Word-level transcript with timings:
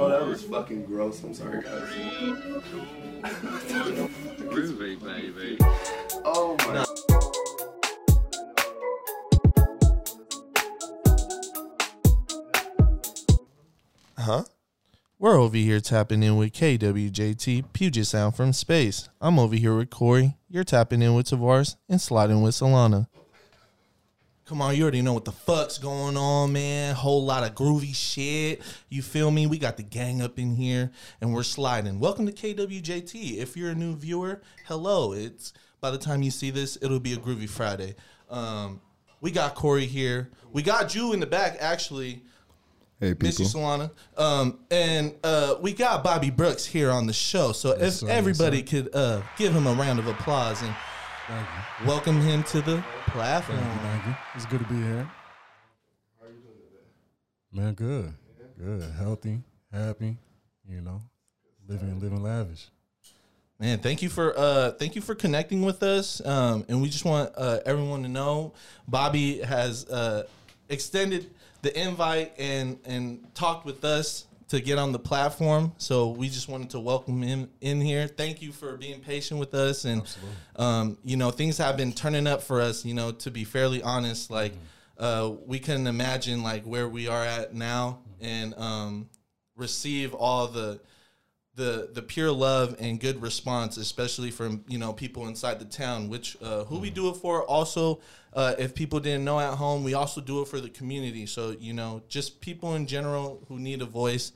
Oh, 0.00 0.08
that 0.08 0.26
was 0.26 0.42
fucking 0.44 0.84
gross. 0.84 1.22
I'm 1.22 1.34
sorry, 1.34 1.62
guys. 1.62 1.88
Groovy, 4.38 5.02
baby. 5.02 5.58
Oh 6.24 6.56
my. 6.66 6.84
Huh? 14.16 14.44
We're 15.20 15.40
over 15.40 15.56
here 15.56 15.80
tapping 15.80 16.22
in 16.22 16.36
with 16.36 16.52
KWJT 16.52 17.72
Puget 17.72 18.06
Sound 18.06 18.36
from 18.36 18.52
space. 18.52 19.08
I'm 19.20 19.40
over 19.40 19.56
here 19.56 19.76
with 19.76 19.90
Corey. 19.90 20.36
You're 20.48 20.62
tapping 20.62 21.02
in 21.02 21.14
with 21.14 21.26
Tavares 21.26 21.74
and 21.88 22.00
sliding 22.00 22.40
with 22.40 22.54
Solana. 22.54 23.08
Come 24.44 24.62
on, 24.62 24.76
you 24.76 24.82
already 24.82 25.02
know 25.02 25.14
what 25.14 25.24
the 25.24 25.32
fuck's 25.32 25.76
going 25.76 26.16
on, 26.16 26.52
man. 26.52 26.94
Whole 26.94 27.24
lot 27.24 27.42
of 27.42 27.56
groovy 27.56 27.96
shit. 27.96 28.62
You 28.90 29.02
feel 29.02 29.32
me? 29.32 29.48
We 29.48 29.58
got 29.58 29.76
the 29.76 29.82
gang 29.82 30.22
up 30.22 30.38
in 30.38 30.54
here 30.54 30.92
and 31.20 31.34
we're 31.34 31.42
sliding. 31.42 31.98
Welcome 31.98 32.26
to 32.26 32.32
KWJT. 32.32 33.38
If 33.38 33.56
you're 33.56 33.70
a 33.70 33.74
new 33.74 33.96
viewer, 33.96 34.40
hello. 34.66 35.14
It's 35.14 35.52
by 35.80 35.90
the 35.90 35.98
time 35.98 36.22
you 36.22 36.30
see 36.30 36.52
this, 36.52 36.78
it'll 36.80 37.00
be 37.00 37.14
a 37.14 37.16
groovy 37.16 37.48
Friday. 37.48 37.96
Um, 38.30 38.80
we 39.20 39.32
got 39.32 39.56
Corey 39.56 39.86
here. 39.86 40.30
We 40.52 40.62
got 40.62 40.94
you 40.94 41.12
in 41.12 41.18
the 41.18 41.26
back, 41.26 41.56
actually. 41.58 42.22
Hey, 43.00 43.14
Miss 43.20 43.38
you, 43.38 43.46
people. 43.46 43.60
Solana. 43.60 43.90
Um, 44.16 44.58
and 44.72 45.14
uh, 45.22 45.54
we 45.60 45.72
got 45.72 46.02
Bobby 46.02 46.30
Brooks 46.30 46.66
here 46.66 46.90
on 46.90 47.06
the 47.06 47.12
show. 47.12 47.52
So 47.52 47.70
if 47.70 47.94
sir, 47.94 48.08
everybody 48.08 48.58
sir. 48.58 48.82
could 48.82 48.94
uh, 48.94 49.22
give 49.36 49.52
him 49.52 49.68
a 49.68 49.72
round 49.72 50.00
of 50.00 50.08
applause 50.08 50.60
and 50.62 50.74
you. 51.28 51.86
welcome 51.86 52.20
him 52.20 52.42
to 52.44 52.60
the 52.60 52.84
platform. 53.06 53.58
Thank 53.58 53.72
you. 53.72 53.88
Thank 53.88 54.06
you. 54.06 54.16
It's 54.34 54.46
good 54.46 54.60
to 54.60 54.66
be 54.66 54.82
here. 54.82 55.10
Man, 57.52 57.74
good. 57.74 58.12
Good. 58.58 58.82
Healthy, 58.98 59.42
happy, 59.72 60.16
you 60.68 60.80
know, 60.80 61.00
living, 61.68 62.00
living 62.00 62.22
lavish. 62.22 62.66
Man, 63.60 63.78
thank 63.78 64.02
you 64.02 64.08
for 64.08 64.36
uh, 64.36 64.72
thank 64.72 64.96
you 64.96 65.00
for 65.00 65.14
connecting 65.14 65.62
with 65.62 65.84
us. 65.84 66.24
Um, 66.26 66.64
and 66.68 66.82
we 66.82 66.88
just 66.88 67.04
want 67.04 67.30
uh, 67.36 67.60
everyone 67.64 68.02
to 68.02 68.08
know 68.08 68.54
Bobby 68.88 69.38
has 69.38 69.86
uh, 69.88 70.24
extended 70.68 71.30
the 71.62 71.78
invite 71.78 72.32
and 72.38 72.78
and 72.84 73.34
talked 73.34 73.64
with 73.64 73.84
us 73.84 74.26
to 74.48 74.60
get 74.60 74.78
on 74.78 74.92
the 74.92 74.98
platform. 74.98 75.72
So 75.76 76.08
we 76.08 76.28
just 76.28 76.48
wanted 76.48 76.70
to 76.70 76.80
welcome 76.80 77.20
him 77.20 77.50
in 77.60 77.80
here. 77.80 78.08
Thank 78.08 78.40
you 78.40 78.50
for 78.50 78.76
being 78.76 79.00
patient 79.00 79.38
with 79.38 79.54
us. 79.54 79.84
And 79.84 80.02
um, 80.56 80.98
you 81.04 81.16
know, 81.16 81.30
things 81.30 81.58
have 81.58 81.76
been 81.76 81.92
turning 81.92 82.26
up 82.26 82.42
for 82.42 82.60
us. 82.60 82.84
You 82.84 82.94
know, 82.94 83.12
to 83.12 83.30
be 83.30 83.44
fairly 83.44 83.82
honest, 83.82 84.30
like 84.30 84.54
uh, 84.98 85.32
we 85.46 85.58
couldn't 85.58 85.86
imagine 85.86 86.42
like 86.42 86.64
where 86.64 86.88
we 86.88 87.08
are 87.08 87.24
at 87.24 87.54
now 87.54 88.00
and 88.20 88.54
um, 88.56 89.08
receive 89.56 90.14
all 90.14 90.48
the 90.48 90.80
the 91.58 91.90
the 91.92 92.00
pure 92.00 92.32
love 92.32 92.76
and 92.78 92.98
good 92.98 93.20
response, 93.20 93.76
especially 93.76 94.30
from 94.30 94.64
you 94.68 94.78
know 94.78 94.94
people 94.94 95.26
inside 95.26 95.58
the 95.58 95.66
town. 95.66 96.08
Which 96.08 96.38
uh, 96.40 96.64
who 96.64 96.78
we 96.78 96.88
do 96.88 97.10
it 97.10 97.16
for. 97.16 97.42
Also, 97.44 98.00
uh, 98.32 98.54
if 98.58 98.74
people 98.74 99.00
didn't 99.00 99.24
know 99.24 99.38
at 99.38 99.54
home, 99.54 99.84
we 99.84 99.92
also 99.92 100.22
do 100.22 100.40
it 100.40 100.48
for 100.48 100.60
the 100.60 100.70
community. 100.70 101.26
So 101.26 101.50
you 101.58 101.74
know, 101.74 102.00
just 102.08 102.40
people 102.40 102.76
in 102.76 102.86
general 102.86 103.42
who 103.48 103.58
need 103.58 103.82
a 103.82 103.86
voice 103.86 104.32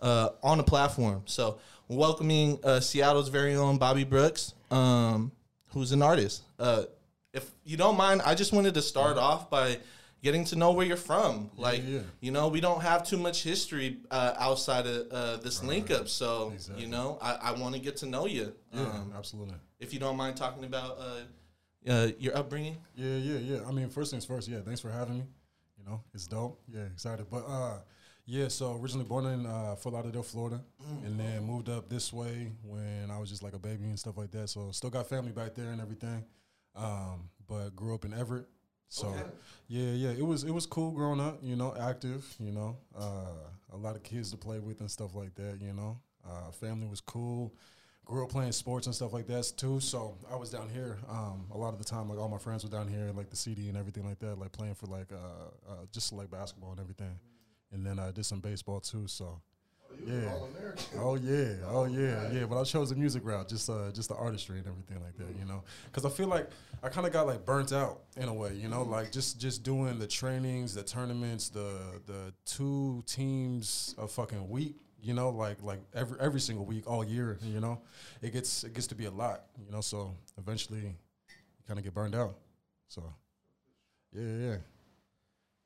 uh, 0.00 0.28
on 0.42 0.60
a 0.60 0.62
platform. 0.62 1.22
So 1.24 1.58
welcoming 1.88 2.60
uh, 2.62 2.80
Seattle's 2.80 3.30
very 3.30 3.56
own 3.56 3.78
Bobby 3.78 4.04
Brooks, 4.04 4.52
um, 4.70 5.32
who's 5.68 5.92
an 5.92 6.02
artist. 6.02 6.42
Uh, 6.58 6.84
if 7.32 7.50
you 7.64 7.76
don't 7.78 7.96
mind, 7.96 8.22
I 8.22 8.34
just 8.34 8.52
wanted 8.52 8.74
to 8.74 8.82
start 8.82 9.16
off 9.16 9.48
by 9.50 9.78
getting 10.22 10.44
to 10.46 10.56
know 10.56 10.72
where 10.72 10.86
you're 10.86 10.96
from. 10.96 11.50
Like, 11.56 11.82
yeah. 11.86 12.00
you 12.20 12.30
know, 12.32 12.48
we 12.48 12.60
don't 12.60 12.80
have 12.82 13.06
too 13.06 13.16
much 13.16 13.42
history 13.42 13.98
uh, 14.10 14.34
outside 14.38 14.86
of 14.86 15.06
uh, 15.12 15.36
this 15.38 15.62
link 15.62 15.90
up. 15.90 16.08
So, 16.08 16.50
Exactly. 16.54 16.84
you 16.84 16.90
know, 16.90 17.18
I, 17.20 17.34
I 17.34 17.52
want 17.52 17.74
to 17.74 17.80
get 17.80 17.96
to 17.98 18.06
know 18.06 18.26
you. 18.26 18.52
Yeah, 18.72 18.80
Um, 18.80 19.12
absolutely. 19.16 19.54
if 19.78 19.92
you 19.92 20.00
don't 20.00 20.16
mind 20.16 20.36
talking 20.36 20.64
about 20.64 20.98
uh, 20.98 21.90
uh, 21.90 22.08
your 22.18 22.36
upbringing. 22.36 22.76
Yeah, 22.96 23.16
yeah, 23.16 23.38
yeah. 23.38 23.58
I 23.68 23.70
mean, 23.72 23.88
first 23.88 24.10
things 24.10 24.24
first. 24.24 24.48
Yeah, 24.48 24.60
thanks 24.64 24.80
for 24.80 24.90
having 24.90 25.18
me. 25.18 25.24
You 25.78 25.84
know, 25.84 26.00
it's 26.14 26.26
dope. 26.26 26.60
Yeah, 26.72 26.82
excited. 26.92 27.26
But 27.30 27.44
uh, 27.46 27.78
yeah. 28.24 28.48
So 28.48 28.76
originally 28.80 29.04
born 29.04 29.26
in 29.26 29.46
uh, 29.46 29.76
Fort 29.76 29.94
Lauderdale, 29.94 30.24
Florida, 30.24 30.60
and 31.04 31.20
then 31.20 31.44
moved 31.44 31.68
up 31.68 31.88
this 31.88 32.12
way 32.12 32.50
when 32.64 33.08
I 33.10 33.18
was 33.20 33.30
just 33.30 33.44
like 33.44 33.52
a 33.54 33.58
baby 33.58 33.84
and 33.84 33.96
stuff 33.98 34.16
like 34.16 34.32
that. 34.32 34.48
So 34.48 34.72
still 34.72 34.90
got 34.90 35.08
family 35.08 35.30
back 35.30 35.54
there 35.54 35.70
and 35.70 35.80
everything. 35.80 36.24
Um, 36.74 37.28
but 37.46 37.76
grew 37.76 37.94
up 37.94 38.04
in 38.04 38.12
Everett. 38.12 38.46
So 38.88 39.14
yeah, 39.68 39.90
yeah. 39.92 40.10
It 40.10 40.24
was 40.24 40.44
it 40.44 40.52
was 40.52 40.66
cool 40.66 40.90
growing 40.92 41.20
up. 41.20 41.38
You 41.42 41.56
know, 41.56 41.74
active. 41.78 42.24
You 42.38 42.52
know, 42.52 42.76
uh, 42.98 43.50
a 43.72 43.76
lot 43.76 43.96
of 43.96 44.02
kids 44.02 44.30
to 44.30 44.36
play 44.36 44.58
with 44.58 44.80
and 44.80 44.90
stuff 44.90 45.14
like 45.14 45.34
that. 45.34 45.60
You 45.60 45.72
know, 45.72 45.98
uh, 46.24 46.50
family 46.52 46.86
was 46.86 47.00
cool 47.00 47.52
grew 48.06 48.22
up 48.22 48.30
playing 48.30 48.52
sports 48.52 48.86
and 48.86 48.94
stuff 48.94 49.12
like 49.12 49.26
that 49.26 49.52
too. 49.56 49.80
So 49.80 50.16
I 50.32 50.36
was 50.36 50.50
down 50.50 50.68
here 50.70 50.96
um, 51.10 51.46
a 51.52 51.58
lot 51.58 51.74
of 51.74 51.78
the 51.78 51.84
time. 51.84 52.08
Like 52.08 52.18
all 52.18 52.28
my 52.28 52.38
friends 52.38 52.64
were 52.64 52.70
down 52.70 52.88
here, 52.88 53.10
like 53.14 53.28
the 53.28 53.36
CD 53.36 53.68
and 53.68 53.76
everything 53.76 54.06
like 54.06 54.20
that. 54.20 54.38
Like 54.38 54.52
playing 54.52 54.74
for 54.74 54.86
like 54.86 55.12
uh, 55.12 55.70
uh, 55.70 55.84
just 55.92 56.12
like 56.12 56.30
basketball 56.30 56.70
and 56.70 56.80
everything. 56.80 57.18
And 57.72 57.84
then 57.84 57.98
I 57.98 58.12
did 58.12 58.24
some 58.24 58.40
baseball 58.40 58.80
too. 58.80 59.08
So 59.08 59.40
yeah, 60.04 60.32
oh 60.98 61.14
yeah, 61.16 61.52
oh 61.66 61.84
yeah, 61.84 62.30
yeah. 62.32 62.44
But 62.44 62.60
I 62.60 62.64
chose 62.64 62.90
the 62.90 62.96
music 62.96 63.24
route, 63.24 63.48
just 63.48 63.70
uh, 63.70 63.90
just 63.92 64.08
the 64.08 64.16
artistry 64.16 64.58
and 64.58 64.66
everything 64.66 65.00
like 65.02 65.16
that. 65.18 65.38
You 65.38 65.46
know, 65.46 65.62
because 65.86 66.04
I 66.04 66.10
feel 66.10 66.28
like 66.28 66.50
I 66.82 66.88
kind 66.88 67.06
of 67.06 67.12
got 67.12 67.26
like 67.26 67.44
burnt 67.44 67.72
out 67.72 68.02
in 68.16 68.28
a 68.28 68.34
way. 68.34 68.54
You 68.54 68.68
know, 68.68 68.82
like 68.82 69.12
just 69.12 69.40
just 69.40 69.62
doing 69.62 69.98
the 69.98 70.06
trainings, 70.06 70.74
the 70.74 70.82
tournaments, 70.82 71.48
the 71.48 72.00
the 72.06 72.32
two 72.44 73.02
teams 73.06 73.94
a 73.98 74.06
fucking 74.08 74.48
week 74.48 74.76
you 75.06 75.14
know, 75.14 75.30
like 75.30 75.62
like 75.62 75.80
every 75.94 76.18
every 76.20 76.40
single 76.40 76.64
week, 76.64 76.90
all 76.90 77.04
year, 77.04 77.38
you 77.42 77.60
know, 77.60 77.80
it 78.22 78.32
gets 78.32 78.64
it 78.64 78.74
gets 78.74 78.88
to 78.88 78.94
be 78.94 79.04
a 79.04 79.10
lot, 79.10 79.44
you 79.64 79.70
know. 79.70 79.80
So 79.80 80.16
eventually, 80.36 80.80
you 80.80 80.94
kind 81.66 81.78
of 81.78 81.84
get 81.84 81.94
burned 81.94 82.16
out. 82.16 82.36
So, 82.88 83.02
yeah, 84.12 84.22
yeah, 84.22 84.56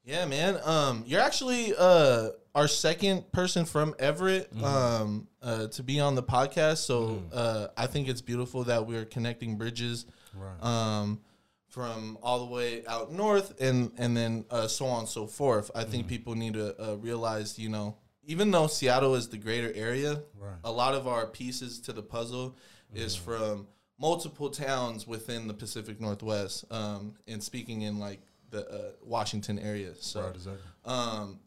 Yeah, 0.04 0.24
man. 0.26 0.58
Um, 0.64 1.04
you're 1.06 1.20
actually 1.20 1.74
uh 1.76 2.30
our 2.54 2.66
second 2.66 3.30
person 3.32 3.64
from 3.64 3.94
Everett 3.98 4.50
um 4.62 5.28
uh, 5.42 5.66
to 5.68 5.82
be 5.82 6.00
on 6.00 6.14
the 6.14 6.22
podcast. 6.22 6.78
So 6.78 7.22
uh, 7.32 7.68
I 7.76 7.86
think 7.86 8.08
it's 8.08 8.20
beautiful 8.20 8.64
that 8.64 8.86
we're 8.86 9.04
connecting 9.04 9.56
bridges 9.56 10.06
right. 10.34 10.62
um 10.62 11.20
from 11.68 12.18
all 12.22 12.44
the 12.46 12.52
way 12.52 12.84
out 12.86 13.12
north 13.12 13.60
and 13.60 13.92
and 13.98 14.16
then 14.16 14.44
uh, 14.50 14.66
so 14.66 14.86
on 14.86 15.00
and 15.00 15.08
so 15.08 15.26
forth. 15.26 15.70
I 15.74 15.84
think 15.84 16.08
people 16.08 16.34
need 16.34 16.54
to 16.54 16.74
uh, 16.82 16.96
realize, 16.96 17.58
you 17.58 17.68
know, 17.68 17.96
even 18.24 18.50
though 18.50 18.66
Seattle 18.66 19.14
is 19.14 19.28
the 19.28 19.38
greater 19.38 19.72
area, 19.74 20.22
Right. 20.38 20.56
a 20.64 20.72
lot 20.72 20.94
of 20.94 21.06
our 21.06 21.26
pieces 21.26 21.78
to 21.82 21.92
the 21.92 22.02
puzzle 22.02 22.56
is 22.94 23.14
from 23.14 23.68
multiple 23.98 24.50
towns 24.50 25.06
within 25.06 25.46
the 25.46 25.54
Pacific 25.54 26.00
Northwest. 26.00 26.64
Um, 26.72 27.14
and 27.28 27.40
speaking 27.42 27.82
in 27.82 27.98
like 28.00 28.20
the 28.50 28.68
uh, 28.68 28.90
Washington 29.04 29.58
area, 29.58 29.94
so. 29.98 30.22
right, 30.22 30.34
exactly. 30.34 30.62
Um, 30.84 31.38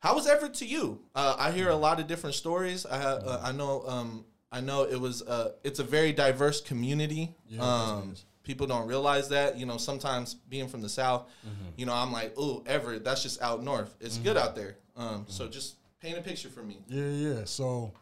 how 0.00 0.14
was 0.14 0.26
Everett 0.28 0.54
to 0.54 0.66
you? 0.66 1.00
Uh, 1.14 1.34
I 1.38 1.50
hear 1.50 1.68
a 1.70 1.74
lot 1.76 1.98
of 2.00 2.06
different 2.06 2.34
stories. 2.36 2.84
I 2.86 2.98
ha- 2.98 3.20
uh, 3.24 3.40
I 3.42 3.52
know 3.52 3.82
um, 3.86 4.24
I 4.52 4.60
know 4.60 4.82
it 4.84 5.00
was 5.00 5.22
uh, 5.22 5.52
it's 5.64 5.78
a 5.80 5.84
very 5.84 6.12
diverse 6.12 6.60
community. 6.60 7.34
Yeah, 7.48 7.62
um, 7.62 8.14
people 8.42 8.66
don't 8.66 8.86
realize 8.86 9.28
that. 9.30 9.56
You 9.58 9.66
know, 9.66 9.78
sometimes 9.78 10.34
being 10.34 10.68
from 10.68 10.82
the 10.82 10.88
south, 10.88 11.26
Mm-hmm. 11.46 11.64
you 11.76 11.86
know, 11.86 11.94
I'm 11.94 12.12
like, 12.12 12.34
oh, 12.36 12.62
Everett, 12.66 13.04
that's 13.04 13.22
just 13.22 13.40
out 13.42 13.62
north. 13.64 13.94
It's 14.00 14.18
good 14.18 14.36
out 14.36 14.54
there. 14.54 14.76
Um, 14.96 15.24
so 15.28 15.48
just 15.48 15.76
paint 16.00 16.18
a 16.18 16.22
picture 16.22 16.48
for 16.50 16.62
me. 16.62 16.78
Yeah, 16.88 17.08
yeah. 17.08 17.44
So 17.46 17.92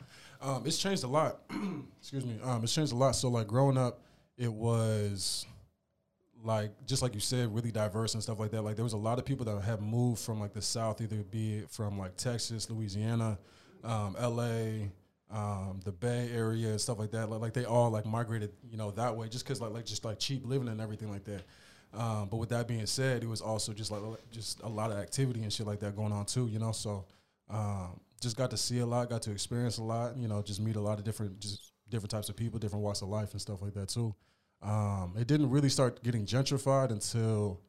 um, 0.42 0.64
it's 0.66 0.78
changed 0.78 1.04
a 1.04 1.08
lot. 1.08 1.40
Excuse 2.00 2.26
me. 2.26 2.38
Um, 2.42 2.62
it's 2.64 2.74
changed 2.74 2.92
a 2.92 2.96
lot. 2.96 3.12
So 3.16 3.28
like 3.28 3.46
growing 3.46 3.78
up, 3.78 4.00
it 4.36 4.52
was 4.52 5.46
like 6.44 6.86
just 6.86 7.02
like 7.02 7.14
you 7.14 7.20
said, 7.20 7.54
really 7.54 7.72
diverse 7.72 8.14
and 8.14 8.22
stuff 8.22 8.38
like 8.38 8.50
that. 8.52 8.62
Like 8.62 8.76
there 8.76 8.84
was 8.84 8.92
a 8.92 8.98
lot 8.98 9.18
of 9.18 9.24
people 9.24 9.44
that 9.46 9.60
have 9.62 9.80
moved 9.80 10.20
from 10.20 10.40
like 10.40 10.52
the 10.52 10.62
south, 10.62 11.00
either 11.00 11.22
be 11.24 11.58
it 11.58 11.70
from 11.70 11.98
like 11.98 12.16
Texas, 12.16 12.70
Louisiana, 12.70 13.38
um, 13.82 14.14
L.A. 14.18 14.90
Um, 15.30 15.80
the 15.84 15.90
Bay 15.90 16.28
Area 16.32 16.68
and 16.68 16.80
stuff 16.80 16.98
like 16.98 17.10
that, 17.10 17.28
like, 17.28 17.40
like 17.40 17.54
they 17.54 17.64
all 17.64 17.90
like 17.90 18.06
migrated, 18.06 18.52
you 18.70 18.76
know, 18.76 18.92
that 18.92 19.16
way, 19.16 19.28
just 19.28 19.44
because 19.44 19.60
like 19.60 19.72
like 19.72 19.86
just 19.86 20.04
like 20.04 20.20
cheap 20.20 20.46
living 20.46 20.68
and 20.68 20.80
everything 20.80 21.10
like 21.10 21.24
that. 21.24 21.42
Um, 21.96 22.28
but 22.28 22.36
with 22.36 22.50
that 22.50 22.68
being 22.68 22.86
said, 22.86 23.22
it 23.22 23.28
was 23.28 23.40
also 23.40 23.72
just 23.72 23.90
like 23.90 24.02
just 24.30 24.60
a 24.62 24.68
lot 24.68 24.90
of 24.92 24.98
activity 24.98 25.42
and 25.42 25.52
shit 25.52 25.66
like 25.66 25.80
that 25.80 25.96
going 25.96 26.12
on 26.12 26.26
too, 26.26 26.46
you 26.48 26.58
know. 26.58 26.72
So 26.72 27.06
um, 27.48 27.98
just 28.20 28.36
got 28.36 28.50
to 28.50 28.56
see 28.56 28.80
a 28.80 28.86
lot, 28.86 29.08
got 29.08 29.22
to 29.22 29.32
experience 29.32 29.78
a 29.78 29.82
lot, 29.82 30.16
you 30.16 30.28
know, 30.28 30.42
just 30.42 30.60
meet 30.60 30.76
a 30.76 30.80
lot 30.80 30.98
of 30.98 31.04
different 31.04 31.40
just 31.40 31.72
different 31.88 32.10
types 32.10 32.28
of 32.28 32.36
people, 32.36 32.58
different 32.58 32.84
walks 32.84 33.02
of 33.02 33.08
life 33.08 33.32
and 33.32 33.40
stuff 33.40 33.62
like 33.62 33.74
that 33.74 33.88
too. 33.88 34.14
Um, 34.64 35.14
it 35.18 35.26
didn't 35.26 35.50
really 35.50 35.68
start 35.68 36.02
getting 36.02 36.24
gentrified 36.24 36.90
until 36.90 37.60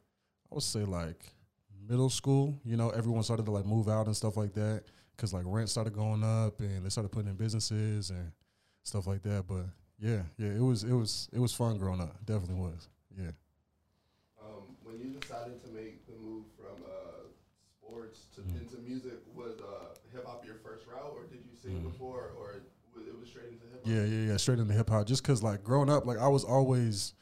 I 0.50 0.54
would 0.54 0.64
say 0.64 0.80
like 0.84 1.26
middle 1.88 2.10
school. 2.10 2.58
You 2.64 2.76
know, 2.76 2.90
everyone 2.90 3.22
started 3.22 3.44
to 3.46 3.52
like 3.52 3.66
move 3.66 3.88
out 3.88 4.06
and 4.06 4.16
stuff 4.16 4.36
like 4.36 4.54
that 4.54 4.84
because 5.14 5.32
like 5.34 5.44
rent 5.46 5.68
started 5.68 5.92
going 5.92 6.24
up 6.24 6.60
and 6.60 6.84
they 6.84 6.88
started 6.88 7.10
putting 7.10 7.28
in 7.30 7.36
businesses 7.36 8.10
and 8.10 8.32
stuff 8.82 9.06
like 9.06 9.22
that. 9.24 9.44
But 9.46 9.66
yeah, 9.98 10.22
yeah. 10.38 10.48
It 10.48 10.62
was 10.62 10.84
it 10.84 10.92
was 10.94 11.28
it 11.32 11.38
was 11.38 11.52
fun 11.52 11.76
growing 11.78 12.00
up. 12.00 12.16
Definitely 12.24 12.56
was. 12.56 12.88
Yeah. 13.18 13.32
Um, 14.40 14.76
when 14.82 14.98
you 15.00 15.18
decided 15.20 15.62
to 15.64 15.70
make 15.72 16.06
the 16.06 16.14
move 16.22 16.44
from 16.56 16.82
uh, 16.84 17.28
sports 17.80 18.26
to 18.36 18.40
Mm. 18.42 18.60
into 18.62 18.78
music, 18.78 19.20
was 19.34 19.60
uh, 19.60 19.94
hip 20.12 20.24
hop 20.26 20.44
your 20.46 20.56
first 20.64 20.86
route, 20.86 21.12
or 21.14 21.24
did 21.24 21.44
you 21.44 21.56
sing 21.60 21.80
before, 21.82 22.32
or 22.38 22.62
it 23.06 23.18
was 23.18 23.28
straight 23.28 23.46
into 23.46 23.66
hip 23.70 23.84
hop? 23.84 23.92
Mm. 23.92 23.96
Yeah, 23.96 24.04
yeah, 24.04 24.30
yeah. 24.32 24.36
Straight 24.36 24.58
into 24.58 24.74
hip 24.74 24.88
hop. 24.90 25.06
Just 25.06 25.24
cause 25.24 25.42
like 25.42 25.62
growing 25.64 25.90
up, 25.90 26.06
like 26.06 26.18
I 26.18 26.28
was 26.28 26.44
always 26.44 27.14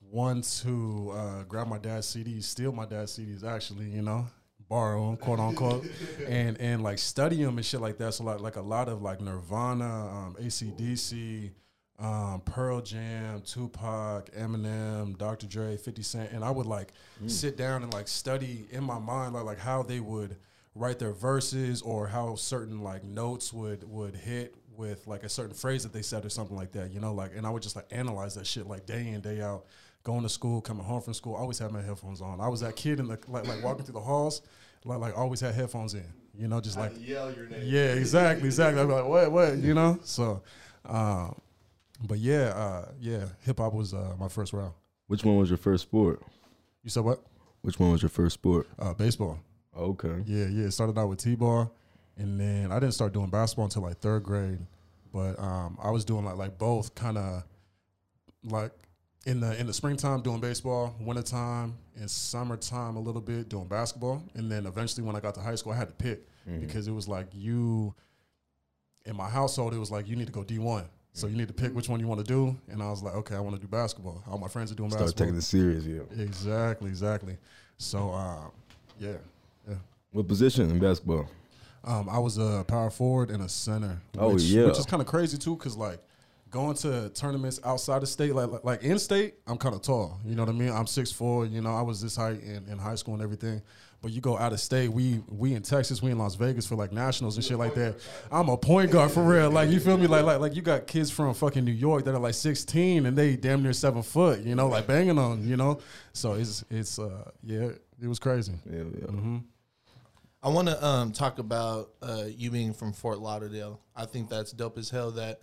one 0.00 0.42
to 0.42 1.12
uh, 1.14 1.42
grab 1.44 1.68
my 1.68 1.78
dad's 1.78 2.06
CDs, 2.06 2.44
steal 2.44 2.72
my 2.72 2.86
dad's 2.86 3.18
CDs. 3.18 3.44
Actually, 3.44 3.86
you 3.90 4.02
know, 4.02 4.26
borrow 4.68 5.06
them, 5.06 5.16
quote 5.16 5.40
unquote, 5.40 5.86
and 6.28 6.60
and 6.60 6.82
like 6.82 6.98
study 6.98 7.42
them 7.42 7.56
and 7.56 7.66
shit 7.66 7.80
like 7.80 7.98
that. 7.98 8.14
So 8.14 8.24
like 8.24 8.40
like 8.40 8.56
a 8.56 8.62
lot 8.62 8.88
of 8.88 9.02
like 9.02 9.20
Nirvana, 9.20 9.84
um, 9.84 10.36
ACDC. 10.40 11.52
Um, 12.00 12.42
Pearl 12.44 12.80
Jam, 12.80 13.40
Tupac, 13.40 14.30
Eminem, 14.30 15.18
Dr. 15.18 15.48
Dre, 15.48 15.76
50 15.76 16.02
Cent, 16.02 16.30
and 16.30 16.44
I 16.44 16.50
would 16.52 16.64
like 16.66 16.92
sit 17.26 17.56
down 17.56 17.82
and 17.82 17.92
like 17.92 18.06
study 18.06 18.66
in 18.70 18.84
my 18.84 19.00
mind 19.00 19.34
like 19.34 19.42
like 19.42 19.58
how 19.58 19.82
they 19.82 19.98
would 19.98 20.36
write 20.76 21.00
their 21.00 21.12
verses 21.12 21.82
or 21.82 22.06
how 22.06 22.36
certain 22.36 22.82
like 22.84 23.02
notes 23.02 23.52
would 23.52 23.82
would 23.90 24.14
hit 24.14 24.54
with 24.78 25.06
like 25.06 25.24
a 25.24 25.28
certain 25.28 25.54
phrase 25.54 25.82
that 25.82 25.92
they 25.92 26.02
said 26.02 26.24
or 26.24 26.30
something 26.30 26.56
like 26.56 26.72
that, 26.72 26.92
you 26.92 27.00
know, 27.00 27.12
like 27.12 27.32
and 27.36 27.46
I 27.46 27.50
would 27.50 27.62
just 27.62 27.76
like 27.76 27.86
analyze 27.90 28.34
that 28.36 28.46
shit 28.46 28.66
like 28.66 28.86
day 28.86 29.08
in 29.08 29.20
day 29.20 29.42
out, 29.42 29.66
going 30.04 30.22
to 30.22 30.28
school, 30.28 30.60
coming 30.60 30.84
home 30.84 31.02
from 31.02 31.12
school, 31.14 31.36
I 31.36 31.40
always 31.40 31.58
had 31.58 31.72
my 31.72 31.82
headphones 31.82 32.20
on. 32.20 32.40
I 32.40 32.48
was 32.48 32.60
that 32.60 32.76
kid 32.76 33.00
in 33.00 33.08
the 33.08 33.18
like 33.26 33.46
like 33.46 33.62
walking 33.62 33.84
through 33.84 33.94
the 33.94 34.00
halls, 34.00 34.40
like 34.84 35.00
like 35.00 35.18
always 35.18 35.40
had 35.40 35.54
headphones 35.54 35.94
in, 35.94 36.04
you 36.38 36.48
know, 36.48 36.60
just 36.60 36.78
like 36.78 36.92
Like 36.92 37.06
yell 37.08 37.32
your 37.32 37.46
name. 37.48 37.62
yeah, 37.64 37.92
exactly, 37.94 38.46
exactly. 38.46 38.80
I'm 38.80 38.88
like, 38.88 39.04
what, 39.06 39.32
what, 39.32 39.58
you 39.58 39.74
know? 39.74 39.98
So, 40.04 40.42
um, 40.86 41.34
but 42.06 42.18
yeah, 42.18 42.52
uh, 42.54 42.88
yeah, 43.00 43.24
hip 43.40 43.58
hop 43.58 43.74
was 43.74 43.92
uh, 43.92 44.14
my 44.18 44.28
first 44.28 44.52
round. 44.52 44.72
Which 45.08 45.24
one 45.24 45.36
was 45.36 45.50
your 45.50 45.58
first 45.58 45.82
sport? 45.82 46.22
You 46.84 46.90
said 46.90 47.02
what? 47.02 47.20
Which 47.62 47.80
one 47.80 47.90
was 47.90 48.02
your 48.02 48.08
first 48.10 48.34
sport? 48.34 48.68
Uh, 48.78 48.94
baseball. 48.94 49.40
Okay. 49.76 50.22
Yeah, 50.26 50.46
yeah. 50.46 50.66
It 50.66 50.70
started 50.70 50.96
out 50.98 51.08
with 51.08 51.18
t-ball, 51.18 51.72
and 52.18 52.38
then 52.38 52.72
I 52.72 52.78
didn't 52.80 52.94
start 52.94 53.12
doing 53.12 53.30
basketball 53.30 53.66
until 53.66 53.82
like 53.82 53.98
third 53.98 54.22
grade. 54.24 54.58
But 55.12 55.38
um, 55.38 55.78
I 55.82 55.90
was 55.90 56.04
doing 56.04 56.24
like 56.24 56.36
like 56.36 56.58
both, 56.58 56.94
kind 56.94 57.16
of 57.16 57.44
like 58.44 58.72
in 59.26 59.40
the 59.40 59.58
in 59.58 59.66
the 59.66 59.72
springtime 59.72 60.20
doing 60.20 60.40
baseball, 60.40 60.94
wintertime, 61.00 61.74
and 61.96 62.10
summertime 62.10 62.96
a 62.96 63.00
little 63.00 63.20
bit 63.20 63.48
doing 63.48 63.66
basketball, 63.66 64.22
and 64.34 64.50
then 64.50 64.66
eventually 64.66 65.06
when 65.06 65.16
I 65.16 65.20
got 65.20 65.34
to 65.36 65.40
high 65.40 65.54
school, 65.54 65.72
I 65.72 65.76
had 65.76 65.88
to 65.88 65.94
pick 65.94 66.26
because 66.60 66.88
it 66.88 66.92
was 66.92 67.08
like 67.08 67.26
you. 67.32 67.94
In 69.06 69.16
my 69.16 69.28
household, 69.28 69.72
it 69.72 69.78
was 69.78 69.90
like 69.90 70.06
you 70.06 70.16
need 70.16 70.26
to 70.26 70.32
go 70.32 70.44
D 70.44 70.58
one. 70.58 70.84
So 71.14 71.26
you 71.26 71.36
need 71.36 71.48
to 71.48 71.54
pick 71.54 71.74
which 71.74 71.88
one 71.88 71.98
you 71.98 72.06
want 72.06 72.20
to 72.20 72.26
do, 72.26 72.56
and 72.68 72.82
I 72.82 72.90
was 72.90 73.02
like, 73.02 73.14
okay, 73.14 73.34
I 73.34 73.40
want 73.40 73.56
to 73.56 73.60
do 73.60 73.66
basketball. 73.66 74.22
All 74.30 74.38
my 74.38 74.46
friends 74.46 74.70
are 74.70 74.74
doing 74.76 74.90
Start 74.90 75.06
basketball. 75.06 75.26
taking 75.26 75.38
it 75.38 75.42
serious, 75.42 75.84
yeah. 75.84 76.22
exactly, 76.22 76.90
exactly. 76.90 77.38
So, 77.78 78.12
um, 78.12 78.52
yeah, 79.00 79.14
yeah. 79.68 79.76
What 80.12 80.28
position 80.28 80.70
in 80.70 80.78
basketball? 80.78 81.28
Um, 81.84 82.08
I 82.08 82.18
was 82.18 82.38
a 82.38 82.64
power 82.66 82.90
forward 82.90 83.30
and 83.30 83.42
a 83.42 83.48
center. 83.48 84.00
Oh, 84.18 84.34
which, 84.34 84.44
yeah. 84.44 84.66
which 84.66 84.78
is 84.78 84.86
kind 84.86 85.00
of 85.00 85.06
crazy 85.06 85.38
too, 85.38 85.56
because 85.56 85.76
like 85.76 86.00
going 86.50 86.74
to 86.74 87.10
tournaments 87.10 87.60
outside 87.64 88.02
of 88.02 88.08
state, 88.08 88.34
like 88.34 88.50
like, 88.50 88.64
like 88.64 88.82
in 88.82 88.98
state, 88.98 89.34
I'm 89.46 89.58
kind 89.58 89.74
of 89.74 89.82
tall. 89.82 90.18
You 90.24 90.34
know 90.34 90.42
what 90.42 90.54
I 90.54 90.58
mean? 90.58 90.70
I'm 90.70 90.86
six 90.86 91.12
four. 91.12 91.46
You 91.46 91.60
know, 91.60 91.74
I 91.74 91.82
was 91.82 92.00
this 92.00 92.16
height 92.16 92.42
in, 92.42 92.66
in 92.68 92.78
high 92.78 92.94
school 92.94 93.14
and 93.14 93.22
everything. 93.22 93.62
But 94.00 94.12
you 94.12 94.20
go 94.20 94.38
out 94.38 94.52
of 94.52 94.60
state, 94.60 94.88
we 94.88 95.22
we 95.28 95.54
in 95.54 95.62
Texas, 95.62 96.00
we 96.00 96.12
in 96.12 96.18
Las 96.18 96.36
Vegas 96.36 96.66
for 96.66 96.76
like 96.76 96.92
nationals 96.92 97.36
and 97.36 97.44
shit 97.44 97.58
like 97.58 97.74
that. 97.74 97.96
I'm 98.30 98.48
a 98.48 98.56
point 98.56 98.92
guard 98.92 99.10
for 99.10 99.24
real. 99.24 99.50
Like 99.50 99.70
you 99.70 99.80
feel 99.80 99.98
me? 99.98 100.06
Like 100.06 100.24
like 100.24 100.38
like 100.38 100.54
you 100.54 100.62
got 100.62 100.86
kids 100.86 101.10
from 101.10 101.34
fucking 101.34 101.64
New 101.64 101.72
York 101.72 102.04
that 102.04 102.14
are 102.14 102.20
like 102.20 102.34
16 102.34 103.06
and 103.06 103.18
they 103.18 103.34
damn 103.34 103.62
near 103.62 103.72
seven 103.72 104.02
foot. 104.02 104.40
You 104.40 104.54
know, 104.54 104.68
like 104.68 104.86
banging 104.86 105.18
on. 105.18 105.46
You 105.46 105.56
know, 105.56 105.80
so 106.12 106.34
it's 106.34 106.64
it's 106.70 107.00
uh 107.00 107.30
yeah, 107.42 107.70
it 108.00 108.06
was 108.06 108.20
crazy. 108.20 108.52
Yeah, 108.70 108.78
yeah. 108.78 109.06
Mm-hmm. 109.06 109.38
I 110.42 110.48
want 110.50 110.68
to 110.68 110.84
um, 110.86 111.12
talk 111.12 111.38
about 111.38 111.90
uh, 112.00 112.24
you 112.28 112.50
being 112.50 112.72
from 112.72 112.92
Fort 112.92 113.18
Lauderdale. 113.18 113.80
I 113.96 114.04
think 114.06 114.28
that's 114.28 114.52
dope 114.52 114.78
as 114.78 114.88
hell 114.90 115.10
that 115.12 115.40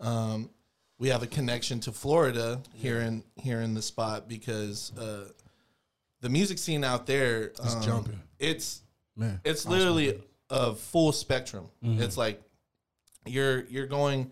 um, 0.00 0.50
we 0.98 1.08
have 1.08 1.22
a 1.22 1.26
connection 1.26 1.80
to 1.80 1.92
Florida 1.92 2.60
here 2.74 3.00
in 3.00 3.24
here 3.36 3.60
in 3.60 3.74
the 3.74 3.82
spot 3.82 4.26
because 4.28 4.92
uh, 4.98 5.28
the 6.22 6.28
music 6.28 6.58
scene 6.58 6.82
out 6.82 7.06
there 7.06 7.44
It's 7.44 7.74
um, 7.76 7.82
jumping. 7.82 8.20
It's 8.38 8.82
Man, 9.16 9.40
it's 9.44 9.66
literally 9.66 10.22
a 10.48 10.74
full 10.74 11.12
spectrum. 11.12 11.66
Mm-hmm. 11.84 12.02
It's 12.02 12.16
like 12.16 12.42
you're 13.26 13.64
you're 13.66 13.86
going 13.86 14.30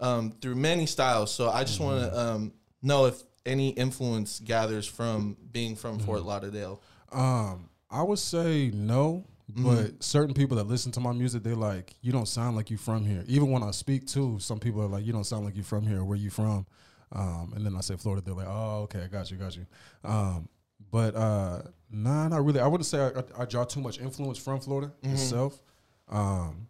um, 0.00 0.32
through 0.40 0.56
many 0.56 0.86
styles. 0.86 1.32
So 1.32 1.48
I 1.50 1.62
just 1.64 1.78
want 1.80 2.00
Mm-hmm. 2.02 2.14
to 2.14 2.20
um, 2.20 2.52
know 2.82 3.06
if 3.06 3.22
any 3.46 3.68
influence 3.70 4.40
gathers 4.40 4.86
from 4.86 5.36
being 5.52 5.76
from 5.76 5.98
Mm-hmm. 5.98 6.06
Fort 6.06 6.22
Lauderdale. 6.24 6.82
Um, 7.12 7.68
I 7.90 8.02
would 8.02 8.18
say 8.18 8.70
no, 8.74 9.24
but 9.48 10.02
certain 10.02 10.34
people 10.34 10.56
that 10.56 10.64
listen 10.66 10.92
to 10.92 11.00
my 11.00 11.12
music, 11.12 11.42
they 11.42 11.54
like, 11.54 11.94
you 12.00 12.12
don't 12.12 12.28
sound 12.28 12.56
like 12.56 12.70
you 12.70 12.76
from 12.76 13.04
here. 13.04 13.24
Even 13.26 13.50
when 13.50 13.62
I 13.62 13.70
speak 13.70 14.06
to 14.08 14.38
some 14.38 14.58
people 14.58 14.82
are 14.82 14.88
like, 14.88 15.04
you 15.04 15.12
don't 15.12 15.24
sound 15.24 15.44
like 15.44 15.56
you 15.56 15.62
from 15.62 15.86
here. 15.86 16.04
Where 16.04 16.16
you 16.16 16.30
from? 16.30 16.66
Um, 17.12 17.52
and 17.54 17.66
then 17.66 17.76
I 17.76 17.80
say 17.80 17.96
Florida, 17.96 18.22
they're 18.24 18.34
like, 18.34 18.46
oh, 18.48 18.82
okay, 18.84 19.02
I 19.02 19.06
got 19.08 19.30
you, 19.30 19.36
got 19.36 19.56
you. 19.56 19.66
Um, 20.04 20.48
but 20.90 21.14
uh, 21.14 21.62
nah, 21.90 22.28
not 22.28 22.44
really. 22.44 22.60
I 22.60 22.66
wouldn't 22.66 22.86
say 22.86 23.00
I, 23.00 23.08
I, 23.08 23.42
I 23.42 23.44
draw 23.44 23.64
too 23.64 23.80
much 23.80 24.00
influence 24.00 24.38
from 24.38 24.60
Florida 24.60 24.92
itself. 25.02 25.60
Um, 26.08 26.68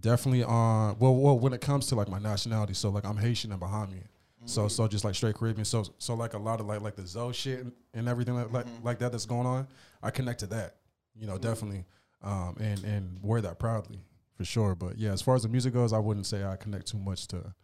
definitely 0.00 0.42
on 0.44 0.96
well, 0.98 1.14
well, 1.14 1.38
when 1.38 1.52
it 1.52 1.60
comes 1.60 1.86
to 1.88 1.94
like 1.94 2.08
my 2.08 2.18
nationality, 2.18 2.74
so 2.74 2.90
like 2.90 3.04
I'm 3.04 3.16
Haitian 3.16 3.52
and 3.52 3.60
Bahamian. 3.60 4.06
So 4.44 4.66
so 4.66 4.88
just 4.88 5.04
like 5.04 5.14
straight 5.14 5.36
Caribbean. 5.36 5.64
So 5.64 5.84
so 5.98 6.14
like 6.14 6.34
a 6.34 6.38
lot 6.38 6.60
of 6.60 6.66
like 6.66 6.80
like 6.80 6.96
the 6.96 7.06
Zoe 7.06 7.32
shit 7.32 7.60
and, 7.60 7.72
and 7.94 8.08
everything 8.08 8.34
like, 8.34 8.50
like 8.52 8.66
like 8.82 8.98
that 8.98 9.12
that's 9.12 9.26
going 9.26 9.46
on. 9.46 9.68
I 10.02 10.10
connect 10.10 10.40
to 10.40 10.46
that, 10.46 10.76
you 11.14 11.28
know, 11.28 11.38
definitely, 11.38 11.84
um, 12.22 12.56
and 12.60 12.82
and 12.84 13.18
wear 13.22 13.40
that 13.40 13.58
proudly 13.58 14.00
for 14.36 14.44
sure. 14.44 14.74
But 14.74 14.98
yeah, 14.98 15.12
as 15.12 15.22
far 15.22 15.34
as 15.34 15.42
the 15.42 15.48
music 15.48 15.72
goes, 15.74 15.92
I 15.92 15.98
wouldn't 15.98 16.26
say 16.26 16.44
I 16.44 16.56
connect 16.56 16.86
too 16.88 16.98
much 16.98 17.26
to, 17.28 17.54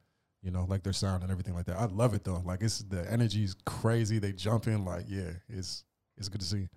you 0.42 0.50
know, 0.50 0.64
like 0.68 0.82
their 0.82 0.92
sound 0.92 1.22
and 1.22 1.30
everything 1.32 1.54
like 1.54 1.66
that. 1.66 1.76
I 1.78 1.86
love 1.86 2.14
it 2.14 2.24
though. 2.24 2.42
Like 2.44 2.62
it's 2.62 2.78
the 2.80 3.10
energy's 3.10 3.54
crazy. 3.66 4.18
They 4.18 4.32
jump 4.32 4.66
in 4.66 4.84
like 4.84 5.04
yeah, 5.08 5.30
it's 5.48 5.84
it's 6.16 6.28
good 6.28 6.40
to 6.40 6.46
see. 6.46 6.68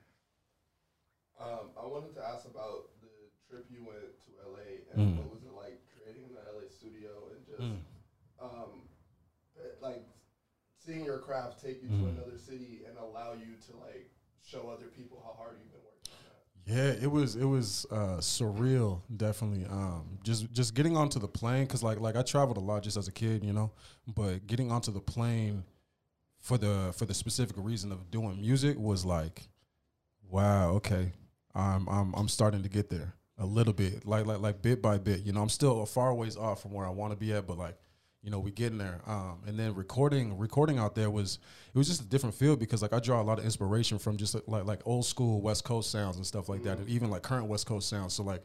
Um, 1.40 1.74
I 1.80 1.86
wanted 1.88 2.14
to 2.16 2.22
ask 2.24 2.46
about 2.46 2.94
the 3.02 3.10
trip 3.50 3.66
you 3.70 3.84
went 3.84 4.14
to 4.26 4.30
LA 4.46 4.86
and 4.94 5.02
Mm. 5.02 5.18
what 5.18 5.34
was 5.34 5.44
it 5.44 5.54
like 5.58 5.82
creating 5.90 6.26
in 6.30 6.34
the 6.34 6.42
LA 6.46 6.70
studio 6.70 7.10
and 7.34 7.46
just 7.46 7.62
Mm. 7.62 7.82
um, 8.40 8.72
eh, 9.58 9.74
like 9.82 10.06
seeing 10.78 11.04
your 11.04 11.18
craft 11.20 11.60
take 11.62 11.82
you 11.82 11.90
Mm. 11.90 12.00
to 12.00 12.06
another 12.22 12.38
city 12.38 12.86
and 12.86 12.98
allow 12.98 13.34
you 13.34 13.58
to 13.58 13.78
like 13.78 14.12
show 14.44 14.70
other 14.70 14.88
people 14.88 15.20
how 15.26 15.34
hard 15.34 15.58
you've 15.60 15.72
been 15.72 15.82
working. 15.82 16.14
Yeah, 16.66 16.94
it 17.02 17.10
was 17.12 17.36
it 17.36 17.46
was 17.46 17.86
uh, 17.92 18.18
surreal, 18.20 19.02
definitely. 19.18 19.66
Um, 19.66 20.20
just 20.24 20.52
just 20.52 20.76
getting 20.76 20.96
onto 20.96 21.20
the 21.20 21.28
plane 21.28 21.66
because 21.66 21.82
like 21.84 22.00
like 22.00 22.16
I 22.16 22.22
traveled 22.22 22.58
a 22.58 22.62
lot 22.62 22.84
just 22.84 22.98
as 22.98 23.08
a 23.08 23.12
kid, 23.12 23.44
you 23.44 23.52
know, 23.52 23.72
but 24.08 24.46
getting 24.48 24.72
onto 24.72 24.92
the 24.92 25.02
plane 25.02 25.64
for 26.40 26.58
the 26.58 26.94
for 26.96 27.06
the 27.06 27.14
specific 27.14 27.56
reason 27.60 27.92
of 27.92 28.12
doing 28.12 28.40
music 28.40 28.78
was 28.78 29.04
like, 29.06 29.50
wow, 30.30 30.70
okay, 30.74 31.12
I'm 31.56 31.88
I'm 31.90 32.14
I'm 32.14 32.28
starting 32.28 32.64
to 32.64 32.70
get 32.70 32.90
there 32.90 33.16
a 33.40 33.46
little 33.46 33.74
bit, 33.74 34.06
like 34.06 34.26
like 34.28 34.40
like 34.40 34.62
bit 34.62 34.82
by 34.82 35.00
bit. 35.00 35.26
You 35.26 35.34
know, 35.34 35.42
I'm 35.42 35.50
still 35.50 35.82
a 35.82 35.86
far 35.88 36.14
ways 36.14 36.38
off 36.38 36.62
from 36.62 36.74
where 36.74 36.86
I 36.86 36.90
want 36.90 37.12
to 37.12 37.18
be 37.18 37.34
at, 37.34 37.48
but 37.48 37.58
like 37.58 37.76
you 38.24 38.30
know, 38.30 38.40
we 38.40 38.52
getting 38.52 38.78
there. 38.78 39.02
Um, 39.08 39.40
and 39.48 39.58
then 39.58 39.74
recording, 39.76 40.38
recording 40.38 40.78
out 40.78 40.96
there 40.96 41.10
was 41.10 41.40
it 41.74 41.78
was 41.78 41.88
just 41.88 42.02
a 42.02 42.06
different 42.06 42.36
feel 42.36 42.56
because 42.56 42.82
like 42.82 42.94
I 42.94 43.00
draw 43.00 43.22
a 43.22 43.24
lot 43.24 43.40
of 43.40 43.46
inspiration 43.46 43.98
from 44.00 44.18
just 44.18 44.36
like 44.48 44.66
like 44.66 44.82
old 44.86 45.06
school 45.06 45.42
West 45.42 45.64
Coast 45.64 45.92
sounds 45.92 46.18
and 46.18 46.26
stuff 46.26 46.50
like 46.50 46.64
that, 46.64 46.78
and 46.80 46.90
even 46.90 47.10
like 47.10 47.24
current 47.24 47.48
West 47.48 47.66
Coast 47.68 47.90
sounds. 47.90 48.14
So 48.14 48.24
like 48.24 48.44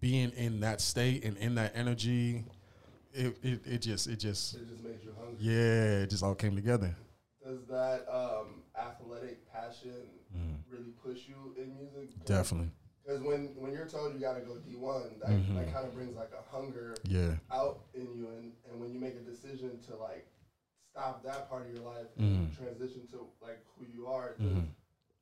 being 0.00 0.30
in 0.32 0.60
that 0.60 0.80
state 0.80 1.24
and 1.24 1.36
in 1.38 1.54
that 1.56 1.72
energy, 1.74 2.44
it 3.12 3.36
it, 3.42 3.60
it 3.66 3.78
just 3.82 4.06
it 4.06 4.16
just 4.16 4.54
It 4.54 4.68
just 4.68 4.82
made 4.84 5.00
you 5.02 5.12
hungry. 5.18 5.36
yeah, 5.40 6.02
it 6.04 6.10
just 6.10 6.22
all 6.22 6.34
came 6.34 6.54
together. 6.56 6.94
Does 7.44 7.66
that 7.68 8.06
um, 8.12 8.62
athletic 8.78 9.50
passion 9.52 9.92
really 10.70 10.90
push 11.04 11.20
you 11.26 11.54
in 11.58 11.74
music? 11.74 12.10
Mm. 12.16 12.24
Definitely, 12.24 12.70
Because 13.10 13.24
when, 13.26 13.50
when 13.58 13.72
you're 13.72 13.88
told 13.88 14.14
you 14.14 14.20
got 14.20 14.34
to 14.34 14.40
go 14.40 14.54
D1, 14.54 15.18
that, 15.18 15.30
Mhm. 15.30 15.56
that 15.56 15.72
kind 15.72 15.84
of 15.84 15.92
brings 15.92 16.14
like 16.14 16.30
a 16.30 16.42
hunger 16.48 16.94
yeah, 17.02 17.34
out 17.50 17.86
in 17.92 18.14
you. 18.14 18.28
And, 18.28 18.52
and 18.70 18.78
when 18.78 18.92
you 18.92 19.00
make 19.00 19.16
a 19.16 19.20
decision 19.20 19.80
to 19.88 19.96
like 19.96 20.28
stop 20.92 21.24
that 21.24 21.48
part 21.48 21.66
of 21.66 21.72
your 21.72 21.82
life 21.82 22.06
Mhm. 22.16 22.22
and 22.22 22.52
transition 22.56 23.08
to 23.08 23.26
like 23.40 23.66
who 23.76 23.84
you 23.84 24.06
are, 24.06 24.34
does, 24.38 24.46
Mhm. 24.46 24.68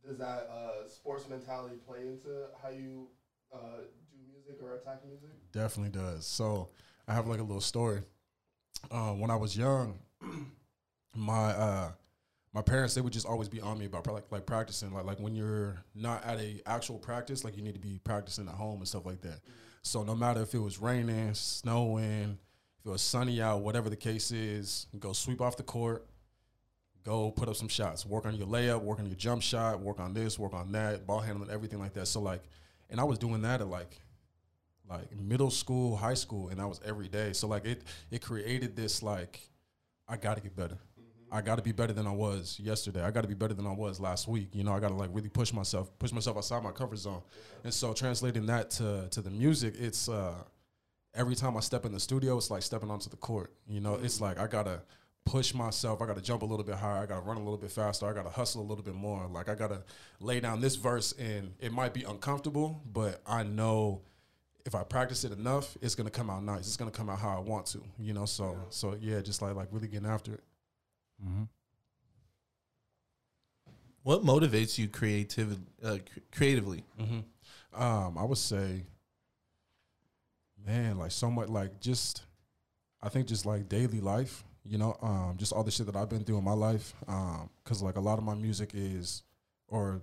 does 0.05 0.19
that 0.19 0.51
uh, 0.51 0.87
sports 0.87 1.27
mentality 1.29 1.77
play 1.87 2.09
into 2.09 2.51
how 2.63 2.69
you 2.69 3.09
uh, 3.55 3.81
do 4.13 4.19
music 4.27 4.61
or 4.61 4.75
attack 4.75 5.03
music? 5.07 5.31
definitely 5.53 5.91
does. 5.99 6.27
So 6.27 6.69
I 7.07 7.15
have 7.15 7.27
like 7.27 7.41
a 7.41 7.43
little 7.43 7.63
story. 7.63 8.03
Uh, 8.91 9.15
when 9.15 9.31
I 9.31 9.37
was 9.37 9.57
young, 9.57 9.99
my 11.15 11.53
uh, 11.55 11.93
my 12.53 12.63
parents 12.63 12.95
they 12.95 13.01
would 13.01 13.13
just 13.13 13.27
always 13.27 13.49
be 13.49 13.61
on 13.61 13.79
me 13.79 13.87
about 13.87 14.07
like 14.07 14.25
like 14.31 14.47
practicing 14.47 14.93
like 14.93 15.05
like 15.05 15.21
when 15.21 15.35
you're 15.35 15.83
not 15.95 16.25
at 16.25 16.39
a 16.39 16.61
actual 16.67 16.99
practice 16.99 17.45
like 17.45 17.57
you 17.57 17.63
need 17.63 17.75
to 17.75 17.81
be 17.81 18.01
practicing 18.05 18.49
at 18.49 18.55
home 18.55 18.79
and 18.79 18.89
stuff 18.89 19.07
like 19.07 19.21
that. 19.21 19.41
So 19.83 20.03
no 20.03 20.15
matter 20.15 20.43
if 20.43 20.55
it 20.55 20.59
was 20.59 20.79
raining, 20.79 21.35
snowing, 21.35 22.39
if 22.81 22.87
it 22.87 22.91
was 22.91 23.03
sunny 23.03 23.41
out, 23.41 23.61
whatever 23.63 23.89
the 23.89 23.97
case 23.97 24.31
is, 24.31 24.87
go 24.99 25.13
sweep 25.13 25.41
off 25.41 25.57
the 25.57 25.63
court, 25.63 26.07
go 27.05 27.31
put 27.31 27.49
up 27.49 27.57
some 27.57 27.69
shots, 27.69 28.05
work 28.05 28.27
on 28.27 28.35
your 28.35 28.47
layup, 28.47 28.83
work 28.83 28.99
on 28.99 29.07
your 29.07 29.17
jump 29.17 29.43
shot, 29.43 29.81
work 29.81 30.01
on 30.01 30.13
this, 30.13 30.39
work 30.39 30.53
on 30.53 30.73
that, 30.73 31.07
ball 31.07 31.21
handling, 31.21 31.51
everything 31.51 31.79
like 31.79 31.95
that. 31.95 32.07
So 32.07 32.21
like, 32.21 32.43
and 32.91 33.01
I 33.01 33.05
was 33.05 33.19
doing 33.19 33.43
that 33.43 33.61
at 33.61 33.69
like, 33.69 34.01
like 34.89 35.15
middle 35.19 35.51
school, 35.51 35.97
high 35.97 36.15
school, 36.15 36.49
and 36.49 36.59
that 36.59 36.69
was 36.69 36.81
every 36.85 37.09
day. 37.09 37.33
So 37.33 37.47
like 37.47 37.67
it, 37.67 37.83
it 38.11 38.21
created 38.23 38.77
this 38.77 39.03
like, 39.03 39.41
I 40.09 40.17
got 40.17 40.37
to 40.37 40.43
get 40.43 40.57
better. 40.57 40.79
I 41.31 41.41
got 41.41 41.57
to 41.57 41.63
be 41.63 41.73
better 41.73 41.93
than 41.93 42.07
I 42.07 42.13
was 42.13 42.59
yesterday. 42.63 43.03
I 43.03 43.11
got 43.11 43.23
to 43.23 43.29
be 43.29 43.35
better 43.35 43.55
than 43.55 43.67
I 43.67 43.73
was 43.73 44.01
last 44.01 44.29
week. 44.29 44.49
You 44.55 44.65
know, 44.65 44.73
I 44.73 44.81
got 44.81 44.89
to 44.89 44.95
like 44.95 45.11
really 45.13 45.29
push 45.29 45.53
myself, 45.53 45.91
push 45.99 46.13
myself 46.13 46.37
outside 46.37 46.63
my 46.63 46.73
comfort 46.73 46.99
zone. 46.99 47.23
And 47.65 47.73
so 47.73 47.93
translating 47.93 48.47
that 48.47 48.71
to 48.73 49.09
to 49.11 49.21
the 49.21 49.31
music, 49.31 49.75
it's 49.79 50.09
uh 50.09 50.35
every 51.15 51.35
time 51.35 51.57
I 51.57 51.61
step 51.61 51.85
in 51.85 51.93
the 51.93 52.01
studio, 52.01 52.37
it's 52.37 52.51
like 52.51 52.63
stepping 52.63 52.91
onto 52.91 53.11
the 53.11 53.17
court. 53.17 53.53
You 53.67 53.81
know, 53.81 53.95
it's 53.95 54.21
like 54.21 54.39
I 54.39 54.47
gotta 54.47 54.83
push 55.25 55.53
myself. 55.53 56.01
I 56.01 56.07
gotta 56.07 56.23
jump 56.23 56.43
a 56.43 56.47
little 56.47 56.65
bit 56.65 56.77
higher. 56.77 57.03
I 57.03 57.07
gotta 57.07 57.21
run 57.21 57.37
a 57.37 57.41
little 57.41 57.59
bit 57.59 57.71
faster. 57.71 58.07
I 58.07 58.13
gotta 58.13 58.31
hustle 58.31 58.63
a 58.63 58.67
little 58.67 58.85
bit 58.85 58.95
more. 58.95 59.27
Like 59.27 59.49
I 59.49 59.55
gotta 59.55 59.83
lay 60.21 60.41
down 60.41 60.61
this 60.61 60.77
verse, 60.77 61.13
and 61.13 61.55
it 61.61 61.73
might 61.73 61.93
be 61.93 62.05
uncomfortable, 62.05 62.83
but 62.93 63.21
I 63.27 63.43
know 63.43 64.03
if 64.65 64.75
I 64.75 64.83
practice 64.85 65.25
it 65.25 65.33
enough, 65.33 65.77
it's 65.81 65.95
gonna 65.95 66.11
come 66.11 66.31
out 66.31 66.43
nice. 66.43 66.67
It's 66.67 66.77
gonna 66.77 66.91
come 66.91 67.11
out 67.11 67.19
how 67.19 67.37
I 67.37 67.41
want 67.41 67.67
to. 67.67 67.83
You 67.99 68.15
know, 68.15 68.25
so 68.25 68.57
so 68.71 68.97
yeah, 69.01 69.21
just 69.21 69.43
like 69.43 69.55
like 69.55 69.69
really 69.71 69.89
getting 69.89 70.09
after 70.09 70.35
it. 70.35 70.43
Mm-hmm. 71.25 71.45
What 74.03 74.23
motivates 74.25 74.79
you 74.79 74.89
creative, 74.89 75.59
uh, 75.85 75.99
cr- 76.13 76.21
creatively? 76.33 76.85
Mm-hmm. 77.01 77.83
Um, 77.83 78.17
I 78.17 78.25
would 78.25 78.39
say, 78.39 78.85
man, 80.67 80.99
like 80.99 81.11
so 81.11 81.31
much, 81.31 81.49
like 81.49 81.81
just, 81.81 82.23
I 83.03 83.09
think 83.09 83.27
just 83.27 83.45
like 83.45 83.69
daily 83.69 84.01
life, 84.01 84.45
you 84.65 84.79
know, 84.79 84.97
um, 85.03 85.35
just 85.37 85.53
all 85.53 85.63
the 85.63 85.71
shit 85.71 85.87
that 85.87 85.97
I've 85.97 86.09
been 86.09 86.25
through 86.25 86.39
in 86.39 86.45
my 86.45 86.53
life. 86.53 86.95
Um, 87.07 87.51
cause 87.65 87.83
like 87.83 87.97
a 87.97 88.01
lot 88.01 88.19
of 88.19 88.25
my 88.25 88.35
music 88.35 88.71
is, 88.75 89.23
or 89.69 90.01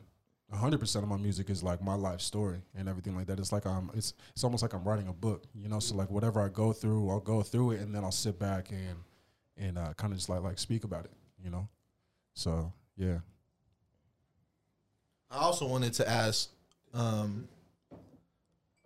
hundred 0.53 0.79
percent 0.79 1.03
of 1.03 1.09
my 1.09 1.17
music 1.17 1.49
is 1.49 1.63
like 1.63 1.83
my 1.83 1.95
life 1.95 2.21
story 2.21 2.61
and 2.77 2.87
everything 2.87 3.15
like 3.15 3.27
that. 3.27 3.39
It's 3.39 3.51
like 3.51 3.65
I'm, 3.65 3.89
it's 3.93 4.13
it's 4.31 4.43
almost 4.43 4.63
like 4.63 4.73
I'm 4.73 4.83
writing 4.83 5.07
a 5.07 5.13
book, 5.13 5.43
you 5.53 5.67
know. 5.67 5.79
So 5.79 5.95
like 5.95 6.09
whatever 6.09 6.41
I 6.41 6.49
go 6.49 6.71
through, 6.71 7.09
I'll 7.09 7.19
go 7.19 7.41
through 7.41 7.71
it, 7.71 7.81
and 7.81 7.93
then 7.93 8.03
I'll 8.03 8.11
sit 8.11 8.39
back 8.39 8.69
and 8.69 8.95
and 9.57 9.77
uh, 9.77 9.93
kind 9.95 10.11
of 10.13 10.17
just 10.19 10.29
like 10.29 10.41
like 10.41 10.59
speak 10.59 10.83
about 10.83 11.05
it, 11.05 11.11
you 11.43 11.49
know. 11.49 11.67
So 12.33 12.71
yeah. 12.97 13.19
I 15.31 15.37
also 15.39 15.67
wanted 15.67 15.93
to 15.93 16.09
ask. 16.09 16.49
Um, 16.93 17.47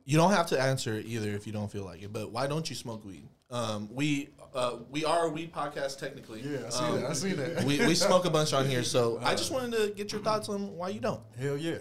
you 0.05 0.17
don't 0.17 0.31
have 0.31 0.47
to 0.47 0.59
answer 0.59 0.95
it 0.95 1.05
either 1.05 1.29
if 1.29 1.45
you 1.45 1.53
don't 1.53 1.71
feel 1.71 1.85
like 1.85 2.01
it. 2.01 2.11
But 2.11 2.31
why 2.31 2.47
don't 2.47 2.67
you 2.67 2.75
smoke 2.75 3.05
weed? 3.05 3.27
Um, 3.51 3.89
we 3.93 4.29
uh, 4.55 4.77
we 4.89 5.05
are 5.05 5.25
a 5.27 5.29
weed 5.29 5.53
podcast 5.53 5.99
technically. 5.99 6.41
Yeah, 6.41 6.65
I 6.65 6.69
see 6.69 6.83
Um, 6.83 7.01
that. 7.01 7.09
I 7.09 7.13
see 7.13 7.31
that. 7.33 7.63
we 7.63 7.85
we 7.85 7.93
smoke 7.95 8.25
a 8.25 8.29
bunch 8.29 8.53
on 8.53 8.67
here, 8.67 8.83
so 8.83 9.19
I 9.23 9.35
just 9.35 9.51
wanted 9.51 9.73
to 9.77 9.93
get 9.95 10.11
your 10.11 10.21
thoughts 10.21 10.49
on 10.49 10.75
why 10.75 10.89
you 10.89 10.99
don't. 10.99 11.21
Hell 11.39 11.57
yeah. 11.57 11.77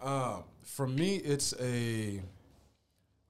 Um, 0.00 0.44
for 0.62 0.86
me, 0.86 1.16
it's 1.16 1.54
a. 1.60 2.20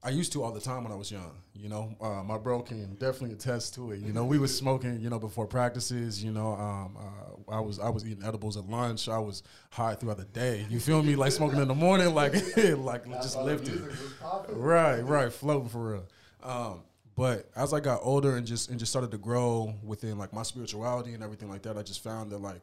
I 0.05 0.11
used 0.11 0.33
to 0.33 0.43
all 0.43 0.51
the 0.51 0.61
time 0.61 0.83
when 0.83 0.93
I 0.93 0.97
was 0.97 1.13
young. 1.13 1.33
You 1.55 1.69
know, 1.69 1.95
uh, 2.01 2.25
my 2.25 2.37
bro 2.37 2.61
can 2.61 2.95
definitely 2.95 3.33
attest 3.33 3.75
to 3.75 3.93
it. 3.93 4.01
You 4.01 4.13
know, 4.13 4.25
we 4.25 4.39
was 4.39 4.57
smoking. 4.57 5.01
You 5.01 5.11
know, 5.11 5.21
before 5.21 5.47
practices. 5.47 6.23
You 6.23 6.33
know, 6.33 6.55
um, 6.55 6.97
uh, 6.99 7.53
I 7.53 7.61
was 7.61 7.79
I 7.79 7.89
was 7.89 8.05
eating 8.05 8.25
edibles 8.25 8.57
at 8.57 8.69
lunch. 8.69 9.09
I 9.09 9.19
was 9.19 9.45
high 9.71 9.95
throughout 9.95 10.19
the 10.19 10.25
day. 10.25 10.67
You 10.69 10.81
feel 10.81 11.03
me? 11.03 11.15
Like 11.15 11.31
smoking 11.31 11.61
in 11.61 11.69
the 11.69 11.75
morning, 11.75 12.15
like 12.15 12.35
like 12.57 13.05
just 13.23 13.39
lifted. 13.39 13.81
music 13.81 13.91
was 13.91 14.13
popping. 14.21 14.59
Right, 14.59 15.01
right, 15.01 15.33
floating 15.33 15.69
for 15.69 15.93
real. 15.93 16.05
Um, 16.43 16.83
but 17.15 17.49
as 17.55 17.73
I 17.73 17.79
got 17.79 18.01
older 18.03 18.37
and 18.37 18.45
just 18.45 18.71
and 18.71 18.81
just 18.81 18.91
started 18.91 19.13
to 19.13 19.19
grow 19.19 19.73
within 19.85 20.19
like 20.19 20.33
my 20.33 20.43
spirituality 20.43 21.15
and 21.15 21.23
everything 21.23 21.49
like 21.49 21.63
that, 21.63 21.77
I 21.77 21.83
just 21.83 22.03
found 22.03 22.33
that 22.33 22.39
like 22.39 22.63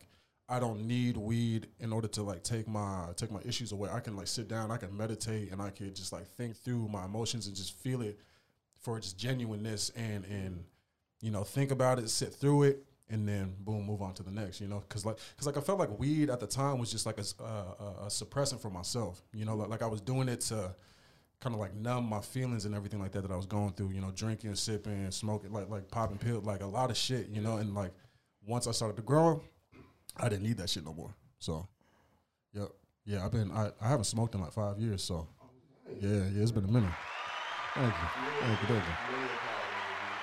I 0.50 0.60
don't 0.60 0.88
need 0.88 1.16
weed 1.16 1.68
in 1.80 1.94
order 1.94 2.08
to 2.10 2.24
like 2.24 2.44
take 2.44 2.68
my 2.68 3.10
take 3.16 3.32
my 3.32 3.40
issues 3.46 3.72
away. 3.72 3.90
I 3.92 4.00
can 4.00 4.16
like 4.16 4.28
sit 4.28 4.48
down, 4.48 4.72
I 4.72 4.78
can 4.78 4.96
meditate, 4.96 5.52
and 5.52 5.62
I 5.62 5.70
can 5.70 5.94
just 5.94 6.12
like 6.12 6.28
think 6.36 6.58
through 6.58 6.88
my 6.88 7.06
emotions 7.06 7.46
and 7.46 7.56
just 7.56 7.78
feel 7.78 8.02
it 8.02 8.20
for 8.80 8.98
its 8.98 9.14
genuineness 9.14 9.92
and 9.96 10.26
and 10.26 10.64
you 11.22 11.30
know 11.30 11.44
think 11.44 11.70
about 11.70 12.00
it, 12.00 12.10
sit 12.10 12.34
through 12.34 12.64
it, 12.64 12.84
and 13.10 13.28
then 13.28 13.54
boom, 13.60 13.86
move 13.86 14.02
on 14.02 14.16
to 14.16 14.24
the 14.24 14.32
next. 14.32 14.60
You 14.60 14.68
know, 14.68 14.80
because 14.80 15.06
like 15.06 15.18
because 15.36 15.46
like 15.46 15.58
I 15.58 15.62
felt 15.62 15.78
like 15.78 15.98
weed 16.00 16.32
at 16.32 16.40
the 16.40 16.48
time 16.48 16.80
was 16.80 16.92
just 16.92 17.06
like 17.06 17.20
a, 17.20 17.44
a, 17.44 18.06
a 18.06 18.08
suppressant 18.08 18.60
for 18.60 18.72
myself. 18.72 19.22
You 19.34 19.46
know, 19.46 19.56
like, 19.56 19.70
like 19.70 19.82
I 19.84 19.88
was 19.88 20.02
doing 20.02 20.30
it 20.30 20.42
to 20.42 20.74
kind 21.42 21.54
of 21.54 21.60
like 21.60 21.76
numb 21.76 22.06
my 22.06 22.22
feelings 22.22 22.66
and 22.66 22.74
everything 22.74 23.00
like 23.00 23.12
that 23.12 23.22
that 23.22 23.32
I 23.32 23.38
was 23.38 23.46
going 23.46 23.74
through. 23.74 23.92
You 23.92 24.02
know, 24.02 24.12
drinking, 24.16 24.56
sipping, 24.56 25.12
smoking, 25.12 25.52
like 25.52 25.70
like 25.70 25.90
popping 25.90 26.18
pills, 26.18 26.44
like 26.44 26.64
a 26.64 26.68
lot 26.68 26.90
of 26.90 26.98
shit. 26.98 27.30
You 27.30 27.42
know, 27.42 27.58
and 27.58 27.76
like 27.76 27.92
once 28.48 28.66
I 28.66 28.72
started 28.72 28.98
to 28.98 29.04
grow, 29.04 29.44
I 30.18 30.30
didn't 30.30 30.44
need 30.44 30.58
that 30.58 30.70
shit 30.70 30.84
no 30.86 30.94
more. 30.94 31.14
So, 31.40 31.68
yep, 32.54 32.70
yeah, 33.06 33.26
I've 33.26 33.32
been 33.32 33.52
I, 33.52 33.72
I 33.82 33.88
haven't 33.90 34.06
smoked 34.06 34.36
in 34.36 34.42
like 34.42 34.54
five 34.54 34.80
years. 34.80 35.04
So, 35.04 35.28
yeah, 36.00 36.10
yeah, 36.10 36.42
it's 36.42 36.52
been 36.52 36.66
a 36.66 36.72
minute. 36.72 36.94
Thank 37.76 37.96
you, 38.02 38.10
thank 38.42 38.62
you, 38.62 38.68
thank 38.68 38.86
you, 38.88 38.96
Really 39.08 39.38
proud 39.40 39.64
of 39.70 39.78
you. 40.04 40.16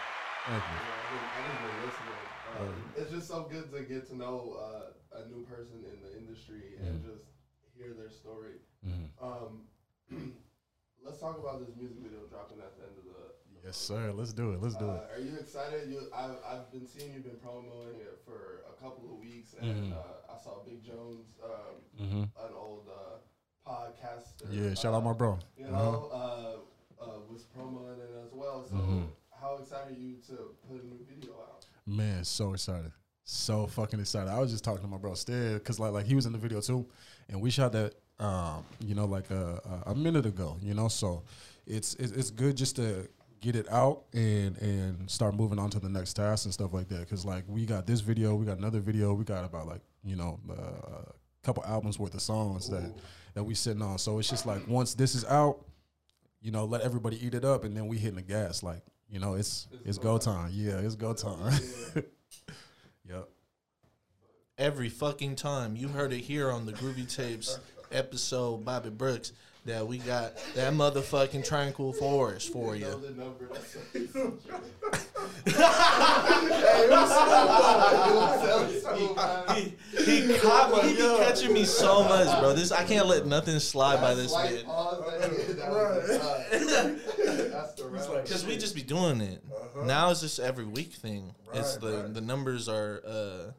thank 0.47 0.65
you. 0.67 0.77
Yeah, 0.77 0.93
I've 0.93 1.11
been, 1.11 1.25
I've 1.33 1.49
just 1.49 1.61
been 1.63 1.81
listening. 1.87 2.21
Um, 2.57 2.93
it's 2.97 3.11
just 3.11 3.29
so 3.29 3.49
good 3.51 3.73
to 3.73 3.81
get 3.83 4.09
to 4.09 4.17
know 4.17 4.57
uh, 4.59 5.19
a 5.21 5.29
new 5.29 5.45
person 5.45 5.85
in 5.85 5.97
the 6.03 6.17
industry 6.19 6.77
and 6.81 7.01
Mm-hmm. 7.01 7.09
just 7.13 7.25
hear 7.77 7.93
their 7.95 8.11
story. 8.11 8.61
Mhm. 8.87 9.09
Um, 9.21 9.69
let's 11.05 11.21
talk 11.21 11.39
about 11.39 11.61
this 11.65 11.75
music 11.77 11.99
video 12.03 12.25
dropping 12.31 12.59
at 12.61 12.77
the 12.77 12.85
end 12.89 12.97
of 12.99 13.05
the. 13.05 13.23
Yes, 13.67 13.77
sir. 13.77 14.13
Let's 14.15 14.33
do 14.33 14.53
it. 14.53 14.63
Let's 14.63 14.77
do 14.77 14.93
it. 14.93 15.03
Uh, 15.11 15.15
are 15.17 15.19
you 15.21 15.39
excited? 15.41 15.89
You, 15.91 15.99
I've, 16.15 16.39
I've 16.49 16.71
been 16.71 16.87
seeing 16.87 17.15
you've 17.15 17.25
been 17.25 17.37
promoting 17.43 17.99
it 17.99 18.23
for 18.25 18.63
a 18.71 18.81
couple 18.81 19.11
of 19.11 19.19
weeks, 19.19 19.55
and 19.61 19.67
Mhm. 19.67 19.93
uh, 19.93 20.33
I 20.33 20.37
saw 20.39 20.63
Big 20.65 20.85
Jones, 20.85 21.27
um, 21.43 21.83
Mm-hmm. 22.01 22.23
an 22.23 22.53
old 22.55 22.87
uh, 22.89 23.19
podcaster. 23.69 24.47
Yeah, 24.51 24.75
shout 24.75 24.95
uh, 24.95 24.99
out 24.99 25.05
my 25.05 25.13
bro. 25.15 25.39
You 25.59 25.75
Uh-huh. 25.75 25.83
know, 25.83 26.07
uh, 26.13 27.05
uh, 27.05 27.21
was 27.33 27.43
promoting 27.43 27.99
it 27.99 28.15
as 28.25 28.33
well. 28.33 28.63
So, 28.71 28.77
Mhm. 28.77 29.09
how 29.43 29.57
excited 29.61 29.97
are 29.97 30.01
you 30.01 30.17
to 30.29 30.55
put 30.69 30.83
a 30.83 30.87
new 30.87 31.03
video 31.09 31.33
out? 31.33 31.67
Man, 31.87 32.25
so 32.25 32.53
excited. 32.55 32.93
So 33.25 33.67
fucking 33.67 33.99
excited. 33.99 34.31
I 34.31 34.39
was 34.39 34.53
just 34.53 34.63
talking 34.63 34.83
to 34.83 34.89
my 34.89 34.99
bro 34.99 35.15
Stead 35.15 35.55
because 35.55 35.81
like 35.81 35.93
like 35.93 36.07
he 36.07 36.15
was 36.15 36.27
in 36.27 36.33
the 36.33 36.39
video 36.39 36.61
too, 36.61 36.87
and 37.29 37.41
we 37.41 37.51
shot 37.51 37.73
that 37.73 37.95
um 38.21 38.65
you 38.81 38.95
know 38.95 39.05
like 39.07 39.31
a, 39.31 39.61
a 39.87 39.91
a 39.91 39.95
minute 39.95 40.27
ago. 40.27 40.57
You 40.63 40.75
know, 40.75 40.89
so 40.89 41.25
it's 41.67 41.95
it's, 41.97 42.13
it's 42.13 42.31
good 42.31 42.57
just 42.57 42.77
to 42.77 43.09
get 43.41 43.57
it 43.57 43.71
out 43.71 44.05
and 44.13 44.57
and 44.59 45.11
start 45.11 45.35
moving 45.35 45.59
on 45.59 45.71
to 45.71 45.81
the 45.81 45.89
next 45.89 46.15
task 46.15 46.45
and 46.45 46.55
stuff 46.55 46.73
like 46.73 46.89
that. 46.89 47.01
Because 47.01 47.25
like 47.25 47.45
we 47.49 47.67
got 47.67 47.87
this 47.87 48.01
video, 48.01 48.35
we 48.35 48.47
got 48.47 48.59
another 48.59 48.81
video, 48.81 49.15
we 49.15 49.25
got 49.25 49.45
about 49.45 49.67
like 49.67 49.83
you 50.05 50.17
know 50.17 50.41
uh, 50.51 50.53
a 50.53 51.13
couple 51.43 51.65
albums 51.65 51.99
worth 51.99 52.15
of 52.15 52.23
songs 52.23 52.69
that 52.71 52.93
that 53.35 53.45
we 53.45 53.55
sitting 53.55 53.83
on. 53.83 53.99
So 53.99 54.19
it's 54.19 54.29
just 54.29 54.47
like 54.47 54.67
once 54.67 54.95
this 54.95 55.15
is 55.15 55.25
out, 55.27 55.65
you 56.41 56.51
know, 56.51 56.65
let 56.65 56.81
everybody 56.83 57.25
eat 57.25 57.35
it 57.35 57.45
up, 57.45 57.65
and 57.65 57.77
then 57.77 57.87
we 57.87 57.99
hitting 57.99 58.17
the 58.17 58.23
gas. 58.23 58.63
Like 58.63 58.83
you 59.11 59.21
know, 59.21 59.35
it's 59.35 59.69
it's, 59.85 59.99
go 59.99 60.19
time. 60.19 60.51
Yeah, 60.53 60.79
it's 60.79 60.97
go 60.97 61.13
time. 61.15 61.53
yep. 63.09 63.29
Every 64.59 64.89
fucking 64.89 65.37
time 65.37 65.77
you 65.77 65.89
heard 65.89 66.15
it 66.15 66.21
here 66.21 66.51
on 66.51 66.65
the 66.65 66.73
Groovy 66.73 67.15
Tapes 67.15 67.59
episode, 67.93 68.65
Bobby 68.65 68.89
Brooks, 68.89 69.33
that 69.67 69.87
we 69.87 69.99
got 69.99 70.37
that 70.55 70.73
motherfucking 70.73 71.45
tranquil 71.47 71.93
forest 71.93 72.53
for 72.53 72.77
Know 72.77 72.89
you. 72.89 73.01
the 73.01 73.11
number. 73.13 73.49
That's 73.53 73.75
hey, 73.77 74.07
who's 79.97 80.07
He, 80.07 80.21
he 80.33 80.39
caught 80.39 80.73
me. 80.85 80.91
He 80.91 80.95
be 80.97 81.03
catching 81.19 81.53
me 81.53 81.65
so 81.65 82.03
much, 82.05 82.39
bro. 82.41 82.53
This 82.55 82.73
I 82.73 82.85
can't 82.85 83.07
let 83.07 83.27
nothing 83.27 83.59
slide 83.59 84.01
by 84.01 84.15
this 84.15 84.31
Slight 84.31 84.51
bit. 84.51 84.67
pause, 84.67 85.05
that- 85.21 85.57
that 85.57 85.71
was 85.71 86.09
the 86.09 86.19
cut. 86.19 87.51
That's 87.53 87.73
the 87.75 87.85
round. 87.87 88.23
Because 88.23 88.47
we 88.47 88.57
just 88.57 88.75
be 88.75 88.83
doing 88.83 89.21
it. 89.21 89.43
Now 89.85 90.11
it's 90.11 90.21
just 90.21 90.39
every 90.39 90.65
week 90.65 90.93
thing. 90.93 91.35
it's 91.55 91.77
the 91.77 92.09
the 92.13 92.21
numbers 92.21 92.69
are 92.69 93.03
uh 93.07 93.51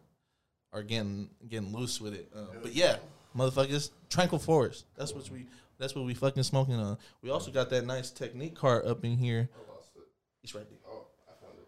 are 0.74 0.84
getting 0.84 1.30
getting 1.48 1.74
loose 1.74 2.00
with 2.02 2.14
it. 2.14 2.30
Uh, 2.36 2.46
but 2.62 2.74
yeah, 2.74 2.98
motherfuckers, 3.36 3.92
tranquil 4.10 4.40
forest. 4.40 4.86
That's 4.96 5.14
what 5.14 5.30
we 5.32 5.46
that's 5.80 5.96
what 5.96 6.06
we 6.06 6.14
fucking 6.14 6.44
smoking 6.44 6.76
on. 6.76 6.98
We 7.22 7.30
also 7.30 7.52
got 7.52 7.70
that 7.72 7.86
nice 7.86 8.10
technique 8.12 8.56
card 8.56 8.86
up 8.86 9.04
in 9.06 9.18
here. 9.18 9.50
I 9.54 9.74
lost 9.74 9.90
it. 9.96 10.04
It's 10.44 10.56
right 10.56 10.66
there. 10.70 10.80
Oh, 10.90 11.06
I 11.28 11.34
found 11.44 11.58
it. 11.60 11.68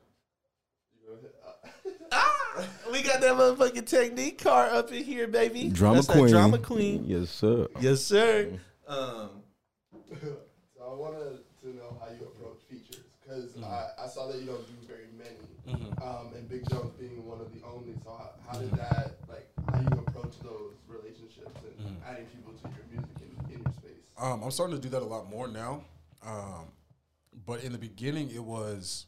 You 0.93 1.07
go 1.07 1.13
ahead. 1.19 1.31
Uh, 1.45 1.69
Ah, 2.11 2.65
we 2.91 3.03
got 3.03 3.21
that 3.21 3.33
motherfucking 3.35 3.85
technique 3.85 4.41
card 4.43 4.71
up 4.73 4.91
in 4.91 5.03
here, 5.03 5.27
baby. 5.27 5.69
Drama 5.69 5.95
That's 5.95 6.07
that 6.07 6.17
queen. 6.17 6.29
drama 6.31 6.57
queen. 6.57 7.03
Yes, 7.05 7.29
sir. 7.29 7.67
Yes, 7.79 8.01
sir. 8.03 8.59
Um, 8.87 9.29
so 10.09 10.81
I 10.81 10.93
wanted 10.95 11.39
to 11.61 11.67
know 11.75 11.97
how 12.01 12.09
you 12.11 12.25
approach 12.25 12.59
features 12.69 13.03
because 13.21 13.51
Mm-hmm. 13.53 13.63
I, 13.63 14.05
I 14.05 14.07
saw 14.07 14.27
that 14.27 14.39
you 14.41 14.47
don't 14.47 14.65
do 14.65 14.73
very 14.87 15.05
many, 15.15 15.93
um, 16.01 16.33
and 16.35 16.49
Big 16.49 16.67
Jones 16.69 16.91
being 16.99 17.23
one 17.27 17.39
of 17.39 17.53
the 17.53 17.61
only. 17.63 17.93
So 18.03 18.09
how, 18.09 18.31
how 18.51 18.57
did 18.57 18.69
Mm-hmm. 18.69 18.77
that 18.77 19.17
like? 19.29 19.45
How 19.71 19.79
you 19.79 20.01
approach 20.07 20.33
those 20.41 20.73
relationships 20.89 21.53
and 21.61 21.77
Mm-hmm. 21.77 22.09
adding 22.09 22.25
people 22.33 22.53
to 22.57 22.65
your 22.73 22.85
music 22.89 23.15
in, 23.21 23.53
in 23.53 23.61
your 23.61 23.71
space? 23.77 24.01
Um, 24.19 24.43
I'm 24.43 24.51
starting 24.51 24.75
to 24.75 24.81
do 24.81 24.89
that 24.89 25.01
a 25.01 25.05
lot 25.05 25.29
more 25.29 25.47
now. 25.47 25.83
Um, 26.25 26.65
but 27.45 27.63
in 27.63 27.71
the 27.71 27.77
beginning, 27.77 28.29
it 28.31 28.43
was 28.43 29.05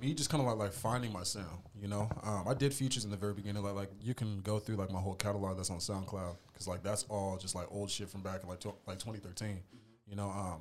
me 0.00 0.14
just 0.14 0.30
kind 0.30 0.40
of 0.40 0.46
like 0.46 0.58
like 0.58 0.72
finding 0.72 1.12
my 1.12 1.22
sound. 1.22 1.62
You 1.80 1.88
know, 1.88 2.08
um, 2.22 2.46
I 2.48 2.54
did 2.54 2.72
features 2.72 3.04
in 3.04 3.10
the 3.10 3.16
very 3.16 3.34
beginning. 3.34 3.62
Like 3.62 3.74
like 3.74 3.90
you 4.00 4.14
can 4.14 4.40
go 4.40 4.58
through 4.58 4.76
like 4.76 4.90
my 4.90 5.00
whole 5.00 5.14
catalog 5.14 5.56
that's 5.56 5.70
on 5.70 5.78
SoundCloud 5.78 6.36
because 6.52 6.68
like 6.68 6.82
that's 6.82 7.04
all 7.08 7.36
just 7.36 7.54
like 7.54 7.66
old 7.70 7.90
shit 7.90 8.08
from 8.08 8.22
back 8.22 8.42
in 8.42 8.48
like 8.48 8.60
tw- 8.60 8.76
like 8.86 8.98
2013. 8.98 9.60
You 10.06 10.16
know, 10.16 10.28
um, 10.30 10.60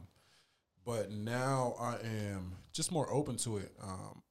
but 0.85 1.11
now 1.11 1.75
I 1.79 1.95
am 2.05 2.53
just 2.73 2.91
more 2.91 3.11
open 3.11 3.37
to 3.37 3.57
it. 3.57 3.71
Um, 3.81 4.21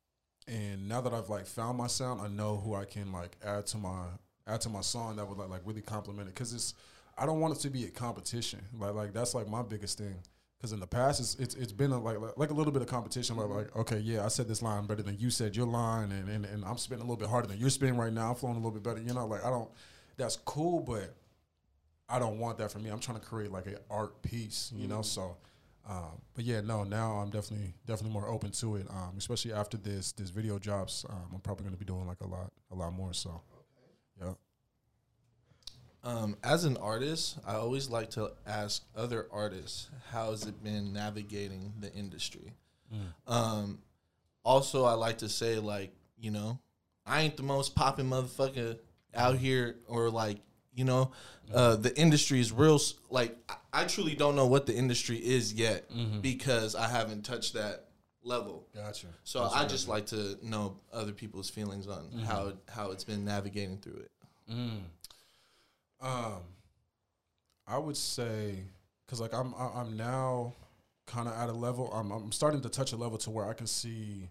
and 0.46 0.88
now 0.88 1.00
that 1.00 1.12
I've 1.12 1.28
like 1.28 1.46
found 1.46 1.78
my 1.78 1.86
sound, 1.88 2.20
I 2.20 2.28
know 2.28 2.56
who 2.56 2.74
I 2.74 2.84
can 2.84 3.12
like 3.12 3.36
add 3.44 3.66
to 3.66 3.76
my 3.76 4.06
add 4.46 4.60
to 4.62 4.68
my 4.68 4.80
song 4.80 5.16
that 5.16 5.28
would 5.28 5.38
like 5.38 5.50
like 5.50 5.62
really 5.64 5.82
complement 5.82 6.28
it. 6.28 6.34
Cause 6.34 6.52
it's 6.52 6.74
I 7.18 7.26
don't 7.26 7.40
want 7.40 7.56
it 7.56 7.60
to 7.60 7.70
be 7.70 7.84
a 7.84 7.90
competition. 7.90 8.60
Like 8.78 8.94
like 8.94 9.12
that's 9.12 9.34
like 9.34 9.48
my 9.48 9.62
biggest 9.62 9.98
thing. 9.98 10.16
Cause 10.60 10.72
in 10.72 10.80
the 10.80 10.86
past 10.88 11.20
it's 11.20 11.36
it's, 11.36 11.54
it's 11.54 11.72
been 11.72 11.92
a, 11.92 12.00
like 12.00 12.16
like 12.36 12.50
a 12.50 12.54
little 12.54 12.72
bit 12.72 12.82
of 12.82 12.88
competition. 12.88 13.36
Like 13.36 13.48
like 13.48 13.76
okay 13.76 13.98
yeah 13.98 14.24
I 14.24 14.28
said 14.28 14.48
this 14.48 14.60
line 14.60 14.86
better 14.86 15.02
than 15.02 15.16
you 15.18 15.30
said 15.30 15.54
your 15.56 15.66
line, 15.66 16.10
and 16.10 16.28
and, 16.28 16.44
and 16.44 16.64
I'm 16.64 16.78
spinning 16.78 17.02
a 17.02 17.04
little 17.04 17.16
bit 17.16 17.28
harder 17.28 17.46
than 17.46 17.58
you're 17.58 17.70
spinning 17.70 17.96
right 17.96 18.12
now. 18.12 18.30
I'm 18.30 18.34
flowing 18.34 18.56
a 18.56 18.58
little 18.58 18.72
bit 18.72 18.82
better. 18.82 19.00
You 19.00 19.14
know 19.14 19.26
like 19.26 19.44
I 19.44 19.50
don't. 19.50 19.70
That's 20.16 20.36
cool, 20.36 20.80
but 20.80 21.14
I 22.08 22.18
don't 22.18 22.38
want 22.38 22.58
that 22.58 22.72
for 22.72 22.80
me. 22.80 22.90
I'm 22.90 22.98
trying 22.98 23.20
to 23.20 23.24
create 23.24 23.52
like 23.52 23.66
an 23.66 23.76
art 23.90 24.20
piece. 24.22 24.72
You 24.74 24.88
know 24.88 25.02
so. 25.02 25.36
Um, 25.88 26.20
but 26.34 26.44
yeah, 26.44 26.60
no. 26.60 26.84
Now 26.84 27.12
I'm 27.12 27.30
definitely 27.30 27.72
definitely 27.86 28.12
more 28.12 28.28
open 28.28 28.50
to 28.50 28.76
it. 28.76 28.86
Um, 28.90 29.14
especially 29.16 29.52
after 29.52 29.76
this 29.76 30.12
this 30.12 30.30
video 30.30 30.58
drops, 30.58 31.04
um, 31.08 31.30
I'm 31.34 31.40
probably 31.40 31.64
going 31.64 31.74
to 31.74 31.78
be 31.78 31.86
doing 31.86 32.06
like 32.06 32.20
a 32.20 32.26
lot 32.26 32.52
a 32.70 32.74
lot 32.74 32.92
more. 32.92 33.14
So, 33.14 33.40
yeah. 34.20 34.32
Um, 36.04 36.36
as 36.44 36.64
an 36.64 36.76
artist, 36.76 37.38
I 37.46 37.54
always 37.54 37.90
like 37.90 38.10
to 38.10 38.32
ask 38.46 38.84
other 38.96 39.26
artists, 39.32 39.88
how 40.10 40.30
has 40.30 40.44
it 40.46 40.62
been 40.62 40.92
navigating 40.92 41.72
the 41.80 41.92
industry? 41.92 42.54
Um, 43.26 43.80
also, 44.44 44.84
I 44.84 44.92
like 44.94 45.18
to 45.18 45.28
say, 45.28 45.58
like, 45.58 45.92
you 46.18 46.30
know, 46.30 46.58
I 47.04 47.22
ain't 47.22 47.36
the 47.36 47.42
most 47.42 47.74
popping 47.74 48.06
motherfucker 48.06 48.78
out 49.14 49.36
here, 49.36 49.76
or 49.86 50.08
like, 50.08 50.38
you 50.74 50.84
know, 50.84 51.10
uh, 51.52 51.76
the 51.76 51.96
industry 51.98 52.40
is 52.40 52.52
real. 52.52 52.80
Like, 53.10 53.36
I, 53.48 53.82
I 53.82 53.84
truly 53.84 54.14
don't 54.14 54.36
know 54.36 54.46
what 54.46 54.66
the 54.66 54.74
industry 54.74 55.16
is 55.18 55.52
yet 55.52 55.90
because 56.22 56.74
I 56.74 56.88
haven't 56.88 57.24
touched 57.24 57.54
that 57.54 57.86
level. 58.22 58.66
Gotcha. 58.74 59.08
So 59.24 59.42
I 59.44 59.66
just 59.66 59.88
like 59.88 60.06
to 60.06 60.38
know 60.42 60.76
other 60.92 61.12
people's 61.12 61.50
feelings 61.50 61.88
on 61.88 62.10
how 62.24 62.52
how 62.68 62.90
it's 62.92 63.04
been 63.04 63.24
navigating 63.24 63.78
through 63.78 64.04
it. 64.04 64.10
Um, 66.00 66.42
I 67.66 67.78
would 67.78 67.96
say 67.96 68.64
because 69.04 69.20
like 69.20 69.34
I'm 69.34 69.54
I'm 69.54 69.96
now 69.96 70.54
kind 71.06 71.28
of 71.28 71.34
at 71.34 71.48
a 71.48 71.52
level. 71.52 71.90
I'm 71.92 72.10
I'm 72.10 72.32
starting 72.32 72.60
to 72.62 72.68
touch 72.68 72.92
a 72.92 72.96
level 72.96 73.18
to 73.18 73.30
where 73.30 73.48
I 73.48 73.52
can 73.52 73.66
see 73.66 74.28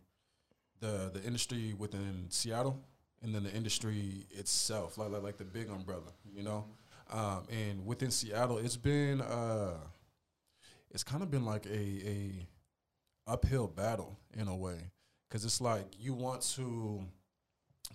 the 0.80 1.12
the 1.14 1.24
industry 1.24 1.74
within 1.78 2.28
Seattle 2.30 2.80
and 3.24 3.34
then 3.34 3.44
the 3.44 3.52
industry 3.52 4.26
itself, 4.32 4.98
like 4.98 5.10
like, 5.10 5.24
like 5.24 5.38
the 5.38 5.44
big 5.46 5.70
umbrella, 5.70 6.14
you 6.34 6.44
know. 6.44 6.66
Um, 7.12 7.44
and 7.50 7.86
within 7.86 8.12
Seattle, 8.12 8.58
it's 8.58 8.78
been 8.78 9.22
uh, 9.22 9.78
it's 10.92 11.04
kind 11.04 11.24
of 11.24 11.32
been 11.32 11.46
like 11.46 11.66
a 11.66 11.70
a 12.08 12.48
uphill 13.28 13.68
battle 13.68 14.18
in 14.34 14.48
a 14.48 14.56
way 14.56 14.78
because 15.28 15.44
it's 15.46 15.60
like 15.60 15.86
you 16.00 16.14
want 16.14 16.42
to 16.42 17.04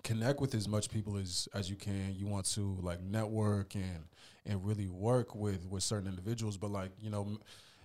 connect 0.04 0.40
with 0.40 0.54
as 0.54 0.68
much 0.68 0.90
people 0.90 1.16
as 1.16 1.48
as 1.54 1.70
you 1.70 1.76
can. 1.76 2.14
You 2.16 2.26
want 2.26 2.46
to 2.52 2.78
like 2.82 3.02
network 3.02 3.74
and 3.74 4.04
and 4.46 4.64
really 4.66 4.88
work 4.88 5.34
with 5.34 5.66
with 5.68 5.82
certain 5.82 6.08
individuals, 6.08 6.56
but 6.56 6.70
like 6.70 6.90
you 7.00 7.10
know. 7.10 7.22
M- 7.22 7.40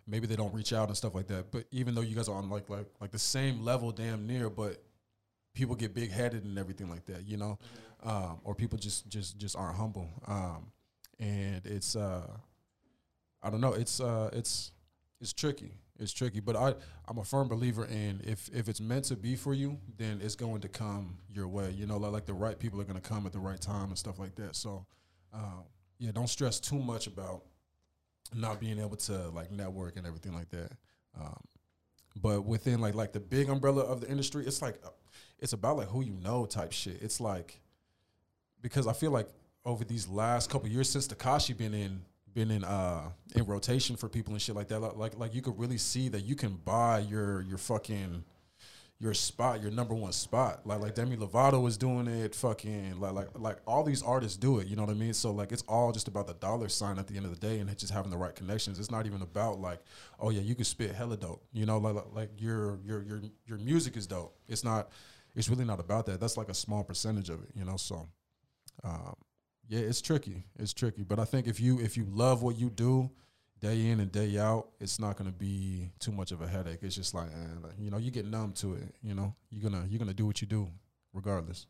Maybe 0.09 0.25
they 0.25 0.37
don't 0.37 0.53
reach 0.53 0.71
out 0.71 0.87
and 0.87 0.95
stuff 0.95 1.13
like 1.13 1.27
that. 1.27 1.51
But 1.51 1.65
even 1.69 1.93
though 1.93 1.99
you 1.99 2.15
guys 2.15 2.29
are 2.29 2.35
on 2.37 2.49
like 2.49 2.69
like 2.69 2.85
like 3.01 3.11
the 3.11 3.19
same 3.19 3.61
level, 3.61 3.91
damn 3.91 4.25
near, 4.25 4.49
but 4.49 4.81
people 5.53 5.75
get 5.75 5.93
big 5.93 6.11
headed 6.11 6.45
and 6.45 6.57
everything 6.57 6.89
like 6.89 7.05
that, 7.07 7.27
you 7.27 7.35
know, 7.35 7.59
um, 8.03 8.39
or 8.45 8.55
people 8.55 8.77
just 8.77 9.09
just 9.09 9.37
just 9.37 9.57
aren't 9.57 9.75
humble. 9.75 10.07
Um, 10.25 10.71
and 11.19 11.61
it's 11.65 11.97
uh, 11.97 12.25
I 13.43 13.49
don't 13.49 13.61
know, 13.61 13.73
it's 13.73 13.99
uh, 13.99 14.29
it's 14.31 14.71
it's 15.19 15.33
tricky. 15.33 15.73
It's 15.99 16.13
tricky, 16.13 16.39
but 16.39 16.55
I 16.55 16.75
I'm 17.07 17.17
a 17.17 17.23
firm 17.23 17.47
believer 17.47 17.85
in 17.85 18.21
if 18.23 18.49
if 18.53 18.69
it's 18.69 18.81
meant 18.81 19.05
to 19.05 19.15
be 19.15 19.35
for 19.35 19.53
you, 19.53 19.77
then 19.97 20.19
it's 20.23 20.35
going 20.35 20.61
to 20.61 20.67
come 20.67 21.17
your 21.29 21.47
way. 21.47 21.71
You 21.71 21.85
know, 21.85 21.97
like, 21.97 22.11
like 22.11 22.25
the 22.25 22.33
right 22.33 22.57
people 22.57 22.79
are 22.79 22.83
going 22.83 22.99
to 22.99 23.07
come 23.07 23.25
at 23.25 23.33
the 23.33 23.39
right 23.39 23.59
time 23.59 23.89
and 23.89 23.97
stuff 23.97 24.19
like 24.19 24.35
that. 24.35 24.55
So, 24.55 24.85
um, 25.33 25.63
yeah, 25.99 26.11
don't 26.11 26.29
stress 26.29 26.59
too 26.59 26.79
much 26.79 27.07
about 27.07 27.43
not 28.35 28.59
being 28.59 28.79
able 28.79 28.97
to 28.97 29.29
like 29.29 29.51
network 29.51 29.97
and 29.97 30.05
everything 30.05 30.33
like 30.33 30.49
that. 30.49 30.71
Um, 31.19 31.39
but 32.21 32.45
within 32.45 32.79
like 32.79 32.95
like 32.95 33.13
the 33.13 33.19
big 33.19 33.49
umbrella 33.49 33.81
of 33.83 34.01
the 34.01 34.09
industry, 34.09 34.45
it's 34.45 34.61
like 34.61 34.79
uh, 34.85 34.89
it's 35.39 35.53
about 35.53 35.77
like 35.77 35.87
who 35.87 36.01
you 36.01 36.13
know 36.13 36.45
type 36.45 36.71
shit. 36.71 37.01
It's 37.01 37.19
like 37.19 37.59
because 38.61 38.87
I 38.87 38.93
feel 38.93 39.11
like 39.11 39.29
over 39.65 39.83
these 39.83 40.07
last 40.07 40.49
couple 40.49 40.69
years 40.69 40.89
since 40.89 41.07
Tekashi 41.07 41.55
been 41.55 41.73
in 41.73 42.01
been 42.37 42.51
in 42.51 42.63
uh 42.63 43.09
in 43.35 43.43
rotation 43.45 43.95
for 43.95 44.07
people 44.07 44.31
and 44.31 44.39
shit 44.41 44.55
like 44.55 44.67
that, 44.67 44.79
like 44.79 45.17
like, 45.17 45.33
you 45.33 45.41
could 45.41 45.57
really 45.57 45.79
see 45.79 46.07
that 46.07 46.21
you 46.21 46.35
can 46.35 46.53
buy 46.53 46.99
your 46.99 47.41
your 47.41 47.57
fucking 47.57 48.23
your 48.99 49.15
spot, 49.15 49.59
your 49.59 49.71
number 49.71 49.95
one 49.95 50.11
spot. 50.11 50.61
Like 50.63 50.79
like 50.79 50.93
Demi 50.93 51.17
Lovato 51.17 51.59
was 51.59 51.77
doing 51.77 52.05
it, 52.05 52.35
fucking 52.35 52.99
like 52.99 53.13
like 53.13 53.27
like 53.39 53.57
all 53.65 53.83
these 53.83 54.03
artists 54.03 54.37
do 54.37 54.59
it. 54.59 54.67
You 54.67 54.75
know 54.75 54.83
what 54.83 54.91
I 54.91 54.93
mean? 54.93 55.15
So 55.15 55.31
like 55.31 55.51
it's 55.51 55.63
all 55.67 55.91
just 55.91 56.07
about 56.07 56.27
the 56.27 56.35
dollar 56.35 56.69
sign 56.69 56.99
at 56.99 57.07
the 57.07 57.17
end 57.17 57.25
of 57.25 57.31
the 57.31 57.39
day 57.39 57.57
and 57.59 57.75
just 57.75 57.91
having 57.91 58.11
the 58.11 58.17
right 58.17 58.35
connections. 58.35 58.77
It's 58.77 58.91
not 58.91 59.07
even 59.07 59.23
about 59.23 59.59
like, 59.59 59.79
oh 60.19 60.29
yeah, 60.29 60.41
you 60.41 60.53
can 60.53 60.65
spit 60.65 60.93
hella 60.93 61.17
dope. 61.17 61.43
You 61.53 61.65
know, 61.65 61.79
like 61.79 61.95
like, 61.95 62.05
like 62.13 62.29
your 62.37 62.77
your 62.85 63.01
your 63.01 63.21
your 63.47 63.57
music 63.57 63.97
is 63.97 64.05
dope. 64.05 64.37
It's 64.47 64.63
not. 64.63 64.91
It's 65.35 65.49
really 65.49 65.65
not 65.65 65.79
about 65.79 66.05
that. 66.05 66.19
That's 66.19 66.37
like 66.37 66.49
a 66.49 66.55
small 66.55 66.83
percentage 66.83 67.31
of 67.31 67.41
it. 67.41 67.49
You 67.55 67.65
know, 67.65 67.77
so. 67.77 68.07
Um, 68.83 69.15
yeah, 69.67 69.79
it's 69.79 70.01
tricky. 70.01 70.43
It's 70.57 70.73
tricky, 70.73 71.03
but 71.03 71.19
I 71.19 71.25
think 71.25 71.47
if 71.47 71.59
you 71.59 71.79
if 71.79 71.97
you 71.97 72.05
love 72.09 72.41
what 72.41 72.57
you 72.57 72.69
do, 72.69 73.09
day 73.59 73.87
in 73.89 73.99
and 73.99 74.11
day 74.11 74.37
out, 74.37 74.69
it's 74.79 74.99
not 74.99 75.17
gonna 75.17 75.31
be 75.31 75.91
too 75.99 76.11
much 76.11 76.31
of 76.31 76.41
a 76.41 76.47
headache. 76.47 76.79
It's 76.81 76.95
just 76.95 77.13
like, 77.13 77.29
eh, 77.29 77.59
like, 77.63 77.73
you 77.79 77.89
know, 77.91 77.97
you 77.97 78.11
get 78.11 78.25
numb 78.25 78.53
to 78.53 78.75
it. 78.75 78.95
You 79.01 79.13
know, 79.15 79.35
you're 79.49 79.69
gonna 79.69 79.85
you're 79.89 79.99
gonna 79.99 80.13
do 80.13 80.25
what 80.25 80.41
you 80.41 80.47
do, 80.47 80.69
regardless. 81.13 81.65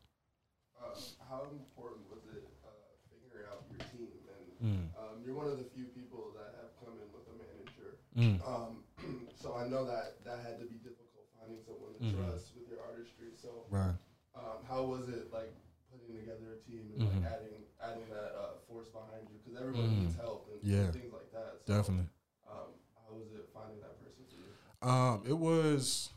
Um, 0.78 0.94
how 1.28 1.42
important 1.50 2.06
was 2.10 2.22
it 2.32 2.46
uh, 2.64 2.70
figuring 3.10 3.46
out 3.50 3.64
your 3.70 3.82
team? 3.92 4.08
And 4.30 4.46
Mm. 4.58 4.86
um, 4.98 5.14
you're 5.22 5.34
one 5.38 5.46
of 5.46 5.58
the 5.58 5.70
few 5.70 5.86
people 5.94 6.34
that 6.34 6.54
have 6.58 6.74
come 6.82 6.98
in 6.98 7.06
with 7.14 7.26
a 7.30 7.36
manager. 7.38 7.90
Mm. 8.18 8.38
Um, 8.42 8.82
so 9.40 9.54
I 9.54 9.68
know 9.68 9.84
that 9.86 10.24
that 10.24 10.42
had 10.42 10.58
to 10.58 10.66
be 10.66 10.78
difficult 10.82 11.30
finding 11.38 11.62
someone 11.62 11.94
to 11.94 12.02
Mhm. 12.02 12.26
trust 12.30 12.54
with 12.58 12.66
your 12.66 12.80
artistry. 12.82 13.30
So 13.38 13.66
Right. 13.70 13.94
um, 14.34 14.58
how 14.66 14.82
was 14.84 15.08
it 15.08 15.30
like 15.32 15.54
putting 15.90 16.10
together 16.16 16.58
a 16.58 16.60
team 16.66 16.90
and 16.98 17.02
Mhm. 17.06 17.22
like 17.22 17.32
adding 17.38 17.62
adding 17.82 18.06
that 18.10 18.34
uh, 18.38 18.58
force 18.68 18.88
behind 18.88 19.28
you? 19.30 19.38
Because 19.42 19.58
everyone 19.60 19.86
Mhm. 19.86 20.04
needs 20.06 20.16
help 20.16 20.48
and 20.52 20.60
Yeah. 20.62 20.90
things 20.92 21.12
like 21.12 21.30
that. 21.32 21.60
So, 21.66 21.72
Definitely. 21.72 22.08
Um, 22.48 22.74
how 23.06 23.14
was 23.14 23.30
it 23.32 23.48
finding 23.54 23.80
that 23.80 23.94
person 24.02 24.24
for 24.28 24.36
you? 24.36 24.88
Um, 24.88 25.22
it 25.26 25.36
was. 25.38 26.10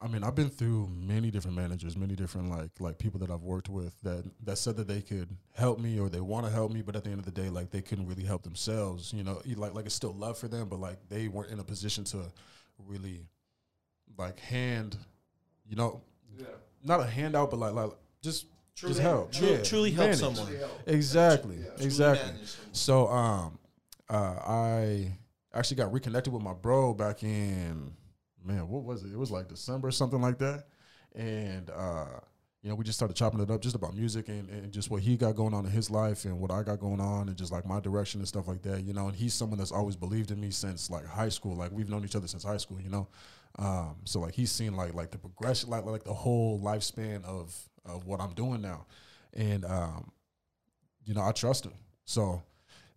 I 0.00 0.08
mean, 0.08 0.22
I've 0.22 0.34
been 0.34 0.50
through 0.50 0.88
many 0.88 1.30
different 1.30 1.56
managers, 1.56 1.96
many 1.96 2.14
different 2.14 2.50
like 2.50 2.70
like 2.80 2.98
people 2.98 3.18
that 3.20 3.30
I've 3.30 3.42
worked 3.42 3.68
with 3.70 3.98
that 4.02 4.24
that 4.44 4.58
said 4.58 4.76
that 4.76 4.86
they 4.88 5.00
could 5.00 5.28
help 5.54 5.78
me 5.78 5.98
or 5.98 6.10
they 6.10 6.20
want 6.20 6.44
to 6.44 6.52
help 6.52 6.70
me, 6.70 6.82
but 6.82 6.96
at 6.96 7.04
the 7.04 7.10
end 7.10 7.18
of 7.18 7.24
the 7.24 7.30
day, 7.30 7.48
like 7.48 7.70
they 7.70 7.80
couldn't 7.80 8.06
really 8.06 8.24
help 8.24 8.42
themselves. 8.42 9.12
You 9.12 9.24
know, 9.24 9.40
like 9.56 9.72
like 9.74 9.86
it's 9.86 9.94
still 9.94 10.12
love 10.12 10.36
for 10.38 10.48
them, 10.48 10.68
but 10.68 10.80
like 10.80 10.98
they 11.08 11.28
weren't 11.28 11.50
in 11.50 11.60
a 11.60 11.64
position 11.64 12.04
to 12.04 12.30
really 12.86 13.26
like 14.18 14.38
hand, 14.40 14.96
you 15.68 15.76
know, 15.76 16.02
Yeah. 16.38 16.46
not 16.84 17.00
a 17.00 17.06
handout, 17.06 17.50
but 17.50 17.58
like 17.58 17.74
like 17.74 17.90
just 18.22 18.46
just 18.76 19.00
help, 19.00 19.32
tru- 19.32 19.48
yeah, 19.48 19.62
truly 19.62 19.90
help 19.90 20.06
manage. 20.06 20.20
someone. 20.20 20.54
Help. 20.56 20.82
Exactly, 20.86 21.56
Yeah. 21.56 21.84
Exactly. 21.84 22.32
So 22.72 23.08
um 23.08 23.58
uh 24.08 24.36
I 24.46 25.18
actually 25.54 25.78
got 25.78 25.92
reconnected 25.92 26.32
with 26.32 26.42
my 26.42 26.52
bro 26.52 26.92
back 26.94 27.22
in 27.22 27.92
man, 28.44 28.68
what 28.68 28.84
was 28.84 29.02
it? 29.02 29.12
It 29.12 29.18
was 29.18 29.30
like 29.30 29.48
December 29.48 29.88
or 29.88 29.92
something 29.92 30.20
like 30.20 30.38
that. 30.38 30.64
And 31.14 31.70
uh 31.70 32.20
you 32.62 32.70
know, 32.70 32.74
we 32.74 32.84
just 32.84 32.98
started 32.98 33.16
chopping 33.16 33.38
it 33.40 33.48
up 33.50 33.60
just 33.60 33.76
about 33.76 33.94
music 33.94 34.28
and, 34.28 34.48
and 34.50 34.72
just 34.72 34.90
what 34.90 35.00
he 35.00 35.16
got 35.16 35.36
going 35.36 35.54
on 35.54 35.64
in 35.64 35.70
his 35.70 35.88
life 35.88 36.24
and 36.24 36.40
what 36.40 36.50
I 36.50 36.64
got 36.64 36.80
going 36.80 36.98
on 37.00 37.28
and 37.28 37.36
just 37.36 37.52
like 37.52 37.64
my 37.64 37.78
direction 37.78 38.20
and 38.20 38.26
stuff 38.26 38.48
like 38.48 38.60
that, 38.62 38.82
you 38.82 38.92
know. 38.92 39.06
And 39.06 39.14
he's 39.16 39.34
someone 39.34 39.56
that's 39.58 39.70
always 39.70 39.94
believed 39.94 40.32
in 40.32 40.40
me 40.40 40.50
since 40.50 40.90
like 40.90 41.06
high 41.06 41.28
school. 41.28 41.54
Like 41.54 41.70
we've 41.70 41.88
known 41.88 42.04
each 42.04 42.16
other 42.16 42.26
since 42.26 42.42
high 42.42 42.56
school, 42.56 42.80
you 42.80 42.88
know. 42.90 43.06
Um, 43.58 43.96
so 44.04 44.18
like 44.18 44.34
he's 44.34 44.50
seen 44.50 44.74
like 44.74 44.94
like 44.94 45.12
the 45.12 45.18
progression, 45.18 45.70
like 45.70 45.84
like 45.84 46.02
the 46.02 46.12
whole 46.14 46.58
lifespan 46.60 47.24
of 47.24 47.56
of 47.88 48.06
what 48.06 48.20
I'm 48.20 48.32
doing 48.34 48.60
now. 48.60 48.86
And 49.34 49.64
um, 49.64 50.12
you 51.04 51.14
know, 51.14 51.22
I 51.22 51.32
trust 51.32 51.64
him. 51.64 51.74
So 52.04 52.42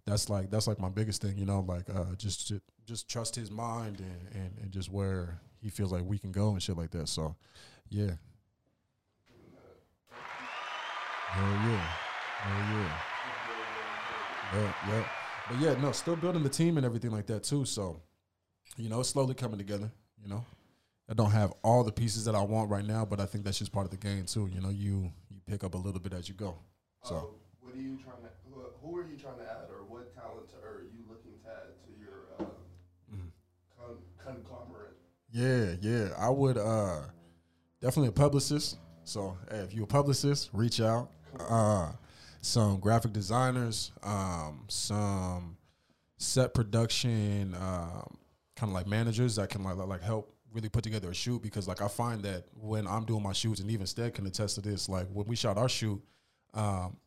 that's 0.06 0.30
like 0.30 0.50
that's 0.50 0.68
like 0.68 0.80
my 0.80 0.90
biggest 0.90 1.22
thing, 1.22 1.38
you 1.38 1.46
know, 1.46 1.66
like 1.68 1.90
uh, 1.90 2.16
just 2.18 2.52
just, 2.86 3.08
trust 3.08 3.36
his 3.36 3.52
mind 3.52 4.00
and, 4.00 4.44
and, 4.44 4.58
and 4.64 4.72
just 4.72 4.92
where 4.92 5.40
he 5.62 5.70
feels 5.70 5.92
like 5.92 6.04
we 6.04 6.18
can 6.18 6.32
go 6.32 6.50
and 6.52 6.64
shit 6.64 6.76
like 6.76 6.90
that. 6.90 7.08
So, 7.08 7.36
yeah. 7.88 8.12
Hell 11.28 11.52
yeah. 11.70 11.88
Hell 12.40 12.80
yeah. 12.80 13.00
Yeah, 14.54 14.74
yeah. 14.88 15.08
But 15.48 15.60
yeah, 15.60 15.82
no, 15.82 15.92
still 15.92 16.16
building 16.16 16.42
the 16.42 16.50
team 16.50 16.78
and 16.78 16.86
everything 16.86 17.12
like 17.12 17.28
that 17.28 17.44
too. 17.44 17.66
So, 17.66 18.02
you 18.78 18.90
know, 18.90 19.02
it's 19.02 19.10
slowly 19.10 19.36
coming 19.36 19.60
together, 19.60 19.92
you 20.20 20.28
know. 20.28 20.44
I 21.10 21.14
don't 21.14 21.32
have 21.32 21.54
all 21.64 21.84
the 21.84 21.92
pieces 21.92 22.26
that 22.26 22.36
I 22.36 22.42
want 22.42 22.70
right 22.70 22.86
now, 22.86 23.04
but 23.06 23.20
I 23.20 23.26
think 23.26 23.44
that's 23.44 23.58
just 23.58 23.72
part 23.72 23.86
of 23.86 23.92
the 23.92 23.98
game 23.98 24.26
too. 24.26 24.48
You 24.54 24.62
know, 24.62 24.70
you 24.70 25.12
you 25.30 25.42
pick 25.48 25.64
up 25.64 25.74
a 25.74 25.78
little 25.78 26.00
bit 26.00 26.14
as 26.14 26.30
you 26.30 26.36
go. 26.36 26.56
So 27.04 27.16
Uh, 27.16 27.22
what 27.62 27.74
are 27.76 27.82
you 27.82 27.98
trying 27.98 28.22
to? 28.24 28.30
Who, 28.48 28.62
who 28.84 28.98
are 28.98 29.04
you 29.08 29.18
trying 29.18 29.38
to 29.38 29.44
add, 29.44 29.70
or 29.72 29.84
what 29.88 30.14
talent 30.14 30.50
are 30.64 30.84
you 30.94 31.04
looking 31.10 31.32
to 31.44 31.50
add 31.50 31.74
to 31.86 32.00
your 32.00 32.28
uh, 32.40 32.52
Mhm. 33.14 33.32
con- 33.78 34.04
conglomerate? 34.24 34.98
yeah, 35.32 35.76
yeah, 35.82 36.14
I 36.18 36.30
would 36.30 36.58
uh 36.58 37.02
definitely 37.82 38.10
a 38.10 38.12
publicist. 38.12 38.78
So 39.04 39.38
hey, 39.50 39.58
if 39.60 39.74
you're 39.74 39.86
a 39.86 39.88
publicist, 39.88 40.50
reach 40.54 40.80
out. 40.82 41.10
Uh, 41.40 41.94
some 42.42 42.80
graphic 42.80 43.14
designers, 43.14 43.92
um, 44.04 44.66
some 44.68 45.58
set 46.18 46.54
production, 46.54 47.54
um, 47.56 48.18
kind 48.56 48.70
of 48.70 48.74
like 48.74 48.88
managers 48.88 49.36
that 49.36 49.50
can 49.50 49.64
like 49.64 49.76
like 49.78 50.02
help 50.02 50.34
really 50.54 50.70
put 50.70 50.84
together 50.84 51.10
a 51.10 51.14
shoot 51.14 51.42
because 51.42 51.68
like 51.68 51.82
I 51.82 51.88
find 51.88 52.24
that 52.24 52.46
when 52.60 52.88
I'm 52.88 53.06
doing 53.06 53.24
my 53.24 53.34
shoots 53.34 53.60
and 53.60 53.70
even 53.72 53.86
Stead 53.86 54.14
can 54.14 54.26
attest 54.26 54.56
to 54.56 54.62
this, 54.62 54.90
like 54.90 55.08
when 55.14 55.28
we 55.28 55.36
shot 55.36 55.58
our 55.58 55.70
shoot, 55.70 56.02
um, 56.54 56.98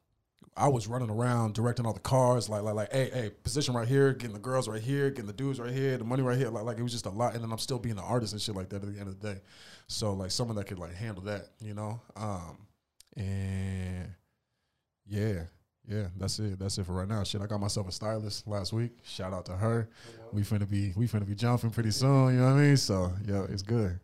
I 0.57 0.69
was 0.69 0.87
running 0.87 1.09
around 1.09 1.55
directing 1.55 1.87
all 1.87 1.95
the 1.95 2.01
cars, 2.01 2.49
like 2.49 2.63
like 2.63 2.75
like 2.75 2.93
hey 2.93 3.11
hey 3.13 3.31
position 3.43 3.75
right 3.75 3.89
here, 3.89 4.13
getting 4.13 4.35
the 4.35 4.41
girls 4.41 4.69
right 4.69 4.83
here, 4.83 5.11
getting 5.11 5.27
the 5.27 5.33
dudes 5.33 5.59
right 5.59 5.73
here, 5.73 5.97
the 5.97 6.05
money 6.05 6.23
right 6.23 6.37
here, 6.37 6.49
like 6.51 6.65
like 6.65 6.79
it 6.79 6.83
was 6.83 6.93
just 6.93 7.07
a 7.07 7.11
lot, 7.11 7.35
and 7.35 7.43
then 7.43 7.51
I'm 7.51 7.59
still 7.59 7.79
being 7.79 7.99
an 7.99 8.05
artist 8.05 8.33
and 8.33 8.43
shit 8.43 8.55
like 8.55 8.69
that 8.71 8.83
at 8.83 8.93
the 8.93 9.01
end 9.01 9.09
of 9.09 9.21
the 9.21 9.35
day. 9.35 9.41
So 9.87 10.13
like 10.13 10.31
someone 10.31 10.57
that 10.57 10.67
could 10.67 10.79
like 10.79 10.95
handle 10.95 11.23
that, 11.25 11.49
you 11.61 11.75
know, 11.75 12.01
um, 12.17 12.59
and 13.17 14.15
yeah. 15.07 15.45
Yeah, 15.89 16.07
that's 16.17 16.39
it. 16.39 16.59
That's 16.59 16.79
it 16.79 16.87
for 16.87 16.93
right 16.93 17.09
now. 17.09 17.25
Shit, 17.25 17.41
I 17.43 17.47
got 17.47 17.59
myself 17.61 17.89
a 17.89 17.93
stylist 17.93 18.47
last 18.47 18.73
week. 18.73 18.93
Shout 19.03 19.33
out 19.33 19.45
to 19.47 19.57
her. 19.57 19.89
We 20.33 20.43
finna 20.43 20.69
be 20.69 20.93
we 20.97 21.09
finna 21.09 21.27
be 21.27 21.35
jumping 21.35 21.71
pretty 21.71 21.91
soon. 21.91 22.35
You 22.35 22.41
know 22.41 22.47
what 22.47 22.61
I 22.61 22.63
mean? 22.63 22.77
So 22.77 23.13
yeah, 23.27 23.45
it's 23.49 23.63
good. 23.63 23.99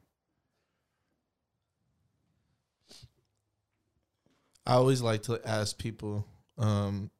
I 4.66 4.74
always 4.74 5.00
like 5.00 5.22
to 5.24 5.40
ask 5.46 5.78
people, 5.78 6.26
um, 6.58 7.10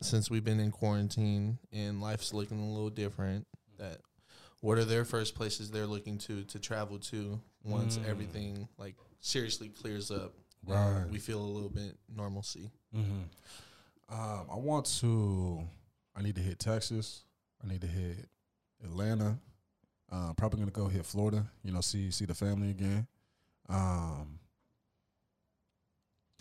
since 0.00 0.30
we've 0.30 0.44
been 0.44 0.60
in 0.60 0.70
quarantine 0.70 1.58
and 1.72 2.00
life's 2.00 2.32
looking 2.32 2.60
a 2.60 2.68
little 2.72 2.90
different, 2.90 3.46
that 3.78 3.98
what 4.60 4.78
are 4.78 4.84
their 4.84 5.04
first 5.04 5.34
places 5.34 5.70
they're 5.70 5.86
looking 5.86 6.18
to 6.18 6.44
to 6.44 6.58
travel 6.58 6.98
to 6.98 7.40
once 7.64 7.98
Mm. 7.98 8.06
everything 8.08 8.68
like 8.78 8.94
seriously 9.20 9.70
clears 9.70 10.10
up, 10.10 10.34
Right. 10.64 11.04
we 11.10 11.18
feel 11.18 11.40
a 11.40 11.44
little 11.50 11.68
bit 11.70 11.96
normalcy. 12.14 12.70
Mm-hmm. 12.94 13.22
Um, 14.08 14.46
I 14.52 14.56
want 14.56 14.86
to. 15.00 15.62
I 16.16 16.22
need 16.22 16.36
to 16.36 16.40
hit 16.40 16.58
Texas. 16.58 17.24
I 17.62 17.68
need 17.68 17.80
to 17.80 17.86
hit 17.86 18.28
Atlanta. 18.84 19.38
Um, 20.12 20.34
probably 20.36 20.60
gonna 20.60 20.70
go 20.70 20.88
hit 20.88 21.04
Florida. 21.06 21.46
You 21.62 21.72
know, 21.72 21.80
see 21.80 22.10
see 22.10 22.24
the 22.24 22.34
family 22.34 22.70
again. 22.70 23.06
Um, 23.68 24.38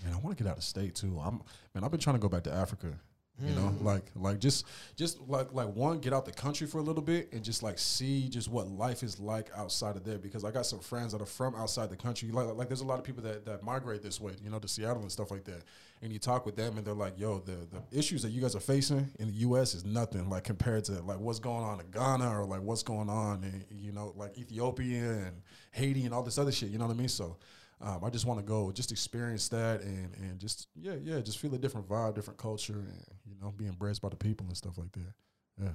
man, 0.03 0.13
I 0.13 0.17
want 0.17 0.37
to 0.37 0.43
get 0.43 0.49
out 0.49 0.57
of 0.57 0.63
state 0.63 0.95
too. 0.95 1.19
I'm 1.23 1.41
man. 1.73 1.83
I've 1.83 1.91
been 1.91 1.99
trying 1.99 2.15
to 2.15 2.21
go 2.21 2.29
back 2.29 2.43
to 2.43 2.53
Africa. 2.53 2.99
You 3.41 3.55
know, 3.55 3.69
Mm. 3.69 3.83
like 3.83 4.11
like 4.15 4.37
just 4.39 4.65
just 4.95 5.19
like 5.27 5.51
like 5.53 5.67
one 5.75 5.97
get 5.99 6.13
out 6.13 6.23
the 6.23 6.31
country 6.31 6.67
for 6.67 6.77
a 6.77 6.83
little 6.83 7.01
bit 7.01 7.33
and 7.33 7.43
just 7.43 7.63
like 7.63 7.79
see 7.79 8.29
just 8.29 8.47
what 8.47 8.67
life 8.67 9.01
is 9.01 9.19
like 9.19 9.49
outside 9.57 9.95
of 9.95 10.03
there 10.03 10.19
because 10.19 10.43
I 10.43 10.51
got 10.51 10.67
some 10.67 10.79
friends 10.79 11.13
that 11.13 11.21
are 11.21 11.25
from 11.25 11.55
outside 11.55 11.89
the 11.89 11.95
country. 11.97 12.29
Like 12.29 12.53
like 12.55 12.67
there's 12.69 12.81
a 12.81 12.85
lot 12.85 12.99
of 12.99 13.03
people 13.05 13.23
that 13.23 13.43
that 13.45 13.63
migrate 13.63 14.03
this 14.03 14.21
way, 14.21 14.33
you 14.43 14.51
know, 14.51 14.59
to 14.59 14.67
Seattle 14.67 15.01
and 15.01 15.11
stuff 15.11 15.31
like 15.31 15.45
that. 15.45 15.63
And 16.03 16.13
you 16.13 16.19
talk 16.19 16.45
with 16.45 16.55
them 16.55 16.77
and 16.77 16.85
they're 16.85 16.93
like, 16.93 17.17
"Yo, 17.17 17.39
the 17.39 17.67
the 17.71 17.97
issues 17.97 18.21
that 18.21 18.29
you 18.29 18.39
guys 18.41 18.55
are 18.55 18.59
facing 18.59 19.09
in 19.19 19.27
the 19.29 19.33
U.S. 19.47 19.73
is 19.73 19.83
nothing 19.83 20.29
like 20.29 20.43
compared 20.43 20.83
to 20.85 21.01
like 21.01 21.19
what's 21.19 21.39
going 21.39 21.63
on 21.63 21.79
in 21.79 21.89
Ghana 21.89 22.39
or 22.39 22.45
like 22.45 22.61
what's 22.61 22.83
going 22.83 23.09
on 23.09 23.43
in 23.43 23.65
you 23.75 23.93
know 23.93 24.13
like 24.15 24.37
Ethiopia 24.37 25.09
and 25.11 25.41
Haiti 25.71 26.05
and 26.05 26.13
all 26.13 26.21
this 26.21 26.37
other 26.37 26.51
shit. 26.51 26.69
You 26.69 26.77
know 26.77 26.85
what 26.85 26.93
I 26.93 26.97
mean? 26.97 27.09
So. 27.09 27.37
Um, 27.83 28.03
I 28.03 28.09
just 28.09 28.25
want 28.25 28.39
to 28.39 28.45
go, 28.45 28.71
just 28.71 28.91
experience 28.91 29.49
that, 29.49 29.81
and 29.81 30.15
and 30.15 30.39
just 30.39 30.67
yeah, 30.75 30.93
yeah, 31.03 31.19
just 31.19 31.37
feel 31.39 31.53
a 31.53 31.57
different 31.57 31.87
vibe, 31.89 32.15
different 32.15 32.39
culture, 32.39 32.73
and 32.79 33.03
you 33.29 33.35
know, 33.41 33.51
be 33.51 33.67
embraced 33.67 34.01
by 34.01 34.09
the 34.09 34.15
people 34.15 34.47
and 34.47 34.55
stuff 34.57 34.77
like 34.77 34.91
that. 34.93 35.13
Yeah. 35.61 35.69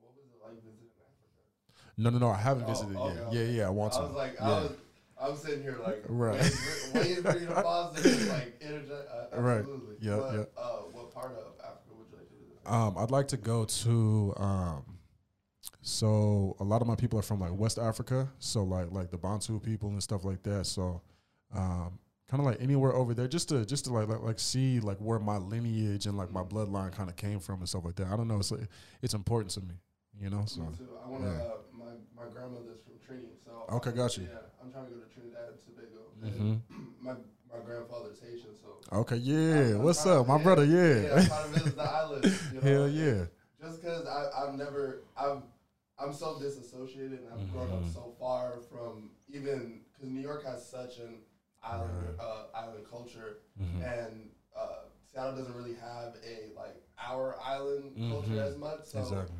What 0.00 0.12
was 0.16 0.26
it 0.26 0.42
like 0.44 0.56
visiting 0.64 0.90
Africa? 0.98 1.96
No, 1.96 2.10
no, 2.10 2.18
no. 2.18 2.30
I 2.30 2.36
haven't 2.38 2.64
Oh, 2.64 2.66
visited 2.66 2.98
okay, 2.98 3.08
yet. 3.08 3.26
okay. 3.28 3.36
Yeah, 3.36 3.44
yeah. 3.62 3.66
I 3.66 3.70
want 3.70 3.92
I 3.94 3.96
to. 3.98 4.02
was 4.02 4.16
like, 4.16 4.36
yeah. 4.40 4.46
I 4.50 4.60
was, 4.62 4.70
I 5.20 5.28
was 5.28 5.38
sitting 5.40 5.62
here 5.62 5.78
like, 5.82 6.02
Right. 6.08 6.40
waiting, 6.40 6.58
waiting 6.94 7.22
for 7.22 7.38
you 7.38 7.46
to 7.46 7.54
pause 7.62 8.04
and 8.04 8.28
like. 8.28 8.52
Uh, 8.90 9.36
Right. 9.40 9.58
absolutely. 9.60 9.94
Yeah, 10.00 10.16
But, 10.28 10.34
yeah. 10.34 10.44
Uh, 10.58 10.68
what 10.92 11.14
part 11.14 11.32
of 11.32 11.54
Africa 11.64 11.94
would 11.96 12.08
you 12.10 12.16
like 12.18 12.28
to 12.28 12.34
visit? 12.34 12.66
Um, 12.66 12.98
I'd 12.98 13.10
like 13.12 13.28
to 13.28 13.36
go 13.36 13.64
to. 13.64 14.34
Um, 14.36 14.84
so 15.82 16.56
a 16.60 16.64
lot 16.64 16.82
of 16.82 16.88
my 16.88 16.96
people 16.96 17.18
are 17.18 17.22
from 17.22 17.40
like 17.40 17.52
West 17.56 17.78
Africa, 17.78 18.28
so 18.38 18.62
like 18.64 18.90
like 18.90 19.10
the 19.10 19.18
Bantu 19.18 19.60
people 19.60 19.90
and 19.90 20.02
stuff 20.02 20.24
like 20.24 20.42
that. 20.44 20.66
So, 20.66 21.00
um, 21.54 21.98
kind 22.28 22.40
of 22.40 22.46
like 22.46 22.60
anywhere 22.60 22.94
over 22.94 23.14
there, 23.14 23.28
just 23.28 23.48
to 23.50 23.64
just 23.64 23.84
to 23.86 23.92
like, 23.92 24.08
like 24.08 24.22
like 24.22 24.38
see 24.40 24.80
like 24.80 24.98
where 24.98 25.18
my 25.18 25.36
lineage 25.36 26.06
and 26.06 26.16
like 26.16 26.30
my 26.32 26.42
bloodline 26.42 26.92
kind 26.92 27.08
of 27.08 27.16
came 27.16 27.38
from 27.40 27.60
and 27.60 27.68
stuff 27.68 27.84
like 27.84 27.96
that. 27.96 28.08
I 28.08 28.16
don't 28.16 28.28
know. 28.28 28.38
It's 28.38 28.50
like, 28.50 28.62
it's 29.02 29.14
important 29.14 29.50
to 29.52 29.60
me, 29.60 29.74
you 30.20 30.30
know. 30.30 30.44
So. 30.46 30.62
I 30.62 31.08
want 31.08 31.22
to. 31.24 31.28
yeah. 31.30 31.34
Uh, 31.36 31.56
my 31.72 31.84
my 32.24 32.30
grandmother's 32.32 32.80
from 32.84 32.94
Trinity, 33.06 33.34
so 33.44 33.50
Okay, 33.76 33.90
I'm- 33.90 33.96
got 33.96 34.16
you. 34.16 34.24
Yeah, 34.24 34.38
I'm 34.62 34.70
trying 34.72 34.86
to 34.86 34.90
go 34.92 34.98
to 34.98 35.14
Trinidad 35.14 35.48
and 35.48 35.60
Tobago. 35.64 36.02
Mhm. 36.24 36.40
And 36.50 36.62
my 37.00 37.12
my 37.12 37.64
grandfather's 37.64 38.18
Haitian, 38.20 38.50
so. 38.60 38.98
okay, 39.00 39.16
yeah. 39.16 39.76
I'm 39.76 39.82
What's 39.82 40.04
up, 40.06 40.26
my 40.26 40.42
brother? 40.42 40.64
Yeah, 40.64 41.02
Yeah. 41.02 41.20
To 41.28 41.48
visit 41.52 41.76
the 41.76 41.82
island. 41.82 42.24
You 42.52 42.60
know? 42.60 42.60
Hell 42.62 42.88
yeah. 42.88 43.24
Just 43.62 43.80
because 43.80 44.06
I've 44.06 44.54
never, 44.56 45.02
I'm, 45.16 45.42
I'm 45.98 46.12
so 46.12 46.38
disassociated 46.38 47.12
and 47.20 47.28
I've 47.32 47.50
grown 47.52 47.70
up 47.70 47.82
Mhm. 47.84 47.94
so 47.94 48.12
far 48.18 48.58
from 48.70 49.10
even 49.28 49.80
because 49.92 50.10
New 50.10 50.20
York 50.20 50.44
has 50.44 50.68
such 50.68 50.98
an 50.98 51.14
island 51.64 52.14
uh, 52.18 52.42
island 52.54 52.84
culture 52.88 53.38
Mhm. 53.60 53.82
and 53.82 54.28
uh, 54.56 54.84
Seattle 55.10 55.34
doesn't 55.34 55.54
really 55.54 55.74
have 55.74 56.16
a 56.24 56.50
like 56.56 56.76
our 56.98 57.36
island 57.40 57.94
Mhm. 57.96 58.08
culture 58.10 58.40
as 58.40 58.56
much. 58.56 58.80
So 58.84 58.98
Exactly. 58.98 59.36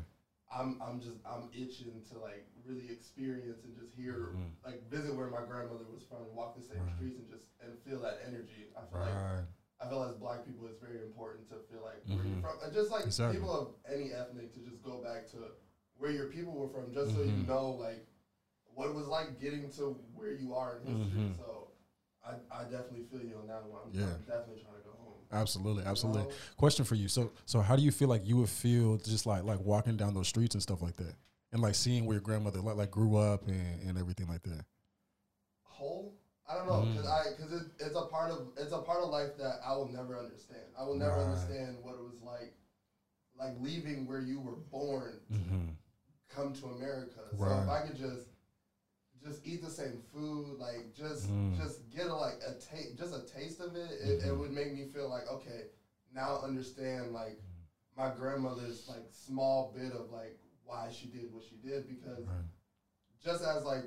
I'm 0.51 0.79
I'm 0.81 0.99
just 1.01 1.17
I'm 1.25 1.49
itching 1.51 2.01
to 2.11 2.17
like 2.19 2.45
really 2.63 2.89
experience 2.89 3.63
and 3.63 3.75
just 3.75 3.91
hear 3.95 4.31
Mhm. 4.33 4.51
like 4.63 4.81
visit 4.89 5.13
where 5.15 5.27
my 5.27 5.41
grandmother 5.41 5.85
was 5.91 6.03
from 6.03 6.21
and 6.23 6.33
walk 6.35 6.55
the 6.55 6.61
same 6.61 6.79
Right. 6.79 6.93
streets 6.95 7.17
and 7.17 7.27
just 7.29 7.43
and 7.61 7.77
feel 7.83 7.99
that 8.01 8.19
energy. 8.25 8.67
I 8.77 8.81
feel 8.89 8.99
like 8.99 9.15
I 9.81 9.87
feel 9.89 10.03
as 10.03 10.15
black 10.15 10.45
people, 10.45 10.67
it's 10.67 10.79
very 10.79 10.99
important 11.01 11.47
to 11.49 11.57
feel 11.69 11.81
like 11.81 11.99
where 12.07 12.23
you're 12.23 12.37
Mhm. 12.37 12.41
from. 12.41 12.57
And 12.63 12.71
Just 12.73 12.91
like 12.91 13.03
Exactly. 13.05 13.35
people 13.37 13.53
of 13.53 13.67
any 13.91 14.11
ethnic 14.13 14.53
to 14.53 14.59
just 14.61 14.81
go 14.81 14.99
back 15.01 15.27
to 15.31 15.51
where 15.97 16.11
your 16.11 16.27
people 16.27 16.53
were 16.53 16.67
from, 16.67 16.93
just 16.93 17.11
so 17.13 17.19
you 17.21 17.27
Mhm. 17.27 17.47
know 17.47 17.71
like 17.71 18.05
what 18.73 18.87
it 18.87 18.93
was 18.95 19.07
like 19.07 19.39
getting 19.39 19.69
to 19.71 19.97
where 20.13 20.31
you 20.31 20.53
are 20.53 20.77
in 20.77 20.87
history. 20.87 21.17
Mhm. 21.19 21.37
So 21.37 21.64
I, 22.25 22.59
I 22.59 22.63
definitely 22.63 23.05
feel 23.11 23.21
you 23.21 23.37
on 23.37 23.47
that 23.47 23.61
one. 23.69 23.79
I'm, 23.85 23.91
Yeah. 23.93 24.05
I'm 24.13 24.21
definitely 24.25 24.61
trying 24.61 24.75
to 24.77 24.83
go 24.83 24.95
home. 24.97 25.21
Absolutely, 25.31 25.83
You 25.83 25.89
absolutely. 25.89 26.21
know? 26.23 26.27
Question 26.57 26.85
for 26.85 26.95
you. 26.95 27.07
So, 27.07 27.31
so 27.45 27.61
how 27.61 27.75
do 27.75 27.81
you 27.83 27.91
feel 27.91 28.07
like 28.09 28.25
you 28.25 28.37
would 28.37 28.49
feel 28.49 28.97
just 28.97 29.25
like 29.25 29.43
like 29.43 29.59
walking 29.59 29.97
down 29.97 30.13
those 30.13 30.27
streets 30.27 30.55
and 30.55 30.61
stuff 30.61 30.81
like 30.81 30.95
that, 30.97 31.13
and 31.51 31.61
like 31.61 31.75
seeing 31.75 32.05
where 32.05 32.15
your 32.15 32.21
grandmother 32.21 32.59
like 32.61 32.75
like 32.75 32.91
grew 32.91 33.17
up 33.17 33.47
and, 33.47 33.81
and 33.87 33.97
everything 33.97 34.27
like 34.27 34.43
that? 34.43 34.65
Whole. 35.63 36.15
I 36.47 36.55
don't 36.55 36.69
know 36.71 36.85
because 36.85 37.05
Mm. 37.05 37.09
I 37.09 37.29
because 37.35 37.51
it, 37.53 37.65
it's 37.79 37.95
a 37.95 38.03
part 38.03 38.29
of 38.31 38.49
it's 38.57 38.71
a 38.71 38.79
part 38.79 39.01
of 39.01 39.09
life 39.09 39.35
that 39.37 39.61
I 39.65 39.73
will 39.75 39.89
never 39.89 40.17
understand. 40.17 40.61
I 40.79 40.83
will 40.85 40.95
never 40.95 41.11
Right. 41.17 41.23
understand 41.25 41.75
what 41.81 41.95
it 41.95 42.03
was 42.03 42.21
like, 42.21 42.53
like 43.37 43.51
leaving 43.59 44.07
where 44.07 44.19
you 44.19 44.39
were 44.39 44.57
born 44.71 45.17
Mm-hmm. 45.31 45.69
come 46.29 46.53
to 46.53 46.67
America. 46.69 47.19
So 47.37 47.61
if 47.61 47.69
I 47.69 47.79
could 47.79 47.95
just 47.97 48.27
just 49.25 49.41
eat 49.43 49.61
the 49.61 49.69
same 49.69 49.97
food, 50.11 50.59
like 50.59 50.93
just 50.93 51.29
Mm. 51.29 51.55
just 51.55 51.79
get 51.89 52.07
a, 52.07 52.13
like 52.13 52.37
a 52.45 52.51
taste, 52.51 52.95
just 52.95 53.11
a 53.11 53.19
taste 53.19 53.59
of 53.59 53.75
it, 53.75 53.97
it, 53.99 54.17
it 54.27 54.31
Mhm. 54.31 54.35
would 54.35 54.51
make 54.51 54.71
me 54.71 54.83
feel 54.83 55.07
like 55.07 55.27
okay, 55.27 55.63
now 56.13 56.35
I 56.35 56.43
understand 56.43 57.11
like 57.11 57.37
my 57.95 58.07
grandmother's 58.07 58.87
like 58.87 59.03
small 59.09 59.61
bit 59.73 59.91
of 59.91 60.09
like 60.09 60.33
why 60.63 60.89
she 60.89 61.05
did 61.05 61.29
what 61.31 61.43
she 61.43 61.55
did 61.55 61.85
because 61.85 62.25
Right. 62.25 62.45
just 63.21 63.41
as 63.41 63.63
like 63.63 63.85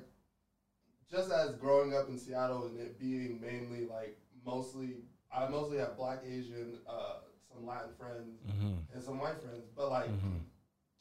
just 1.09 1.31
as 1.31 1.53
growing 1.53 1.93
up 1.93 2.09
in 2.09 2.17
Seattle 2.17 2.63
and 2.65 2.77
it 2.77 2.99
being 2.99 3.39
mainly 3.41 3.85
like 3.85 4.13
mostly 4.45 4.99
I 5.31 5.45
mostly 5.47 5.77
have 5.79 5.95
black 5.95 6.19
Asian, 6.23 6.77
uh, 6.87 7.15
some 7.51 7.65
Latin 7.65 7.91
friends 7.97 8.43
Mm-hmm. 8.47 8.77
and 8.93 9.03
some 9.03 9.19
white 9.19 9.39
friends, 9.39 9.69
but 9.75 9.89
like 9.89 10.13
Mm-hmm. 10.13 10.37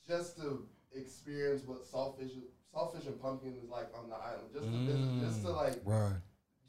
just 0.06 0.36
to 0.38 0.62
experience 0.92 1.64
what 1.64 1.82
saltfish 1.82 2.34
saltfish 2.74 3.08
and 3.08 3.22
pumpkin 3.22 3.56
is 3.62 3.70
like 3.70 3.90
on 3.98 4.10
the 4.10 4.16
island. 4.16 4.50
Just 4.54 4.66
to 4.66 4.78
visit, 4.86 5.20
just 5.22 5.42
to 5.44 5.50
like 5.52 5.80
Right. 5.84 6.16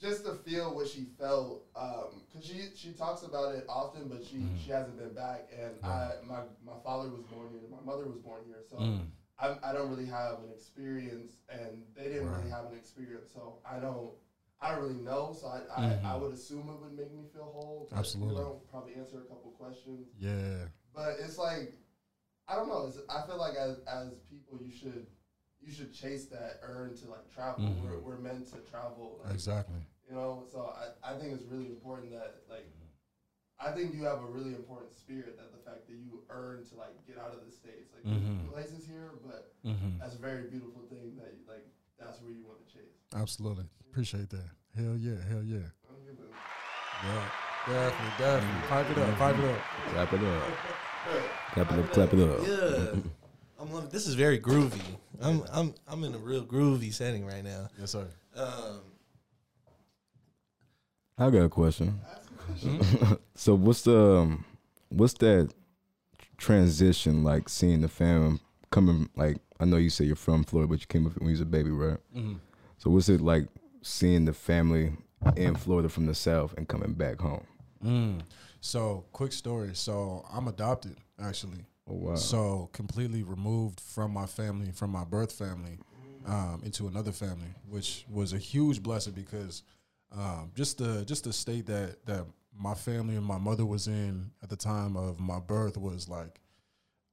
just 0.00 0.24
to 0.24 0.34
feel 0.34 0.74
what 0.74 0.86
she 0.88 1.04
felt. 1.18 1.66
Um, 1.74 2.22
cause 2.32 2.44
she 2.44 2.70
she 2.76 2.92
talks 2.92 3.22
about 3.22 3.54
it 3.54 3.64
often, 3.68 4.08
but 4.08 4.24
she 4.24 4.36
Mhm. 4.36 4.58
she 4.58 4.70
hasn't 4.70 4.96
been 4.98 5.14
back. 5.14 5.50
And 5.52 5.74
I 5.84 6.14
my 6.24 6.42
my 6.64 6.78
father 6.84 7.08
was 7.10 7.22
born 7.32 7.50
here, 7.50 7.60
my 7.70 7.80
mother 7.80 8.06
was 8.06 8.18
born 8.18 8.44
here, 8.46 8.62
so 8.68 8.76
Mm. 8.76 9.06
I 9.38 9.58
I 9.62 9.72
don't 9.72 9.90
really 9.90 10.06
have 10.06 10.38
an 10.44 10.50
experience, 10.50 11.32
and 11.48 11.84
they 11.94 12.04
didn't 12.04 12.30
really 12.30 12.50
have 12.50 12.66
an 12.66 12.74
experience, 12.78 13.32
so 13.32 13.58
I 13.64 13.78
don't. 13.80 14.12
I 14.60 14.72
don't 14.72 14.82
really 14.82 15.04
know, 15.04 15.32
so 15.40 15.46
I, 15.46 15.58
I, 15.70 15.84
I 15.84 15.94
Mhm. 16.18 16.20
would 16.20 16.32
assume 16.32 16.68
it 16.68 16.80
would 16.80 16.92
make 16.96 17.12
me 17.12 17.22
feel 17.32 17.44
whole. 17.44 17.88
Absolutely. 17.92 18.34
You 18.34 18.40
know, 18.42 18.62
probably 18.68 18.94
answer 18.96 19.18
a 19.22 19.24
couple 19.30 19.52
questions. 19.52 20.08
Yeah. 20.18 20.66
But 20.92 21.20
it's 21.20 21.38
like 21.38 21.74
I 22.48 22.56
don't 22.56 22.66
know. 22.68 22.90
I 23.08 23.22
feel 23.26 23.36
like 23.38 23.54
as 23.56 23.78
as 23.86 24.14
people, 24.28 24.58
you 24.60 24.72
should 24.72 25.06
you 25.60 25.72
should 25.72 25.92
chase 25.92 26.26
that 26.26 26.60
earn 26.62 26.94
to 26.96 27.10
like 27.10 27.28
travel. 27.34 27.64
Mhm. 27.64 27.82
We're, 27.84 27.98
we're 27.98 28.18
meant 28.18 28.46
to 28.52 28.58
travel. 28.70 29.20
Like, 29.24 29.34
Exactly. 29.34 29.80
You 30.08 30.14
know, 30.16 30.44
so 30.50 30.72
I, 30.72 31.12
I 31.12 31.18
think 31.18 31.34
it's 31.34 31.44
really 31.44 31.66
important 31.66 32.10
that 32.12 32.42
like 32.48 32.66
I 33.60 33.72
think 33.72 33.92
you 33.94 34.04
have 34.04 34.22
a 34.22 34.26
really 34.26 34.54
important 34.54 34.94
spirit 34.94 35.36
that 35.36 35.50
the 35.52 35.58
fact 35.68 35.86
that 35.88 35.94
you 35.96 36.22
earn 36.30 36.64
to 36.70 36.74
like 36.76 36.94
get 37.06 37.18
out 37.18 37.34
of 37.34 37.44
the 37.44 37.50
states. 37.50 37.90
Like 37.92 38.04
there's 38.04 38.22
Mhm. 38.22 38.52
places 38.52 38.86
here, 38.86 39.18
but 39.26 39.52
Mm-hmm. 39.66 39.98
that's 39.98 40.14
a 40.14 40.18
very 40.18 40.48
beautiful 40.48 40.82
thing 40.88 41.16
that 41.16 41.34
like 41.48 41.66
that's 41.98 42.20
where 42.22 42.30
you 42.32 42.44
want 42.46 42.64
to 42.66 42.72
chase. 42.72 42.94
Absolutely. 43.14 43.66
Appreciate 43.90 44.30
that. 44.30 44.48
Hell 44.76 44.96
yeah. 44.96 45.20
Hell 45.28 45.42
yeah. 45.42 45.66
Yeah. 47.04 47.28
Definitely. 47.66 48.12
Definitely. 48.18 48.68
Pipe 48.68 48.90
it 48.90 48.98
up. 48.98 49.18
Pipe 49.18 49.38
it 49.38 49.44
up. 49.44 49.60
Clap 49.90 50.12
it 50.12 50.24
up. 50.24 50.42
Clap 51.52 51.72
it 51.72 51.78
up. 51.78 51.92
Clap 51.92 52.14
it 52.14 52.20
up. 52.20 52.46
Yeah. 52.46 53.00
I'm 53.58 53.72
loving 53.72 53.90
this 53.90 54.06
is 54.06 54.14
very 54.14 54.38
groovy. 54.38 54.80
I'm 55.20 55.42
I'm 55.52 55.74
I'm 55.86 56.04
in 56.04 56.14
a 56.14 56.18
real 56.18 56.44
groovy 56.44 56.92
setting 56.92 57.26
right 57.26 57.42
now. 57.42 57.68
Yes, 57.78 57.92
sir. 57.92 58.06
Um 58.36 58.80
I 61.18 61.30
got 61.30 61.42
a 61.42 61.48
question. 61.48 62.00
so 63.34 63.54
what's 63.54 63.82
the 63.82 63.98
um, 63.98 64.44
what's 64.88 65.14
that 65.14 65.52
transition 66.36 67.24
like? 67.24 67.48
Seeing 67.48 67.80
the 67.80 67.88
fam 67.88 68.40
coming 68.70 69.08
like 69.16 69.38
I 69.60 69.64
know 69.64 69.76
you 69.76 69.90
say 69.90 70.04
you're 70.04 70.16
from 70.16 70.44
Florida, 70.44 70.68
but 70.68 70.80
you 70.80 70.86
came 70.86 71.06
up 71.06 71.16
when 71.18 71.26
you 71.26 71.32
was 71.32 71.40
a 71.40 71.46
baby, 71.46 71.70
right? 71.70 71.98
Mm-hmm. 72.16 72.34
So 72.78 72.90
what's 72.90 73.08
it 73.08 73.20
like 73.20 73.48
seeing 73.82 74.24
the 74.24 74.32
family 74.32 74.92
in 75.36 75.56
Florida 75.56 75.88
from 75.88 76.06
the 76.06 76.14
South 76.14 76.54
and 76.56 76.68
coming 76.68 76.92
back 76.92 77.20
home? 77.20 77.44
Mm. 77.84 78.20
So, 78.60 79.04
quick 79.12 79.32
story. 79.32 79.70
So, 79.74 80.24
I'm 80.32 80.48
adopted 80.48 80.96
actually. 81.20 81.64
Oh 81.88 81.94
wow! 81.94 82.14
So, 82.16 82.70
completely 82.72 83.22
removed 83.22 83.80
from 83.80 84.12
my 84.12 84.26
family, 84.26 84.70
from 84.72 84.90
my 84.90 85.04
birth 85.04 85.32
family, 85.32 85.78
um, 86.26 86.60
into 86.64 86.86
another 86.86 87.12
family, 87.12 87.54
which 87.68 88.04
was 88.08 88.32
a 88.32 88.38
huge 88.38 88.82
blessing 88.82 89.14
because 89.14 89.62
um, 90.12 90.52
just 90.54 90.78
the 90.78 91.04
just 91.04 91.24
the 91.24 91.32
state 91.32 91.66
that 91.66 92.04
that 92.06 92.26
my 92.56 92.74
family 92.74 93.16
and 93.16 93.24
my 93.24 93.38
mother 93.38 93.64
was 93.64 93.86
in 93.86 94.30
at 94.42 94.48
the 94.48 94.56
time 94.56 94.96
of 94.96 95.20
my 95.20 95.38
birth 95.38 95.76
was 95.76 96.08
like 96.08 96.40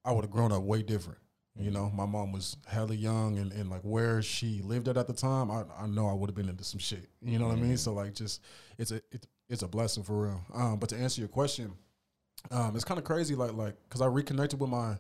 I 0.04 0.12
would 0.12 0.24
have 0.24 0.32
grown 0.32 0.52
up 0.52 0.64
way 0.64 0.82
different. 0.82 1.20
You 1.58 1.72
know, 1.72 1.90
my 1.90 2.06
mom 2.06 2.34
was 2.34 2.58
hella 2.68 2.96
young, 2.96 3.38
and, 3.38 3.54
and 3.54 3.70
like 3.70 3.82
where 3.84 4.22
she 4.22 4.62
lived 4.62 4.90
at 4.90 4.98
at 4.98 5.08
the 5.08 5.14
time, 5.14 5.50
I, 5.50 5.64
I 5.80 5.88
know 5.88 6.10
I 6.10 6.14
would 6.14 6.30
have 6.30 6.36
been 6.36 6.50
into 6.50 6.66
some 6.66 6.80
shit. 6.80 7.08
You 7.22 7.40
know 7.40 7.48
what 7.48 7.58
I 7.58 7.62
mean? 7.62 7.78
So 7.78 7.94
like, 7.94 8.14
just 8.14 8.42
it's 8.78 8.92
a 8.92 8.96
it, 9.12 9.26
it's 9.48 9.62
a 9.64 9.68
blessing 9.68 10.04
for 10.04 10.24
real. 10.24 10.42
Um, 10.54 10.80
but 10.80 10.90
to 10.90 10.98
answer 10.98 11.22
your 11.22 11.30
question, 11.30 11.72
um, 12.52 12.76
it's 12.76 12.86
kind 12.86 12.98
of 12.98 13.04
crazy, 13.04 13.36
like 13.36 13.54
like 13.54 13.76
because 13.88 14.02
I 14.02 14.06
reconnected 14.08 14.60
with 14.60 14.70
my 14.70 14.98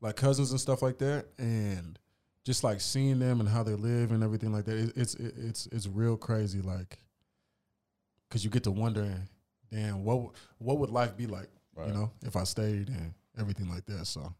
like 0.00 0.16
cousins 0.16 0.50
and 0.50 0.60
stuff 0.60 0.82
like 0.82 0.98
that, 0.98 1.26
and 1.38 1.98
just 2.44 2.64
like 2.64 2.80
seeing 2.80 3.18
them 3.18 3.40
and 3.40 3.48
how 3.48 3.62
they 3.62 3.74
live 3.74 4.10
and 4.12 4.22
everything 4.22 4.52
like 4.52 4.64
that. 4.66 4.76
It, 4.78 4.92
it's 4.96 5.14
it, 5.14 5.34
it's 5.38 5.66
it's 5.72 5.86
real 5.86 6.16
crazy, 6.16 6.60
like 6.60 6.98
because 8.28 8.44
you 8.44 8.50
get 8.50 8.64
to 8.64 8.70
wondering, 8.70 9.28
damn, 9.70 10.04
what 10.04 10.30
what 10.58 10.78
would 10.78 10.90
life 10.90 11.16
be 11.16 11.26
like, 11.26 11.48
Right. 11.74 11.88
you 11.88 11.94
know, 11.94 12.10
if 12.22 12.36
I 12.36 12.44
stayed 12.44 12.88
and 12.88 13.12
everything 13.38 13.68
like 13.68 13.86
that. 13.86 14.06
So, 14.06 14.32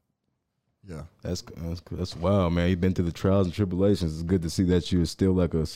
yeah. 0.86 1.02
That's 1.22 1.42
that's 1.56 1.80
that's 1.90 2.16
wild, 2.16 2.52
man. 2.52 2.68
You've 2.70 2.80
been 2.80 2.94
through 2.94 3.06
the 3.06 3.12
trials 3.12 3.46
and 3.46 3.54
tribulations. 3.54 4.14
It's 4.14 4.22
good 4.22 4.42
to 4.42 4.50
see 4.50 4.64
that 4.64 4.90
you're 4.92 5.04
still 5.06 5.32
like 5.32 5.54
a 5.54 5.66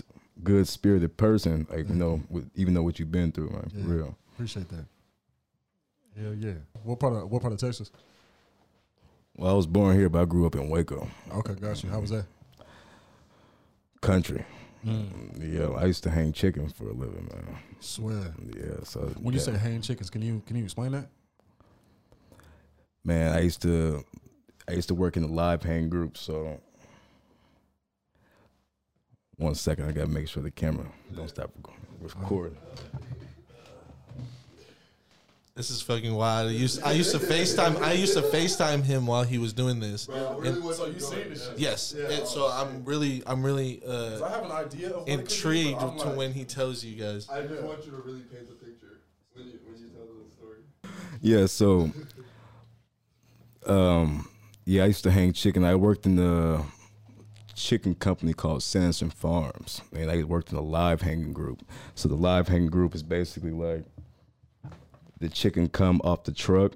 good 0.42 0.66
spirited 0.68 1.16
person, 1.16 1.66
like 1.70 1.88
you 1.88 1.94
know, 1.94 2.20
with, 2.28 2.50
even 2.54 2.74
though 2.74 2.82
what 2.82 2.98
you've 2.98 3.12
been 3.12 3.32
through, 3.32 3.50
man. 3.50 3.70
For 3.70 3.78
Yeah. 3.78 3.94
real. 3.94 4.18
Appreciate 4.34 4.68
that. 4.70 4.86
Hell 6.20 6.34
yeah. 6.34 6.54
What 6.84 7.00
part 7.00 7.14
of 7.14 7.30
what 7.30 7.40
part 7.42 7.52
of 7.54 7.58
Texas? 7.60 7.90
Well, 9.36 9.50
I 9.50 9.54
was 9.54 9.66
born 9.66 9.96
here, 9.96 10.08
but 10.10 10.22
I 10.22 10.24
grew 10.26 10.44
up 10.46 10.54
in 10.54 10.68
Waco, 10.68 11.08
Okay, 11.32 11.54
got 11.54 11.82
you. 11.82 11.88
How 11.90 12.00
was 12.00 12.10
that? 12.10 12.26
country. 14.02 14.44
Mm. 14.84 15.38
Yeah, 15.40 15.68
I 15.76 15.84
used 15.84 16.02
to 16.02 16.10
hang 16.10 16.32
chicken 16.32 16.68
for 16.68 16.88
a 16.88 16.92
living, 16.92 17.28
man. 17.32 17.56
Swear. 17.78 18.34
Yeah, 18.56 18.82
so 18.82 19.00
When 19.20 19.32
you 19.32 19.38
say 19.40 19.56
hang 19.56 19.80
chickens, 19.80 20.10
can 20.10 20.22
you 20.22 20.42
can 20.46 20.56
you 20.56 20.64
explain 20.64 20.92
that? 20.92 21.08
man, 23.04 23.32
I 23.32 23.40
used 23.40 23.62
to 23.62 24.04
I 24.68 24.72
used 24.72 24.88
to 24.88 24.94
work 24.94 25.16
in 25.16 25.22
the 25.22 25.28
live 25.32 25.62
hang 25.62 25.88
group, 25.88 26.16
so 26.18 26.60
one 29.36 29.54
second, 29.54 29.88
I 29.88 29.92
gotta 29.92 30.08
make 30.08 30.28
sure 30.28 30.42
the 30.42 30.50
camera 30.50 30.86
don't 31.14 31.28
stop 31.28 31.50
recording. 32.00 32.56
This 35.54 35.70
is 35.70 35.82
fucking 35.82 36.14
wild. 36.14 36.48
I 36.48 36.52
used 36.52 36.80
I 36.82 36.92
used 36.92 37.10
to 37.12 37.18
FaceTime 37.18 37.80
I 37.80 37.92
used 37.92 38.14
to 38.14 38.22
FaceTime 38.22 38.82
him 38.84 39.06
while 39.06 39.22
he 39.22 39.38
was 39.38 39.52
doing 39.52 39.80
this. 39.80 40.06
Bro, 40.06 40.16
really 40.36 40.48
And- 40.48 40.58
so 40.72 40.86
you 40.86 40.98
seen 41.00 41.28
this 41.28 41.46
shit? 41.48 41.58
Yes. 41.58 41.94
Yeah. 41.96 42.16
And 42.16 42.26
so 42.26 42.46
I'm 42.46 42.84
really 42.84 43.22
I'm 43.26 43.42
really 43.44 43.82
uh 43.86 44.22
have 44.30 44.44
an 44.44 44.50
idea 44.50 44.90
of 44.90 45.06
intrigued 45.06 45.98
to 46.00 46.08
when 46.08 46.32
he 46.32 46.44
tells 46.44 46.82
you 46.82 46.96
guys. 47.02 47.28
I 47.30 47.42
just 47.42 47.62
want 47.62 47.84
you 47.84 47.90
to 47.92 47.98
really 47.98 48.22
paint 48.22 48.48
the 48.48 48.54
picture 48.54 49.00
when 49.34 49.46
you 49.46 49.58
when 49.66 49.78
you 49.78 49.88
tell 49.88 50.06
the 50.24 50.30
story. 50.30 50.60
Yeah, 51.20 51.46
so 51.46 51.90
um 53.66 54.28
yeah, 54.64 54.84
I 54.84 54.86
used 54.86 55.02
to 55.04 55.10
hang 55.10 55.32
chicken. 55.32 55.64
I 55.64 55.74
worked 55.74 56.06
in 56.06 56.16
the 56.16 56.64
chicken 57.54 57.94
company 57.94 58.32
called 58.32 58.62
Sanderson 58.62 59.10
Farms. 59.10 59.82
And 59.94 60.10
I 60.10 60.22
worked 60.22 60.50
in 60.52 60.56
a 60.56 60.62
live 60.62 61.02
hanging 61.02 61.32
group. 61.32 61.62
So 61.94 62.08
the 62.08 62.14
live 62.14 62.48
hanging 62.48 62.68
group 62.70 62.94
is 62.94 63.02
basically 63.02 63.50
like 63.50 63.84
the 65.22 65.28
chicken 65.28 65.68
come 65.68 66.00
off 66.02 66.24
the 66.24 66.32
truck 66.32 66.72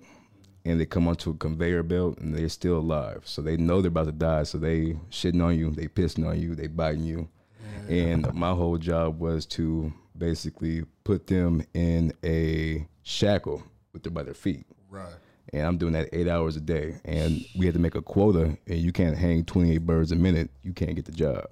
and 0.64 0.80
they 0.80 0.86
come 0.86 1.06
onto 1.08 1.30
a 1.30 1.34
conveyor 1.34 1.82
belt 1.82 2.18
and 2.18 2.32
they're 2.34 2.48
still 2.48 2.78
alive. 2.78 3.22
So 3.24 3.42
they 3.42 3.56
know 3.56 3.82
they're 3.82 3.88
about 3.88 4.06
to 4.06 4.12
die. 4.12 4.44
So 4.44 4.56
they 4.58 4.96
shitting 5.10 5.44
on 5.44 5.58
you, 5.58 5.70
they 5.72 5.88
pissing 5.88 6.26
on 6.26 6.40
you, 6.40 6.54
they 6.54 6.68
biting 6.68 7.02
you. 7.04 7.28
And 7.88 8.32
my 8.34 8.50
whole 8.52 8.78
job 8.78 9.20
was 9.20 9.46
to 9.46 9.92
basically 10.16 10.84
put 11.04 11.26
them 11.26 11.62
in 11.74 12.12
a 12.24 12.86
shackle 13.02 13.62
with 13.92 14.02
their 14.04 14.10
by 14.12 14.22
their 14.22 14.34
feet 14.34 14.64
Right. 14.88 15.12
and 15.52 15.62
I'm 15.66 15.76
doing 15.76 15.92
that 15.92 16.08
eight 16.12 16.26
hours 16.28 16.56
a 16.56 16.60
day. 16.60 16.96
And 17.04 17.44
we 17.56 17.66
had 17.66 17.74
to 17.74 17.80
make 17.80 17.94
a 17.94 18.02
quota, 18.02 18.56
and 18.66 18.78
you 18.78 18.92
can't 18.92 19.16
hang 19.16 19.44
28 19.44 19.78
birds 19.78 20.10
a 20.12 20.16
minute. 20.16 20.50
You 20.62 20.72
can't 20.72 20.94
get 20.96 21.04
the 21.04 21.12
job. 21.12 21.44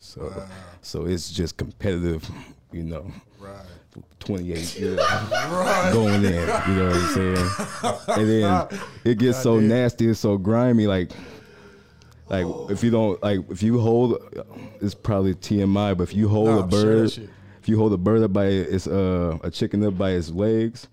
So, 0.00 0.32
so 0.82 1.06
it's 1.06 1.30
just 1.30 1.56
competitive, 1.56 2.28
you 2.72 2.82
know. 2.84 3.10
Right. 3.38 3.66
28 4.20 4.78
yeah, 4.80 5.90
going 5.92 6.24
in, 6.24 6.32
you 6.32 6.74
know 6.74 6.88
what 6.88 6.96
I'm 6.96 7.14
saying? 7.14 8.20
And 8.20 8.28
then 8.28 8.80
it 9.04 9.18
gets 9.18 9.42
so 9.42 9.58
nasty, 9.60 10.06
and 10.06 10.16
so 10.16 10.36
grimy, 10.38 10.86
like. 10.86 11.10
Like 12.28 12.46
if 12.70 12.84
you 12.84 12.92
don't 12.92 13.20
like 13.24 13.40
if 13.50 13.60
you 13.60 13.80
hold 13.80 14.16
it's 14.80 14.94
probably 14.94 15.34
TMI, 15.34 15.96
but 15.96 16.04
if 16.04 16.14
you 16.14 16.28
hold 16.28 16.46
Nah, 16.46 16.58
a 16.58 16.62
I'm 16.62 16.70
sure 16.70 16.82
bird, 16.84 17.28
if 17.60 17.68
you 17.68 17.76
hold 17.76 17.92
a 17.92 17.96
bird 17.96 18.22
up 18.22 18.32
by 18.32 18.46
its 18.46 18.86
uh 18.86 19.36
a 19.42 19.50
chicken 19.50 19.82
up 19.84 19.98
by 19.98 20.10
its 20.12 20.30
legs, 20.30 20.86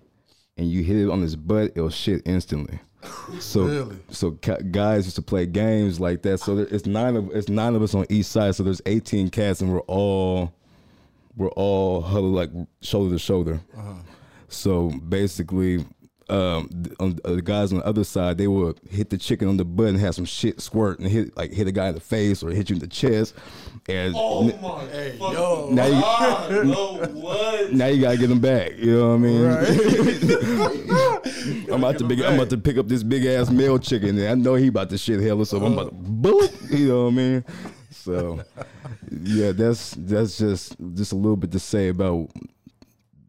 and 0.58 0.68
you 0.68 0.82
hit 0.84 0.96
it 0.98 1.12
on 1.12 1.22
its 1.24 1.36
butt, 1.36 1.74
it'll 1.76 1.92
shit 1.92 2.24
instantly. 2.26 2.80
So 3.40 3.66
Really? 3.66 3.98
so 4.10 4.32
guys 4.32 5.06
used 5.06 5.16
to 5.18 5.22
play 5.22 5.46
games 5.46 6.00
like 6.00 6.24
that. 6.24 6.40
So 6.40 6.56
there, 6.56 6.68
it's 6.72 6.88
nine 6.88 7.16
of 7.16 7.30
it's 7.36 7.50
nine 7.50 7.76
of 7.76 7.84
us 7.84 7.94
on 7.94 8.08
each 8.10 8.26
side. 8.26 8.56
So 8.56 8.64
there's 8.64 8.82
18 8.88 9.30
cats, 9.30 9.62
and 9.62 9.72
we're 9.72 9.82
all 9.82 10.52
we're 11.38 11.50
all 11.52 12.02
huddled 12.02 12.34
like 12.34 12.50
shoulder 12.82 13.16
to 13.16 13.20
shoulder. 13.20 13.62
So 14.50 14.90
basically, 15.08 15.86
um, 16.30 16.70
th- 16.84 16.96
on, 17.00 17.18
uh, 17.24 17.36
the 17.36 17.42
guys 17.42 17.72
on 17.72 17.80
the 17.80 17.86
other 17.86 18.04
side, 18.04 18.38
they 18.38 18.48
would 18.48 18.80
hit 18.90 19.10
the 19.10 19.18
chicken 19.18 19.48
on 19.48 19.56
the 19.58 19.64
butt 19.64 19.88
and 19.88 19.98
have 20.00 20.14
some 20.16 20.26
shit 20.26 20.60
squirt 20.60 21.00
and 21.00 21.08
hit 21.08 21.36
like 21.38 21.54
hit 21.54 21.68
a 21.68 21.72
guy 21.72 21.88
in 21.90 21.96
the 21.96 22.02
face 22.02 22.44
or 22.44 22.50
hit 22.50 22.70
you 22.70 22.76
in 22.76 22.80
the 22.82 22.88
chest. 22.88 23.34
And 23.88 24.14
Oh 24.18 24.50
n- 24.50 24.60
my 24.62 24.86
Hey, 24.88 25.16
yo. 25.18 25.70
now 25.72 25.86
you 25.86 25.92
god, 26.02 26.66
no 26.66 27.68
now 27.72 27.86
you 27.88 28.02
gotta 28.02 28.18
get 28.18 28.28
them 28.28 28.40
back. 28.42 28.78
You 28.78 28.98
know 28.98 29.16
what 29.16 29.16
I 29.16 29.18
mean? 29.20 29.46
I'm 31.72 31.84
about 31.84 31.98
to 32.00 32.04
big, 32.06 32.22
I'm 32.22 32.36
about 32.36 32.50
to 32.50 32.58
pick 32.58 32.78
up 32.78 32.88
this 32.88 33.04
big 33.04 33.26
ass 33.26 33.50
male 33.50 33.80
chicken, 33.80 34.18
and 34.18 34.28
I 34.28 34.34
know 34.36 34.56
he 34.56 34.68
about 34.68 34.90
to 34.90 34.98
shit 34.98 35.20
hell 35.20 35.28
hella, 35.30 35.46
so 35.46 35.64
I'm 35.64 35.74
about 35.74 35.90
to 35.90 35.96
bullet. 35.96 36.54
You 36.70 36.88
know 36.90 37.04
what 37.06 37.14
I 37.14 37.16
mean? 37.16 37.46
So 38.08 38.42
yeah, 39.12 39.52
that's 39.52 39.92
that's 39.98 40.38
just 40.38 40.76
just 40.94 41.12
a 41.12 41.16
little 41.16 41.36
bit 41.36 41.52
to 41.52 41.60
say 41.60 41.90
about 41.90 42.30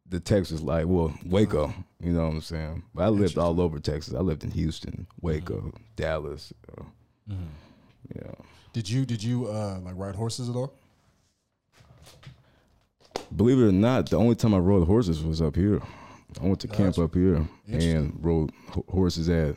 the 0.09 0.21
Texas 0.21 0.61
life. 0.61 0.87
Well, 0.87 1.13
Waco. 1.27 1.75
You 2.01 2.13
know 2.13 2.21
what 2.27 2.35
I'm 2.35 2.41
saying? 2.43 2.85
But 2.95 3.03
I 3.03 3.09
lived 3.09 3.37
all 3.39 3.61
over 3.61 3.81
Texas. 3.81 4.15
I 4.15 4.21
lived 4.21 4.45
in 4.45 4.53
Houston, 4.53 5.09
Waco, 5.21 5.73
Dallas. 5.97 6.53
Uh, 6.79 6.85
Yeah. 8.15 8.31
Did 8.73 8.89
you 8.89 9.05
did 9.05 9.21
you 9.23 9.49
uh 9.49 9.81
like 9.83 9.95
ride 9.97 10.15
horses 10.15 10.49
at 10.49 10.55
all? 10.55 10.73
Believe 13.35 13.59
it 13.59 13.65
or 13.69 13.73
not, 13.73 14.09
the 14.09 14.17
only 14.17 14.35
time 14.37 14.55
I 14.55 14.59
rode 14.59 14.87
horses 14.87 15.23
was 15.25 15.43
up 15.43 15.57
here. 15.57 15.83
I 16.41 16.45
went 16.47 16.61
to 16.61 16.69
camp 16.69 16.99
up 16.99 17.15
here 17.15 17.47
and 17.67 18.17
rode 18.23 18.53
ho- 18.71 18.85
horses 18.89 19.29
at 19.29 19.57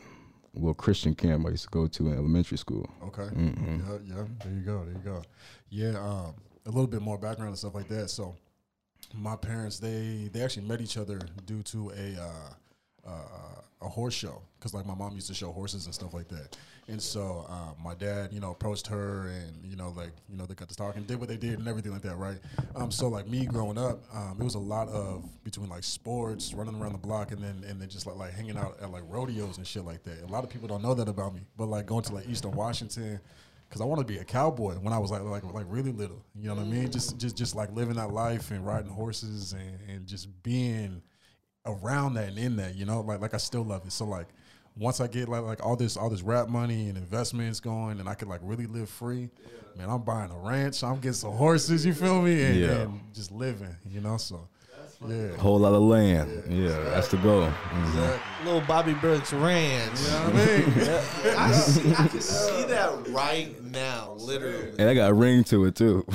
little 0.54 0.74
Christian 0.74 1.14
camp 1.14 1.46
I 1.46 1.50
used 1.50 1.64
to 1.64 1.70
go 1.70 1.86
to 1.86 2.06
in 2.08 2.14
elementary 2.18 2.58
school. 2.58 2.88
Okay. 3.04 3.22
Mhm. 3.34 3.86
Yeah, 4.08 4.16
yeah. 4.16 4.24
There 4.44 4.52
you 4.52 4.60
go. 4.60 4.84
There 4.84 4.94
you 4.94 5.00
go. 5.04 5.22
Yeah. 5.70 5.98
Um, 5.98 6.34
a 6.66 6.70
little 6.70 6.86
bit 6.86 7.02
more 7.02 7.18
background 7.18 7.48
and 7.50 7.58
stuff 7.58 7.74
like 7.74 7.88
that. 7.88 8.08
So, 8.10 8.34
my 9.14 9.36
parents 9.36 9.78
they 9.78 10.28
they 10.32 10.42
actually 10.42 10.66
met 10.66 10.80
each 10.80 10.96
other 10.96 11.18
due 11.46 11.62
to 11.64 11.90
a 11.90 12.16
uh, 12.20 13.10
uh, 13.10 13.60
a 13.82 13.88
horse 13.88 14.14
show 14.14 14.42
because 14.58 14.74
like 14.74 14.86
my 14.86 14.94
mom 14.94 15.14
used 15.14 15.28
to 15.28 15.34
show 15.34 15.52
horses 15.52 15.86
and 15.86 15.94
stuff 15.94 16.14
like 16.14 16.28
that. 16.28 16.56
And 16.88 17.00
so 17.00 17.46
um, 17.48 17.74
my 17.82 17.94
dad, 17.94 18.32
you 18.32 18.40
know, 18.40 18.50
approached 18.50 18.86
her 18.88 19.28
and 19.28 19.64
you 19.64 19.76
know 19.76 19.92
like 19.96 20.10
you 20.28 20.36
know 20.36 20.46
they 20.46 20.54
got 20.54 20.68
to 20.68 20.76
talking, 20.76 21.02
did 21.04 21.18
what 21.18 21.28
they 21.28 21.36
did 21.36 21.58
and 21.58 21.68
everything 21.68 21.92
like 21.92 22.02
that, 22.02 22.16
right? 22.16 22.38
Um, 22.74 22.90
so 22.90 23.08
like 23.08 23.28
me 23.28 23.46
growing 23.46 23.78
up, 23.78 24.00
um, 24.14 24.36
it 24.40 24.44
was 24.44 24.54
a 24.54 24.60
lot 24.60 24.88
of 24.88 25.24
between 25.44 25.68
like 25.68 25.84
sports, 25.84 26.54
running 26.54 26.74
around 26.74 26.92
the 26.92 26.98
block, 26.98 27.32
and 27.32 27.42
then 27.42 27.64
and 27.68 27.80
then 27.80 27.88
just 27.88 28.06
like 28.06 28.16
like 28.16 28.32
hanging 28.32 28.56
out 28.56 28.76
at 28.80 28.90
like 28.90 29.04
rodeos 29.08 29.58
and 29.58 29.66
shit 29.66 29.84
like 29.84 30.02
that. 30.04 30.22
A 30.22 30.26
lot 30.26 30.44
of 30.44 30.50
people 30.50 30.68
don't 30.68 30.82
know 30.82 30.94
that 30.94 31.08
about 31.08 31.34
me, 31.34 31.42
but 31.56 31.66
like 31.66 31.86
going 31.86 32.02
to 32.04 32.14
like 32.14 32.28
Eastern 32.28 32.52
Washington 32.52 33.20
because 33.68 33.80
I 33.80 33.84
wanted 33.84 34.06
to 34.06 34.12
be 34.12 34.18
a 34.18 34.24
cowboy 34.24 34.74
when 34.74 34.92
I 34.92 34.98
was 34.98 35.10
like 35.10 35.22
like 35.22 35.44
like 35.44 35.66
really 35.68 35.92
little. 35.92 36.22
You 36.34 36.48
know 36.48 36.54
what 36.54 36.62
I 36.62 36.66
mean? 36.66 36.90
Just 36.90 37.18
just 37.18 37.36
just 37.36 37.54
like 37.54 37.72
living 37.72 37.94
that 37.94 38.12
life 38.12 38.50
and 38.50 38.66
riding 38.66 38.90
horses 38.90 39.54
and, 39.54 39.78
and 39.88 40.06
just 40.06 40.28
being 40.42 41.00
around 41.66 42.14
that 42.14 42.28
and 42.28 42.38
in 42.38 42.56
that. 42.56 42.74
You 42.76 42.84
know, 42.86 43.00
like 43.00 43.20
like 43.20 43.34
I 43.34 43.38
still 43.38 43.64
love 43.64 43.84
it. 43.86 43.92
So 43.92 44.04
like 44.04 44.26
once 44.76 45.00
I 45.00 45.06
get 45.06 45.28
like 45.28 45.42
like 45.42 45.64
all 45.64 45.76
this 45.76 45.96
all 45.96 46.08
this 46.10 46.22
rap 46.22 46.48
money 46.48 46.88
and 46.88 46.96
investments 46.96 47.60
going 47.60 48.00
and 48.00 48.08
I 48.08 48.14
could 48.14 48.28
like 48.28 48.40
really 48.42 48.66
live 48.66 48.88
free, 48.88 49.28
man, 49.76 49.88
I'm 49.90 50.02
buying 50.02 50.30
a 50.30 50.38
ranch. 50.38 50.82
I'm 50.82 50.96
getting 50.96 51.12
some 51.12 51.32
horses. 51.32 51.84
You 51.86 51.94
feel 51.94 52.22
me? 52.22 52.42
And, 52.42 52.56
Yeah. 52.56 52.70
and 52.82 53.00
just 53.14 53.30
living. 53.32 53.76
You 53.90 54.00
know, 54.00 54.16
so 54.16 54.48
yeah. 55.08 55.36
Whole 55.36 55.58
lot 55.58 55.72
of 55.74 55.82
land. 55.82 56.44
Yeah, 56.48 56.78
that's 56.84 57.08
the 57.08 57.16
goal. 57.16 57.50
Mhm. 57.72 58.20
Little 58.44 58.60
Bobby 58.60 58.94
Brooks 58.94 59.32
Ranch. 59.32 60.00
You 60.00 60.08
know 60.10 60.20
what 60.20 60.34
I 60.34 60.46
mean? 60.46 61.34
I, 61.38 61.52
see, 61.52 61.90
I 61.94 62.06
can 62.06 62.20
see 62.20 62.64
that 62.66 63.08
right 63.08 63.60
now, 63.64 64.12
literally. 64.18 64.70
And 64.78 64.88
I 64.88 64.94
got 64.94 65.10
a 65.10 65.14
ring 65.14 65.42
to 65.44 65.64
it 65.64 65.74
too. 65.74 66.06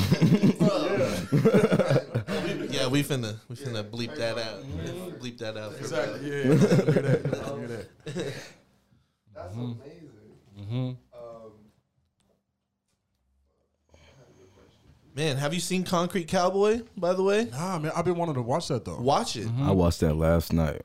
Yeah, 2.87 2.91
we 2.93 3.03
finna 3.03 3.35
we 3.49 3.55
finna 3.55 3.83
bleep 3.89 4.15
that 4.15 4.37
out. 4.37 4.63
Bleep 5.19 5.37
that 5.39 5.57
out. 5.57 5.73
Exactly. 5.77 6.29
Yeah. 6.29 6.35
yeah. 6.35 6.43
Hear 6.43 7.01
that. 7.01 7.55
Hear 7.57 7.67
that. 7.67 7.87
That's 9.35 9.53
Mm-hmm. 9.53 9.71
amazing. 10.59 10.97
Um, 11.13 11.51
Man, 15.15 15.37
have 15.37 15.53
you 15.53 15.59
seen 15.59 15.83
Concrete 15.83 16.27
Cowboy? 16.27 16.81
By 16.95 17.13
the 17.13 17.23
way, 17.23 17.45
Nah, 17.45 17.79
man, 17.79 17.91
I've 17.95 18.05
been 18.05 18.15
wanting 18.17 18.35
to 18.35 18.41
watch 18.41 18.67
that 18.67 18.85
though. 18.85 18.97
watch 18.97 19.35
it. 19.35 19.47
I 19.61 19.71
watched 19.71 19.99
that 20.01 20.13
last 20.15 20.53
night. 20.53 20.81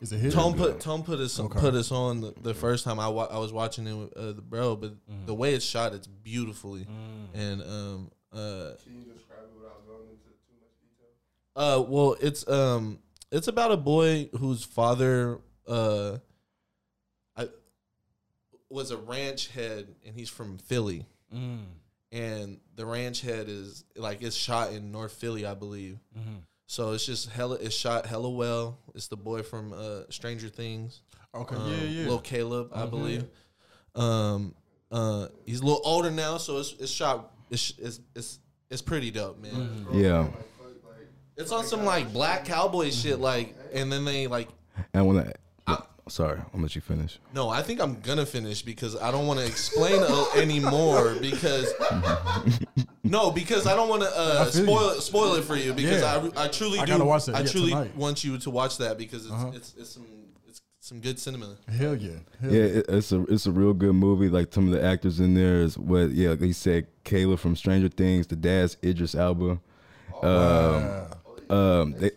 Is 0.00 0.12
it 0.12 0.18
hit? 0.18 0.32
Tone 0.32 0.54
put 0.54 0.80
Tone 0.80 1.02
put 1.02 1.18
us 1.18 1.38
Okay. 1.40 1.58
put 1.58 1.74
us 1.74 1.90
on 1.90 2.20
the, 2.20 2.34
the 2.42 2.54
first 2.54 2.84
time 2.84 3.00
I 3.00 3.08
wa- 3.08 3.28
I 3.30 3.38
was 3.38 3.52
watching 3.52 3.86
it 3.86 3.94
with 3.94 4.16
uh, 4.16 4.32
the 4.32 4.42
bro, 4.42 4.76
but 4.76 4.92
Mm-hmm. 4.92 5.26
the 5.26 5.34
way 5.34 5.54
it's 5.54 5.64
shot, 5.64 5.92
it's 5.94 6.06
beautifully, 6.06 6.86
and 7.34 7.62
um 7.62 8.10
uh 8.32 8.74
can 8.82 8.94
you 8.98 9.04
describe 9.12 9.38
it 9.44 9.56
without 9.56 9.86
going 9.86 10.08
into 10.10 10.28
too 10.46 10.54
much 10.60 10.74
detail? 10.82 11.14
Uh 11.56 11.82
well 11.86 12.16
it's 12.20 12.46
um 12.48 12.98
it's 13.30 13.48
about 13.48 13.72
a 13.72 13.76
boy 13.76 14.28
whose 14.38 14.64
father 14.64 15.38
uh 15.68 16.18
I 17.36 17.48
was 18.70 18.90
a 18.90 18.96
ranch 18.96 19.48
head 19.48 19.88
and 20.06 20.14
he's 20.14 20.28
from 20.30 20.58
Philly 20.58 21.06
Mm. 21.34 21.64
and 22.12 22.60
the 22.76 22.86
ranch 22.86 23.20
head 23.22 23.48
is 23.48 23.84
like 23.96 24.22
it's 24.22 24.36
shot 24.36 24.72
in 24.72 24.92
North 24.92 25.12
Philly 25.12 25.44
I 25.46 25.54
believe 25.54 25.98
Mm-hmm. 26.16 26.36
so 26.66 26.92
it's 26.92 27.04
just 27.06 27.28
hella 27.30 27.56
it's 27.56 27.74
shot 27.74 28.06
hella 28.06 28.30
well 28.30 28.78
it's 28.94 29.08
the 29.08 29.16
boy 29.16 29.42
from 29.42 29.72
uh 29.72 30.02
Stranger 30.10 30.48
Things 30.48 31.00
Okay. 31.34 31.56
um, 31.56 31.68
yeah, 31.68 31.82
yeah. 31.84 32.02
little 32.04 32.20
Caleb, 32.20 32.70
I 32.72 32.82
Mhm. 32.86 32.90
believe. 32.90 33.24
Um, 33.96 34.54
uh, 34.92 35.26
he's 35.44 35.58
a 35.60 35.64
little 35.64 35.80
older 35.84 36.12
now, 36.12 36.36
so 36.38 36.58
it's 36.58 36.74
it's 36.78 36.92
shot. 36.92 37.34
It's 37.50 37.72
it's 37.76 37.98
it's, 38.14 38.38
it's 38.70 38.82
pretty 38.82 39.10
dope, 39.10 39.40
man. 39.42 39.52
Mm-hmm. 39.52 39.98
Yeah. 39.98 40.28
Like, 41.36 41.46
fuck, 41.46 41.50
like, 41.50 41.50
It's 41.50 41.52
on 41.52 41.64
some 41.64 41.84
like 41.84 42.12
black 42.12 42.44
cowboy 42.44 42.90
shit, 42.90 43.18
like, 43.20 43.54
and 43.72 43.90
then 43.92 44.04
they 44.04 44.26
like. 44.26 44.48
And 44.92 45.06
when 45.06 45.16
I 45.16 45.20
want 45.20 45.26
to. 45.28 45.34
Sorry, 46.06 46.38
I'll 46.52 46.60
let 46.60 46.74
you 46.74 46.82
finish. 46.82 47.18
No, 47.32 47.48
I 47.48 47.62
think 47.62 47.80
I'm 47.80 47.98
gonna 48.00 48.26
finish 48.26 48.60
because 48.60 48.94
I 48.94 49.10
don't 49.10 49.26
want 49.26 49.40
to 49.40 49.46
explain 49.46 50.02
anymore 50.36 51.14
because 51.18 51.72
no, 53.02 53.30
because 53.30 53.66
I 53.66 53.74
don't 53.74 53.88
want 53.88 54.02
to 54.02 54.08
uh, 54.08 54.44
I 54.46 54.50
feel 54.50 54.60
you. 54.60 54.66
spoil 54.66 54.90
spoil 55.00 55.34
it 55.36 55.44
for 55.44 55.56
you 55.56 55.72
because 55.72 56.02
Yeah. 56.02 56.28
I 56.36 56.44
I 56.44 56.48
truly 56.48 56.78
I 56.78 56.84
do 56.84 56.92
gotta 56.92 57.04
watch 57.06 57.24
that, 57.24 57.36
I 57.36 57.40
yeah, 57.40 57.46
truly 57.46 57.70
tonight. 57.70 57.96
want 57.96 58.22
you 58.22 58.36
to 58.36 58.50
watch 58.50 58.76
that 58.78 58.98
because 58.98 59.24
it's 59.24 59.32
Uh-huh. 59.32 59.52
it's, 59.54 59.74
it's 59.78 59.90
some 59.94 60.06
it's 60.46 60.60
some 60.80 61.00
good 61.00 61.18
cinema. 61.18 61.56
Hell 61.74 61.96
yeah. 61.96 62.10
Hell 62.42 62.52
Yeah, 62.52 62.62
it, 62.64 62.84
it's 62.90 63.10
a 63.10 63.22
it's 63.22 63.46
a 63.46 63.52
real 63.52 63.72
good 63.72 63.94
movie. 63.94 64.28
Like 64.28 64.52
some 64.52 64.66
of 64.66 64.72
the 64.78 64.84
actors 64.84 65.20
in 65.20 65.32
there 65.32 65.62
is 65.62 65.78
what 65.78 66.10
yeah. 66.10 66.30
Like 66.30 66.40
he 66.42 66.52
said 66.52 66.86
Kayla 67.06 67.38
from 67.38 67.56
Stranger 67.56 67.88
Things. 67.88 68.26
The 68.26 68.36
dad's 68.36 68.76
Idris 68.84 69.14
Elba. 69.14 69.58
Um, 70.22 71.06
um, 71.50 71.92
they 71.92 72.10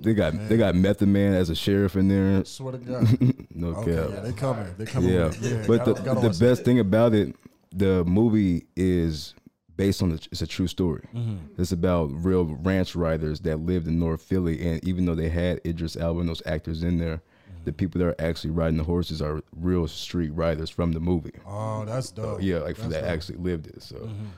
they 0.00 0.14
got 0.14 0.32
they 0.48 0.56
got 0.56 0.74
Method 0.74 1.08
Man 1.08 1.34
as 1.34 1.50
a 1.50 1.54
sheriff 1.54 1.96
in 1.96 2.08
there. 2.08 2.44
Swear 2.44 2.72
to 2.72 2.78
God. 2.78 3.06
No 3.54 3.68
Okay, 3.74 3.94
cap. 3.96 4.08
yeah, 4.10 4.20
they 4.20 4.32
coming. 4.32 4.74
They 4.78 4.86
coming. 4.86 5.10
Yeah, 5.10 5.30
yeah. 5.40 5.64
but 5.66 5.78
gotta- 5.84 5.92
the, 5.94 6.02
gotta 6.02 6.20
the 6.20 6.28
best 6.28 6.40
that. 6.40 6.56
thing 6.64 6.78
about 6.78 7.12
it, 7.14 7.34
the 7.72 8.04
movie 8.06 8.64
is 8.74 9.34
based 9.76 10.02
on 10.02 10.10
the, 10.10 10.28
it's 10.32 10.40
a 10.40 10.46
true 10.46 10.66
story. 10.66 11.06
Mm-hmm. 11.14 11.60
It's 11.60 11.72
about 11.72 12.10
real 12.24 12.44
ranch 12.44 12.94
riders 12.96 13.40
that 13.40 13.58
lived 13.60 13.86
in 13.86 13.98
North 13.98 14.22
Philly, 14.22 14.66
and 14.66 14.82
even 14.84 15.04
though 15.04 15.14
they 15.14 15.28
had 15.28 15.60
Idris 15.66 15.96
Elba 15.96 16.20
and 16.20 16.28
those 16.28 16.42
actors 16.46 16.82
in 16.82 16.96
there, 16.98 17.20
Mm-hmm. 17.50 17.64
the 17.64 17.72
people 17.72 17.98
that 17.98 18.06
are 18.06 18.26
actually 18.26 18.50
riding 18.52 18.78
the 18.78 18.84
horses 18.84 19.20
are 19.20 19.42
real 19.54 19.86
street 19.88 20.30
riders 20.30 20.70
from 20.70 20.92
the 20.92 21.00
movie. 21.00 21.32
Oh, 21.46 21.84
that's 21.84 22.10
dope. 22.12 22.40
yeah, 22.40 22.58
like 22.58 22.76
That's 22.76 22.92
that 22.94 23.00
dope. 23.02 23.10
actually 23.10 23.38
lived 23.38 23.66
it. 23.66 23.82
So 23.82 23.96
Mhm. 23.96 24.28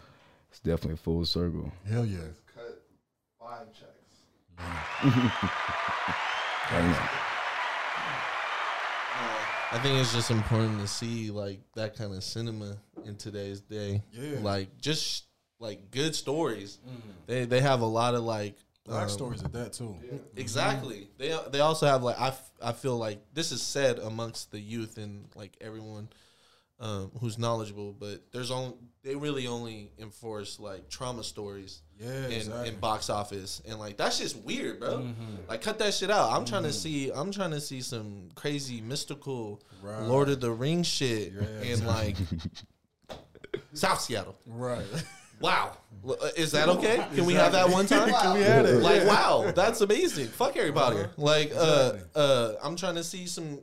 it's 0.51 0.59
definitely 0.61 0.97
full 0.97 1.25
circle. 1.27 1.71
Hell 1.89 2.07
yeah. 2.07 2.19
cut 2.55 2.83
five 3.39 3.67
checks. 3.73 3.92
I 9.73 9.79
think 9.83 9.99
it's 9.99 10.13
just 10.13 10.31
important 10.31 10.81
to 10.81 10.87
see 10.87 11.31
like 11.31 11.61
that 11.75 11.97
kind 11.97 12.15
of 12.15 12.23
cinema 12.23 12.77
in 13.05 13.17
today's 13.17 13.61
day. 13.61 14.03
Yeah. 14.13 14.39
Like 14.41 14.79
just 14.79 15.25
like 15.59 15.91
good 15.91 16.15
stories. 16.15 16.79
They 17.27 17.45
they 17.47 17.61
have 17.61 17.81
a 17.81 17.87
lot 17.87 18.15
of 18.15 18.23
like 18.23 18.57
Black 18.85 19.05
um, 19.05 19.09
stories 19.09 19.43
at 19.43 19.53
that 19.53 19.73
too. 19.73 19.97
Exactly. 20.37 21.09
They 21.17 21.37
they 21.51 21.61
also 21.61 21.87
have 21.87 22.03
like 22.03 22.21
I, 22.21 22.29
f- 22.29 22.51
I 22.63 22.73
feel 22.73 22.97
like 22.99 23.23
this 23.33 23.53
is 23.53 23.63
said 23.63 23.99
amongst 23.99 24.51
the 24.51 24.59
youth 24.61 24.99
and 24.99 25.29
like 25.35 25.57
everyone 25.61 26.09
um, 26.81 27.11
who's 27.21 27.39
knowledgeable, 27.39 27.93
but 27.93 28.23
there's 28.33 28.51
only 28.51 28.75
they 29.05 29.15
really 29.17 29.47
only 29.47 29.91
enforce 29.99 30.59
like 30.61 30.89
trauma 30.89 31.23
stories 31.25 31.83
Yeah, 31.99 32.27
in, 32.27 32.33
exactly. 32.33 32.71
box 32.73 33.11
office 33.11 33.61
and 33.69 33.79
like 33.79 33.97
that's 33.97 34.19
just 34.19 34.37
weird, 34.37 34.81
bro. 34.81 34.99
Mm-hmm. 34.99 35.49
Like 35.49 35.63
cut 35.63 35.79
that 35.81 35.95
shit 35.95 36.11
out. 36.11 36.33
I'm 36.33 36.45
trying 36.45 36.63
to 36.65 36.73
see 36.73 37.11
I'm 37.13 37.31
trying 37.33 37.51
to 37.53 37.61
see 37.61 37.81
some 37.83 38.31
crazy 38.35 38.81
mystical 38.81 39.63
Right. 39.83 40.03
Lord 40.03 40.29
of 40.29 40.41
the 40.41 40.51
Rings 40.51 40.87
shit 40.87 41.33
Yeah, 41.33 41.73
in 41.73 41.85
like 41.87 42.17
South 43.75 44.01
Seattle. 44.01 44.37
Right. 44.47 44.85
Wow. 45.41 45.77
Uh, 46.09 46.15
Is 46.37 46.53
that 46.53 46.69
okay? 46.69 47.05
Can 47.17 47.25
we 47.25 47.35
have 47.35 47.51
that 47.51 47.69
one 47.69 47.87
time? 47.87 48.11
Can 48.23 48.35
we 48.35 48.43
have 48.43 48.65
it? 48.65 48.81
Like, 48.81 49.05
wow, 49.05 49.51
that's 49.53 49.81
amazing. 49.81 50.29
Fuck 50.29 50.55
Potter. 50.55 50.71
Uh-huh. 51.01 51.09
Like, 51.17 51.51
uh, 51.53 51.95
uh, 52.15 52.53
I'm 52.63 52.77
trying 52.77 52.95
to 52.95 53.03
see 53.03 53.27
some 53.27 53.59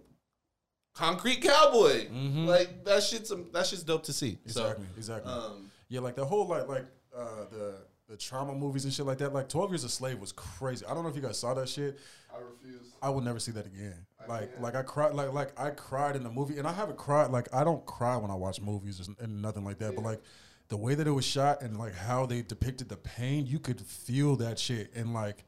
concrete 0.99 1.41
cowboy. 1.41 2.07
Mhm. 2.09 2.45
Like 2.45 2.83
that 2.85 3.01
shit's 3.03 3.31
um, 3.31 3.47
that 3.53 3.65
shit's 3.65 3.83
dope 3.83 4.03
to 4.03 4.13
see. 4.13 4.37
Exactly. 4.45 4.85
So, 4.85 4.97
exactly. 4.97 5.31
um, 5.31 5.71
yeah, 5.87 6.01
like 6.01 6.15
the 6.15 6.25
whole 6.25 6.45
like 6.47 6.67
like 6.67 6.85
uh 7.15 7.45
the 7.51 7.75
the 8.09 8.17
trauma 8.17 8.53
movies 8.53 8.83
and 8.85 8.93
shit 8.93 9.05
like 9.05 9.17
that. 9.19 9.33
Like 9.33 9.47
Twelve 9.49 9.71
Years 9.71 9.83
a 9.83 9.89
Slave 9.89 10.19
was 10.19 10.31
crazy. 10.33 10.85
I 10.85 10.93
don't 10.93 11.03
know 11.03 11.09
if 11.09 11.15
you 11.15 11.21
guys 11.21 11.37
saw 11.39 11.53
that 11.53 11.69
shit. 11.69 11.99
I 12.33 12.39
refuse. 12.39 12.81
I 13.01 13.09
will 13.09 13.21
never 13.21 13.39
see 13.39 13.51
that 13.53 13.65
again. 13.65 13.95
I 14.19 14.27
Like 14.27 14.49
can't. 14.51 14.61
like 14.61 14.75
I 14.75 14.81
cried 14.83 15.13
like 15.13 15.31
like 15.33 15.59
I 15.59 15.69
cried 15.69 16.15
in 16.15 16.23
the 16.23 16.29
movie 16.29 16.57
and 16.57 16.67
I 16.67 16.73
haven't 16.73 16.97
cried 16.97 17.31
like 17.31 17.47
I 17.53 17.63
don't 17.63 17.85
cry 17.85 18.17
when 18.17 18.29
I 18.31 18.35
watch 18.35 18.59
movies 18.61 19.07
and- 19.07 19.17
and 19.19 19.41
nothing 19.41 19.63
like 19.63 19.79
that. 19.79 19.95
But 19.95 20.03
like 20.03 20.21
the 20.67 20.77
way 20.77 20.95
that 20.95 21.07
it 21.07 21.11
was 21.11 21.25
shot 21.25 21.61
and 21.63 21.77
like 21.79 21.95
how 21.95 22.25
they 22.25 22.41
depicted 22.41 22.89
the 22.89 22.97
pain, 22.97 23.45
you 23.47 23.57
could 23.59 23.79
feel 23.81 24.35
that 24.37 24.59
shit. 24.59 24.91
And 24.95 25.13
like 25.13 25.45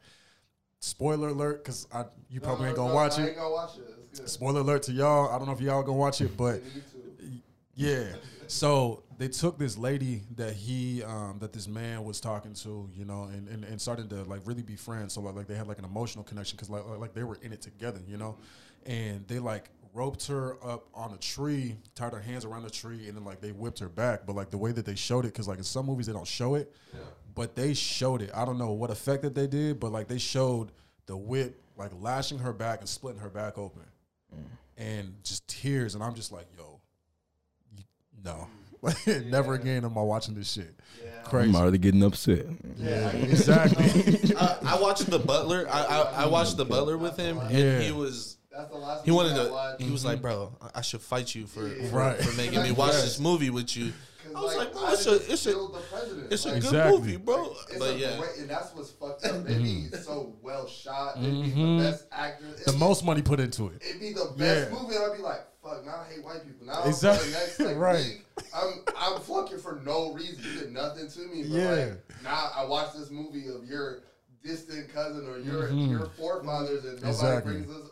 spoiler 0.79 1.27
alert, 1.29 1.63
because 1.63 1.87
I 1.93 2.05
you 2.29 2.39
probably 2.41 2.63
No, 2.63 2.67
ain't 2.69 2.75
gonna 2.77 2.89
no, 2.89 2.95
watch 2.95 3.19
I 3.19 3.23
it. 3.23 3.27
ain't 3.27 3.37
gonna 3.37 3.51
watch 3.51 3.77
it. 3.77 4.00
Spoiler 4.13 4.61
alert 4.61 4.83
to 4.83 4.91
y'all. 4.91 5.29
I 5.29 5.37
don't 5.37 5.47
know 5.47 5.53
if 5.53 5.61
y'all 5.61 5.83
gonna 5.83 5.97
watch 5.97 6.21
it, 6.21 6.35
but 6.37 6.55
You 6.55 6.61
need 6.75 7.41
to. 7.41 7.41
yeah. 7.75 8.05
So 8.47 9.03
they 9.17 9.29
took 9.29 9.57
this 9.57 9.77
lady 9.77 10.23
that 10.35 10.53
he 10.53 11.03
um, 11.03 11.37
that 11.39 11.53
this 11.53 11.67
man 11.67 12.03
was 12.03 12.19
talking 12.19 12.53
to, 12.55 12.89
you 12.93 13.05
know, 13.05 13.23
and, 13.31 13.47
and, 13.47 13.63
and 13.63 13.79
started 13.79 14.09
to 14.09 14.23
like 14.23 14.41
really 14.45 14.63
be 14.63 14.75
friends. 14.75 15.13
So 15.13 15.21
like, 15.21 15.35
like 15.35 15.47
they 15.47 15.55
had 15.55 15.67
like 15.67 15.79
an 15.79 15.85
emotional 15.85 16.23
connection 16.25 16.57
because 16.57 16.69
like, 16.69 16.85
like 16.87 16.99
like 16.99 17.13
they 17.13 17.23
were 17.23 17.37
in 17.41 17.53
it 17.53 17.61
together, 17.61 18.01
you 18.07 18.17
know, 18.17 18.37
and 18.85 19.25
they 19.27 19.39
like 19.39 19.69
roped 19.93 20.27
her 20.27 20.57
up 20.65 20.87
on 20.93 21.13
a 21.13 21.17
tree, 21.17 21.77
tied 21.95 22.11
her 22.13 22.19
hands 22.19 22.43
around 22.45 22.63
the 22.63 22.69
tree, 22.69 23.07
and 23.07 23.15
then 23.15 23.23
like 23.23 23.39
they 23.39 23.51
whipped 23.51 23.79
her 23.79 23.89
back. 23.89 24.25
But 24.25 24.35
like 24.35 24.49
the 24.49 24.57
way 24.57 24.73
that 24.73 24.85
they 24.85 24.95
showed 24.95 25.23
it, 25.23 25.29
because 25.29 25.47
like 25.47 25.57
in 25.59 25.63
some 25.63 25.85
movies 25.85 26.07
they 26.07 26.13
don't 26.13 26.27
show 26.27 26.55
it, 26.55 26.75
but 27.33 27.55
they 27.55 27.73
showed 27.73 28.21
it. 28.21 28.31
I 28.35 28.43
don't 28.43 28.57
know 28.57 28.71
what 28.73 28.89
effect 28.89 29.21
that 29.23 29.33
they 29.35 29.47
did, 29.47 29.79
but 29.79 29.93
like 29.93 30.09
they 30.09 30.17
showed 30.17 30.71
the 31.05 31.15
whip 31.15 31.57
like 31.77 31.91
lashing 32.01 32.39
her 32.39 32.51
back 32.53 32.81
and 32.81 32.89
splitting 32.89 33.21
her 33.21 33.29
back 33.29 33.57
open, 33.57 33.83
and 34.77 35.13
just 35.23 35.47
tears. 35.47 35.95
And 35.95 36.03
I'm 36.03 36.13
just 36.15 36.31
like, 36.31 36.47
yo, 36.57 36.79
you, 37.75 37.83
no, 38.23 38.47
never 39.29 39.53
again 39.53 39.85
am 39.85 39.97
I 39.97 40.01
watching 40.01 40.33
this 40.35 40.51
shit. 40.51 40.73
Crazy. 41.25 41.49
I'm 41.49 41.55
already 41.55 41.77
getting 41.77 42.03
upset. 42.03 42.45
Yeah, 42.77 43.09
exactly. 43.11 44.33
I, 44.39 44.57
I 44.65 44.81
watched 44.81 45.09
the 45.09 45.19
Butler. 45.19 45.67
I, 45.69 45.83
I 45.85 46.01
I 46.23 46.27
watched 46.27 46.57
the 46.57 46.65
Butler 46.65 46.97
with 46.97 47.15
him, 47.17 47.37
and 47.37 47.83
he 47.83 47.91
was 47.91 48.37
That's 48.51 48.69
the 48.71 48.77
last. 48.77 49.05
He 49.05 49.11
wanted 49.11 49.29
movie 49.29 49.41
I 49.41 49.45
to. 49.45 49.51
watched. 49.51 49.81
He 49.81 49.91
was 49.91 50.03
like, 50.03 50.15
mm-hmm. 50.15 50.21
"Bro, 50.23 50.57
I- 50.61 50.79
I 50.79 50.81
should 50.81 51.01
fight 51.01 51.33
you 51.35 51.45
for 51.47 51.67
Yeah. 51.67 51.87
for, 51.89 51.95
Right. 51.97 52.17
for 52.17 52.35
making 52.35 52.63
me 52.63 52.71
watch 52.71 52.93
this 52.93 53.19
movie 53.19 53.49
with 53.51 53.75
you." 53.77 53.93
'Cause, 54.33 54.35
I 54.35 54.45
was 54.45 54.55
like, 54.57 54.71
bro, 54.73 54.87
it's 54.91 55.05
a- 55.07 55.31
it's 55.33 55.45
a- 55.45 55.51
killed 55.51 55.73
the 55.75 55.79
president. 55.79 56.33
It's 56.33 56.45
a 56.45 56.49
good 56.49 56.57
Exactly. 56.57 56.97
movie, 56.99 57.17
bro. 57.17 57.55
It's 57.69 57.77
But 57.79 57.89
a 57.91 57.97
yeah, 57.97 58.17
great, 58.19 58.37
and 58.39 58.49
that's 58.49 58.73
what's 58.75 58.89
fucked 58.91 59.25
up. 59.25 59.45
It'd 59.49 59.63
be 59.63 59.89
so 60.03 60.33
well 60.41 60.67
shot. 60.67 61.17
It'd 61.17 61.31
be 61.43 61.51
Mhm. 61.51 61.77
the 61.79 61.83
best 61.91 62.05
actor. 62.11 62.45
It'd 62.53 62.65
The 62.65 62.71
be- 62.73 62.77
most 62.77 63.03
money 63.03 63.21
put 63.21 63.39
into 63.39 63.67
it. 63.67 63.81
It'd 63.87 63.99
be 64.01 64.13
the 64.13 64.25
best 64.37 64.71
Yeah. 64.71 64.77
movie, 64.79 64.95
and 64.95 65.05
I'd 65.11 65.17
be 65.17 65.23
like, 65.23 65.41
"Fuck!" 65.63 65.85
Now 65.85 66.01
I 66.07 66.11
hate 66.13 66.23
white 66.23 66.45
people. 66.45 66.65
Now 66.67 66.83
Exactly. 66.83 67.27
for 67.29 67.33
the 67.33 67.39
next 67.39 67.59
like, 67.59 67.77
Right. 67.77 68.05
week, 68.05 68.25
I'm 68.53 68.83
I'm 68.95 69.19
flunking 69.21 69.59
for 69.59 69.79
no 69.83 70.13
reason. 70.13 70.43
You 70.43 70.59
did 70.59 70.71
nothing 70.73 71.09
to 71.09 71.19
me. 71.21 71.43
But 71.43 71.51
Yeah. 71.51 71.71
like, 71.71 72.23
now 72.23 72.51
I 72.55 72.65
watch 72.65 72.93
this 72.93 73.09
movie 73.09 73.47
of 73.47 73.65
your 73.65 74.03
distant 74.43 74.91
cousin 74.93 75.27
or 75.27 75.37
your 75.39 75.67
Mhm. 75.69 75.89
your 75.89 76.05
forefathers, 76.17 76.83
and 76.83 76.93
nobody 76.95 77.09
Exactly. 77.09 77.53
brings 77.61 77.71
us. 77.71 77.89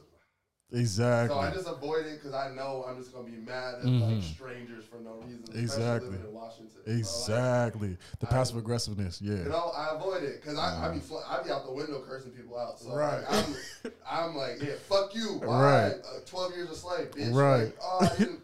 Exactly. 0.72 1.36
So 1.36 1.42
I 1.42 1.52
just 1.52 1.68
avoid 1.68 2.06
it 2.06 2.20
because 2.20 2.34
I 2.34 2.52
know 2.54 2.86
I'm 2.88 2.98
just 2.98 3.12
gonna 3.14 3.26
be 3.26 3.38
mad 3.38 3.76
at 3.80 3.86
Mhm. 3.86 4.16
like 4.16 4.24
strangers 4.36 4.86
for 4.86 5.00
no 5.00 5.16
reason. 5.26 5.44
Exactly. 5.56 6.16
in 6.18 6.32
Washington. 6.32 6.68
So, 6.86 6.92
like, 6.92 7.00
exactly. 7.00 7.98
The 8.20 8.28
passive 8.28 8.58
aggressiveness. 8.58 9.20
Yeah. 9.22 9.38
you 9.38 9.46
know, 9.50 9.72
I 9.76 9.96
avoid 9.96 10.22
it 10.24 10.42
because 10.42 10.58
I, 10.60 10.90
I 10.90 10.94
be 10.94 11.00
fl- 11.00 11.18
I 11.28 11.42
be 11.42 11.50
out 11.52 11.66
the 11.66 11.72
window 11.74 12.02
cursing 12.08 12.32
people 12.32 12.58
out. 12.58 12.80
So 12.80 12.92
Right. 12.94 13.24
like, 13.32 13.46
I'm 13.46 13.92
I'm 14.30 14.36
like, 14.36 14.62
yeah, 14.62 14.74
fuck 14.88 15.16
you. 15.16 15.40
Why? 15.44 15.62
Right. 15.88 15.94
Uh, 16.06 16.20
Twelve 16.28 16.54
years 16.56 16.70
a 16.70 16.76
slave, 16.76 17.10
bitch. 17.12 17.34
Right. 17.34 17.64
Like, 17.64 17.78
oh, 17.82 18.00
I 18.12 18.16
didn't. 18.18 18.40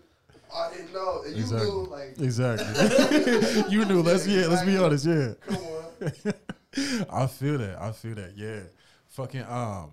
I 0.53 0.71
didn't 0.73 0.93
know. 0.93 1.21
And 1.25 1.35
you 1.35 1.41
Exactly. 1.43 1.69
knew, 1.69 1.85
like, 1.85 2.19
Exactly. 2.19 3.63
you 3.71 3.85
knew. 3.85 4.01
Let's 4.01 4.25
yeah. 4.25 4.47
Let's 4.47 4.63
be 4.63 4.77
honest. 4.77 5.05
Yeah. 5.05 5.33
come 5.45 5.57
on. 5.57 6.33
I 7.11 7.27
feel 7.27 7.57
that. 7.59 7.77
I 7.79 7.91
feel 7.91 8.15
that. 8.15 8.33
Yeah. 8.35 8.61
Fucking 9.09 9.43
um 9.43 9.91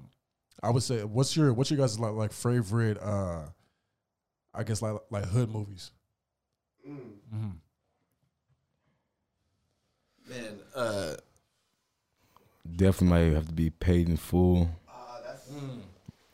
I 0.62 0.70
would 0.70 0.82
say 0.82 1.02
what's 1.04 1.36
your 1.36 1.52
what's 1.52 1.70
your 1.70 1.78
guys 1.78 1.98
like 1.98 2.12
like 2.12 2.32
favorite 2.32 2.98
uh 3.02 3.42
I 4.54 4.62
guess 4.64 4.82
like 4.82 4.96
like 5.10 5.24
hood 5.24 5.50
movies. 5.50 5.90
Mm. 6.88 6.98
Mm-hmm. 7.34 7.48
man. 10.28 10.58
Uh, 10.74 11.14
Definitely 12.76 13.34
have 13.34 13.46
to 13.48 13.52
be 13.52 13.70
paid 13.70 14.08
in 14.08 14.16
full. 14.16 14.68
Ah, 14.88 15.18
that's 15.26 15.48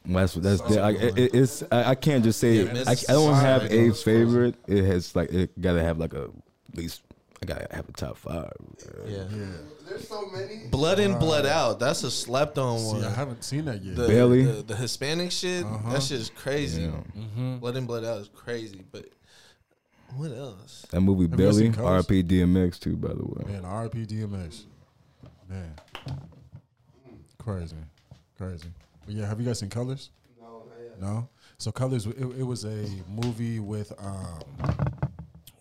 That's 0.05 0.35
that's 0.35 0.61
That's 0.62 0.76
a 0.76 0.83
I, 0.83 0.93
good 0.93 1.11
one. 1.12 1.18
it, 1.18 1.35
it's 1.35 1.62
I, 1.70 1.91
I 1.91 1.95
can't 1.95 2.22
just 2.24 2.39
say 2.39 2.64
Yeah, 2.64 2.72
man, 2.72 2.89
I, 2.89 2.93
I 2.93 3.12
don't 3.12 3.35
have 3.35 3.70
a 3.70 3.93
favorite. 3.93 4.55
It 4.66 4.85
has 4.85 5.14
like 5.16 5.31
it 5.33 5.61
gotta 5.61 5.83
have 5.83 5.99
like 5.99 6.12
a 6.14 6.24
at 6.24 6.76
least 6.76 7.03
I 7.43 7.47
gotta 7.47 7.68
have 7.70 7.89
a 7.89 7.93
top 7.93 8.16
five. 8.16 8.53
yeah. 9.07 9.24
Yeah. 9.30 9.47
there's 9.89 10.09
so 10.09 10.26
many. 10.26 10.66
Blood 10.70 10.99
in, 10.99 11.18
blood 11.18 11.47
out. 11.47 11.78
That's 11.78 12.03
a 12.03 12.11
slept 12.11 12.59
on 12.59 12.82
one. 12.84 13.01
See, 13.01 13.07
I 13.07 13.11
haven't 13.11 13.45
seen 13.45 13.66
that 13.66 13.82
yet. 13.82 13.97
the, 13.97 14.09
Belly. 14.09 14.43
the, 14.43 14.62
the 14.62 14.76
Hispanic 14.76 15.30
shit. 15.30 15.64
Uh-huh. 15.64 15.93
That 15.93 16.03
shit 16.03 16.18
is 16.18 16.30
crazy. 16.30 16.82
Yeah. 16.82 16.89
mm-hmm. 17.16 17.59
Blood 17.59 17.76
in, 17.76 17.86
blood 17.86 18.05
out 18.05 18.20
is 18.20 18.28
crazy. 18.28 18.82
But 18.91 19.07
what 20.16 20.32
else? 20.32 20.86
That 20.91 21.01
movie 21.01 21.28
Have 21.30 21.39
you 21.39 21.70
Belly. 21.70 21.70
RP 21.70 22.24
DMX 22.24 22.78
too, 22.80 22.97
by 22.97 23.09
the 23.09 23.24
way. 23.24 23.45
Man, 23.53 23.62
RP 23.62 24.07
DMX. 24.07 24.64
Man. 25.49 25.74
Crazy. 27.39 27.76
Crazy. 28.36 28.68
But 29.07 29.14
yeah, 29.14 29.26
have 29.26 29.41
you 29.41 29.47
guys 29.47 29.61
seen 29.61 29.70
Colors? 29.70 30.11
No, 30.41 30.64
not 30.68 30.78
yet. 30.82 31.01
No. 31.01 31.28
So 31.57 31.72
Colors, 31.72 32.07
it, 32.07 32.18
it 32.18 32.43
was 32.43 32.64
a 32.64 32.86
movie 33.09 33.59
with 33.59 33.93
um, 33.99 34.41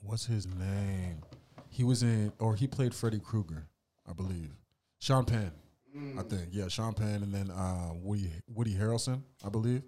what's 0.04 0.26
his 0.26 0.48
name? 0.48 1.22
He 1.78 1.84
was 1.84 2.02
in, 2.02 2.34
or 2.40 2.56
he 2.56 2.66
played 2.66 2.96
Freddy 2.96 3.20
Krueger, 3.20 3.68
I 4.10 4.14
believe. 4.14 4.50
Sean 4.98 5.26
Penn, 5.26 5.52
I 6.18 6.24
think. 6.24 6.48
Yeah, 6.50 6.70
Sean 6.70 6.96
Penn, 6.96 7.22
and 7.22 7.32
then 7.32 7.52
uh, 7.52 7.92
Woody 7.94 8.32
Woody 8.52 8.74
Harrelson, 8.74 9.22
I 9.46 9.50
believe. 9.50 9.84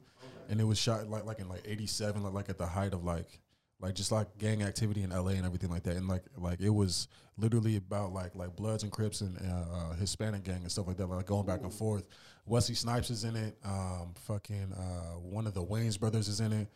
And 0.49 0.61
it 0.61 0.65
was 0.65 0.77
shot 0.77 1.09
like 1.09 1.25
like 1.25 1.39
in 1.39 1.49
like 1.49 1.63
'87, 1.65 2.21
like, 2.21 2.33
like 2.33 2.49
at 2.49 2.59
the 2.59 2.67
height 2.67 2.93
of 2.93 3.03
like 3.03 3.39
like 3.79 3.95
just 3.95 4.11
like 4.11 4.27
gang 4.37 4.61
activity 4.61 5.01
in 5.01 5.09
LA 5.09 5.29
and 5.29 5.47
everything 5.47 5.71
like 5.71 5.81
that. 5.83 5.95
And 5.95 6.07
like 6.07 6.21
like 6.37 6.61
it 6.61 6.69
was 6.69 7.07
literally 7.37 7.77
about 7.77 8.13
like 8.13 8.35
like 8.35 8.55
Bloods 8.55 8.83
and 8.83 8.91
Crips 8.91 9.21
and 9.21 9.35
uh, 9.39 9.75
uh, 9.75 9.93
Hispanic 9.95 10.43
gang 10.43 10.61
and 10.61 10.71
stuff 10.71 10.85
like 10.85 10.97
that, 10.97 11.07
like 11.07 11.25
going 11.25 11.47
back 11.47 11.63
and 11.63 11.73
forth. 11.73 12.05
Wesley 12.45 12.75
Snipes 12.75 13.09
is 13.09 13.23
in 13.23 13.35
it. 13.35 13.57
Um, 13.65 14.13
fucking 14.27 14.73
uh, 14.77 15.17
one 15.17 15.47
of 15.47 15.55
the 15.55 15.63
Wayans 15.63 15.99
brothers 15.99 16.27
is 16.27 16.39
in 16.39 16.53
it. 16.53 16.67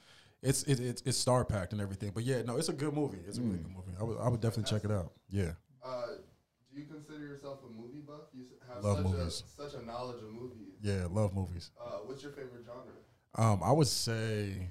It's 0.44 0.64
it, 0.64 0.80
it's 0.80 1.02
it's 1.06 1.18
star 1.18 1.46
packed 1.46 1.74
and 1.74 1.82
everything. 1.82 2.12
But 2.14 2.24
yeah, 2.26 2.44
no, 2.44 2.58
it's 2.58 2.70
a 2.70 2.74
good 2.74 2.94
movie. 2.94 3.20
It's 3.28 3.40
a 3.40 3.42
really 3.42 3.60
good 3.60 3.72
movie. 3.72 3.94
I 4.00 4.04
would 4.04 4.18
I 4.20 4.30
would 4.30 4.42
definitely 4.42 4.66
check 4.66 4.84
it 4.86 4.92
out. 4.92 5.14
Yeah. 5.30 5.54
Uh, 5.84 6.18
do 6.74 6.80
you 6.82 6.86
consider 6.86 7.20
yourself 7.26 7.60
a 7.66 7.82
movie 7.82 8.02
buff? 8.06 8.28
You 8.34 8.46
have 8.74 8.84
Love 8.84 8.98
such 8.98 9.06
movies. 9.06 9.44
a 9.60 9.70
such 9.70 9.82
a 9.82 9.86
knowledge 9.86 10.18
of 10.22 10.30
movies. 10.32 10.68
Yeah, 10.82 11.08
love 11.10 11.34
movies. 11.34 11.72
Uh, 11.86 11.92
what's 12.06 12.24
your 12.24 12.32
favorite 12.34 12.66
genre? 12.66 12.94
Um, 13.36 13.62
I 13.64 13.72
would 13.72 13.88
say, 13.88 14.70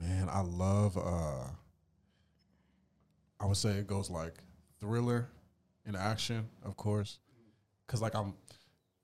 man, 0.00 0.28
I 0.30 0.40
love. 0.40 0.96
uh 0.98 1.48
I 3.40 3.46
would 3.46 3.56
say 3.56 3.70
it 3.78 3.86
goes 3.86 4.10
like 4.10 4.34
thriller 4.80 5.28
and 5.86 5.96
action, 5.96 6.48
of 6.62 6.76
course, 6.76 7.18
because 7.86 8.02
like 8.02 8.14
I'm 8.14 8.34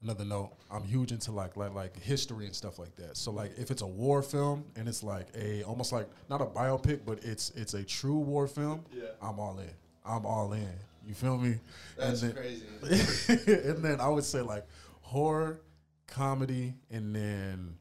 another 0.03 0.25
note. 0.25 0.53
I'm 0.71 0.85
huge 0.85 1.13
into 1.13 1.33
like 1.33 1.57
like 1.57 1.75
like 1.75 1.99
history 2.01 2.47
and 2.47 2.55
stuff 2.55 2.79
like 2.79 2.95
that. 2.97 3.17
So 3.17 3.31
like 3.31 3.53
if 3.59 3.71
it's 3.71 3.83
a 3.83 3.87
war 3.87 4.23
film 4.23 4.65
and 4.77 4.89
it's 4.89 5.03
like 5.03 5.29
a 5.37 5.63
almost 5.65 5.93
like 5.93 6.09
not 6.29 6.41
a 6.41 6.47
biopic, 6.47 7.01
but 7.05 7.25
it's 7.25 7.51
it's 7.51 7.75
a 7.75 7.85
true 7.85 8.19
war 8.19 8.47
film. 8.47 8.85
Yeah. 8.93 9.05
I'm 9.23 9.39
all 9.39 9.59
in. 9.59 9.71
I'm 10.05 10.25
all 10.27 10.53
in. 10.53 10.69
You 11.07 11.15
feel 11.15 11.39
me? 11.39 11.57
That's 11.97 12.23
and 12.23 12.35
then, 12.35 12.43
crazy. 12.43 13.63
and 13.69 13.83
then 13.83 14.01
I 14.01 14.09
would 14.09 14.25
say 14.25 14.41
like 14.41 14.67
horror, 15.01 15.61
comedy, 16.07 16.75
and 16.91 17.15
then 17.15 17.77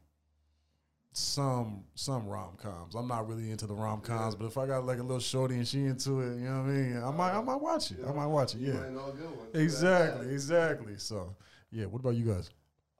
some 1.12 1.84
some 1.94 2.26
rom 2.26 2.56
coms. 2.56 2.94
I'm 2.94 3.08
not 3.08 3.28
really 3.28 3.50
into 3.50 3.66
the 3.66 3.74
rom 3.74 4.00
coms, 4.00 4.34
but 4.34 4.46
if 4.46 4.56
I 4.56 4.66
got 4.66 4.84
like 4.84 4.98
a 4.98 5.02
little 5.02 5.20
shorty 5.20 5.56
and 5.56 5.66
she 5.66 5.80
into 5.84 6.20
it, 6.20 6.38
you 6.38 6.48
know 6.48 6.62
what 6.62 6.70
I 6.70 6.72
mean? 6.72 7.02
I 7.02 7.10
might 7.10 7.32
I 7.32 7.40
might 7.40 7.60
watch 7.60 7.90
it. 7.90 7.98
I 8.06 8.12
might 8.12 8.26
watch 8.26 8.54
it. 8.54 8.60
Yeah. 8.60 8.74
might 8.74 8.92
know 8.92 9.12
good 9.12 9.30
one. 9.30 9.48
Exactly. 9.54 10.30
Exactly. 10.30 10.94
So 10.96 11.34
yeah. 11.72 11.86
What 11.86 12.00
about 12.00 12.14
you 12.16 12.24
guys? 12.24 12.50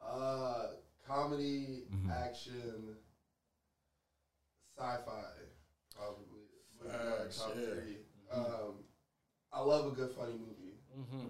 Uh, 0.05 0.67
comedy, 1.07 1.85
Mhm. 1.93 2.11
action, 2.11 2.97
sci-fi, 4.79 5.23
probably. 5.95 6.25
would 6.83 6.91
Facts, 6.93 7.39
top 7.39 7.53
yeah. 7.57 7.63
Mm-hmm. 8.35 8.41
Um, 8.41 8.75
I 9.53 9.61
love 9.61 9.87
a 9.87 9.91
good 9.95 10.11
funny 10.13 10.33
movie. 10.33 10.57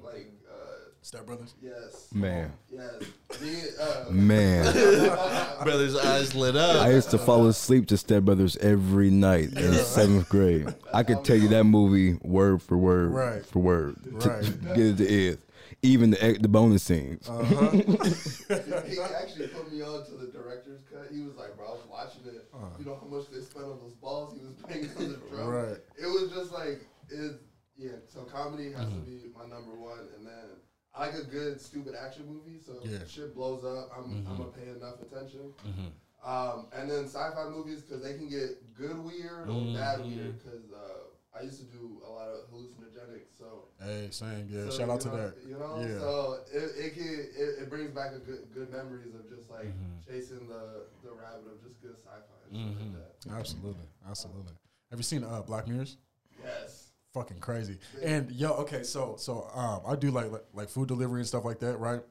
Like, 0.03 0.33
uh, 0.51 0.91
Step 1.03 1.27
Brothers. 1.27 1.55
yes, 1.63 2.09
Man. 2.13 2.53
yes. 2.71 2.93
The, 3.39 4.07
uh, 4.09 4.11
Man. 4.11 4.65
Brother's 5.65 5.97
eyes 5.97 6.35
lit 6.35 6.57
up. 6.57 6.83
I 6.83 6.91
used 6.93 7.11
to 7.11 7.19
fall 7.19 7.47
asleep 7.47 7.87
to 7.89 7.97
Step 7.97 8.25
Brothers 8.25 8.57
every 8.59 9.11
night 9.11 9.53
in 9.53 9.73
seventh 9.75 10.29
grade. 10.29 10.75
I 10.93 11.03
could 11.05 11.25
tell 11.25 11.37
you 11.37 11.49
that 11.49 11.65
movie 11.65 12.19
word 12.23 12.63
for 12.63 12.77
word, 12.77 13.13
Right. 13.13 13.47
for 13.47 13.61
word, 13.61 13.97
to 14.21 14.29
Right. 14.29 14.63
get 14.75 14.79
it 14.79 14.97
to 14.99 15.09
end. 15.29 15.39
Even 15.83 16.11
the 16.11 16.39
the 16.41 16.49
bonus 16.49 16.83
scenes. 16.83 17.29
Uh-huh. 17.29 17.71
he 18.87 18.99
actually 19.21 19.49
put 19.49 19.73
me 19.73 19.83
on 19.83 20.05
to 20.07 20.13
the 20.13 20.27
director's 20.33 20.83
cut. 20.93 21.09
He 21.13 21.23
was 21.23 21.37
like, 21.37 21.57
bro, 21.57 21.67
I 21.69 21.71
was 21.73 21.87
watching 21.91 22.23
it. 22.27 22.49
You 22.79 22.85
know 22.85 22.99
how 23.01 23.07
much 23.07 23.31
they 23.31 23.41
spent 23.41 23.65
on 23.67 23.79
those 23.81 23.95
balls 23.95 24.35
he 24.35 24.41
was 24.45 24.55
playing 24.55 24.91
on 24.99 25.13
the 25.13 25.19
drum. 25.29 25.49
Right. 25.49 25.79
It 25.99 26.07
was 26.07 26.31
just 26.33 26.53
like 26.53 26.81
it. 27.09 27.41
Yeah. 27.77 27.93
So 28.09 28.23
comedy 28.25 28.73
has 28.73 28.87
Mm-hmm. 28.87 29.05
to 29.05 29.11
be 29.11 29.23
my 29.35 29.47
number 29.47 29.75
one, 29.75 30.01
and 30.17 30.27
then 30.27 30.59
I 30.95 31.07
like 31.07 31.15
a 31.15 31.25
good 31.25 31.61
stupid 31.61 31.95
action 31.95 32.27
movie. 32.27 32.59
So 32.65 32.75
Yeah. 32.85 32.99
shit 33.09 33.35
blows 33.35 33.65
up. 33.65 33.91
I'm 33.97 34.27
I'm 34.29 34.37
gonna 34.37 34.51
pay 34.51 34.69
enough 34.69 35.01
attention. 35.01 35.53
Mm-hmm. 35.67 35.89
Um, 36.23 36.67
and 36.77 36.91
then 36.91 37.05
sci-fi 37.07 37.49
movies 37.49 37.81
because 37.81 38.03
they 38.03 38.13
can 38.15 38.29
get 38.29 38.75
good 38.77 38.99
weird 39.03 39.49
or 39.49 39.73
bad 39.75 40.01
weird. 40.05 40.37
Because 40.39 40.71
uh, 40.71 41.09
I 41.39 41.43
used 41.43 41.59
to 41.61 41.67
do 41.67 42.03
a 42.07 42.11
lot 42.11 42.29
of 42.29 42.51
hallucinogenics, 42.53 43.39
so. 43.39 43.69
Hey, 43.83 44.09
same. 44.11 44.49
Yeah. 44.51 44.65
So, 44.65 44.71
Shout 44.71 44.91
out 44.91 45.05
you 45.05 45.11
to 45.11 45.17
know, 45.17 45.23
that. 45.23 45.35
You 45.47 45.57
know, 45.57 45.77
Yeah. 45.77 45.99
so 46.01 46.37
it 46.53 46.73
it, 46.85 46.95
can, 46.95 47.05
it 47.37 47.51
it 47.63 47.71
brings 47.71 47.91
back 47.95 48.13
a 48.15 48.19
good 48.19 48.49
good 48.55 48.71
memories 48.71 49.15
of 49.15 49.29
just 49.29 49.49
like 49.51 49.67
Mhm. 49.67 50.05
chasing 50.07 50.47
the 50.49 50.85
the 51.03 51.13
rabbit 51.13 51.47
of 51.53 51.63
just 51.63 51.81
good 51.81 51.97
sci-fi 51.97 52.19
and 52.51 52.53
shit 52.53 52.77
Mhm. 52.77 52.93
like 52.95 53.23
that. 53.25 53.39
Absolutely. 53.39 53.87
Absolutely. 54.09 54.55
Have 54.91 54.99
you 54.99 55.05
seen 55.05 55.25
uh, 55.25 55.43
Black 55.43 55.67
Mirrors? 55.69 55.97
Yes. 56.39 56.93
fucking 57.13 57.39
crazy. 57.41 57.79
And 58.03 58.31
yo, 58.31 58.51
okay, 58.63 58.83
so 58.85 59.17
so 59.19 59.51
um, 59.55 59.83
I 59.87 59.97
do 59.97 60.11
like, 60.11 60.31
like 60.31 60.45
like 60.53 60.69
food 60.69 60.89
delivery 60.89 61.21
and 61.21 61.27
stuff 61.29 61.45
like 61.45 61.59
that, 61.61 61.79
right? 61.79 62.03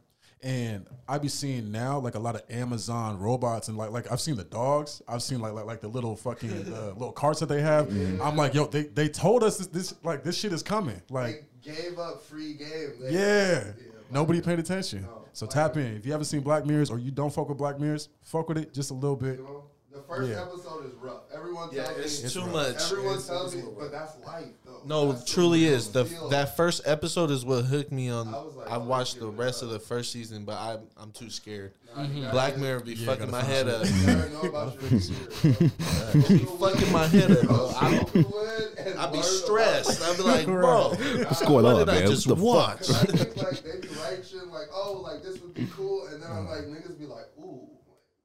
And 0.42 0.88
I 1.08 1.18
be 1.18 1.28
seeing 1.28 1.70
now 1.72 2.00
like 2.00 2.16
a 2.16 2.20
lot 2.20 2.36
of 2.36 2.44
Amazon 2.50 3.20
robots 3.20 3.68
and 3.68 3.78
like 3.78 3.92
like 3.92 4.10
I've 4.12 4.22
seen 4.22 4.36
the 4.38 4.46
dogs. 4.46 5.02
I've 5.08 5.22
seen 5.22 5.40
like 5.42 5.52
like, 5.54 5.66
like 5.66 5.82
the 5.82 5.90
little 5.90 6.16
fucking 6.16 6.74
uh, 6.74 6.88
little 6.98 7.12
carts 7.12 7.42
that 7.42 7.48
they 7.48 7.62
have. 7.62 7.90
I'm 8.22 8.38
like, 8.38 8.54
yo, 8.54 8.66
they, 8.68 8.84
they 8.84 9.10
told 9.10 9.44
us 9.44 9.58
this, 9.58 9.68
this 9.68 9.96
like 10.04 10.24
this 10.24 10.38
shit 10.38 10.54
is 10.54 10.64
coming. 10.64 11.02
Like, 11.10 11.46
They 11.64 11.74
gave 11.74 12.00
up 12.00 12.22
free 12.24 12.54
game. 12.54 12.94
They- 13.02 13.12
yeah. 13.12 13.64
Black 13.64 13.76
Nobody 14.12 14.42
paid 14.42 14.60
attention. 14.60 15.04
No. 15.04 15.26
So 15.34 15.46
tap 15.46 15.78
in. 15.78 15.96
If 15.98 16.06
you 16.06 16.12
haven't 16.14 16.26
seen 16.26 16.42
Black 16.42 16.66
Mirrors 16.66 16.90
or 16.90 17.00
you 17.00 17.12
don't 17.12 17.32
fuck 17.34 17.48
with 17.50 17.58
Black 17.58 17.80
Mirrors, 17.80 18.10
fuck 18.24 18.48
with 18.50 18.58
it 18.58 18.74
just 18.74 18.92
a 18.92 18.94
little 18.94 19.16
bit. 19.16 19.38
You 19.40 19.44
know, 19.44 19.64
first 20.10 20.30
Yeah. 20.32 20.42
episode 20.42 20.86
is 20.88 20.94
rough. 20.96 21.22
Everyone 21.34 21.70
Yeah, 21.72 21.84
tells 21.86 22.00
it's 22.00 22.24
me. 22.24 22.30
too 22.30 22.40
rough. 22.48 22.52
much. 22.54 22.92
Everyone 22.92 23.12
It's- 23.14 23.28
tells 23.28 23.54
it's 23.54 23.64
me, 23.64 23.70
but 23.76 23.82
rough. 23.84 23.92
that's 23.92 24.26
life, 24.26 24.46
though. 24.66 24.82
No, 24.86 25.12
That's 25.12 25.30
it 25.30 25.34
truly 25.34 25.66
is. 25.66 25.90
The 25.90 26.04
deal. 26.06 26.30
that 26.30 26.56
first 26.58 26.82
episode 26.86 27.32
is 27.32 27.44
what 27.46 27.66
hooked 27.66 27.92
me 27.92 28.10
on. 28.10 28.28
I 28.30 28.32
was 28.42 28.56
like, 28.56 28.72
I 28.72 28.76
oh, 28.78 28.80
watched 28.80 29.20
the 29.20 29.28
rest 29.28 29.60
up. 29.62 29.68
of 29.68 29.70
the 29.74 29.80
first 29.80 30.12
season, 30.12 30.46
but 30.46 30.58
I'm 30.58 30.80
I'm 30.98 31.12
too 31.12 31.30
scared. 31.30 31.74
Nah, 31.96 32.04
you 32.04 32.22
gotta 32.22 32.32
Black 32.34 32.52
get- 32.54 32.60
Mirror 32.62 32.80
be 32.82 32.94
Yeah, 32.94 33.06
fucking 33.08 33.32
my 33.32 33.42
head 33.42 33.68
up. 33.68 33.86
You 33.86 34.06
gotta 34.06 34.30
know 34.30 34.42
about 34.42 34.82
your 34.82 34.82
future, 35.00 35.14
bro. 35.42 36.22
be 36.28 36.38
fucking 36.46 36.92
my 36.92 37.08
head 37.08 37.32
up, 37.32 37.42
bro. 37.48 37.72
I, 37.76 38.06
I 38.98 39.12
be 39.12 39.22
stressed. 39.22 40.02
I'd 40.02 40.18
be 40.18 40.24
like, 40.24 40.46
bro, 40.46 40.90
What's 40.90 41.42
going 41.46 41.66
on, 41.66 41.80
did 41.80 41.90
I 41.90 42.00
man? 42.02 42.08
just 42.08 42.28
what 42.28 42.38
the 42.38 42.44
watch? 42.44 42.88
fuck? 42.88 43.10
I 43.10 43.12
think 43.18 43.38
like 43.38 43.64
they 43.64 43.80
be 43.82 43.88
writing 43.96 44.24
shit 44.24 44.48
like, 44.48 44.68
oh, 44.74 45.02
like 45.04 45.24
this 45.24 45.40
would 45.42 45.54
be 45.54 45.68
cool, 45.76 46.08
and 46.08 46.22
then 46.22 46.32
I'm 46.32 46.46
Mm. 46.46 46.50
like, 46.50 46.66
niggas 46.66 46.98
be 47.00 47.06
like, 47.06 47.26
ooh, 47.40 47.68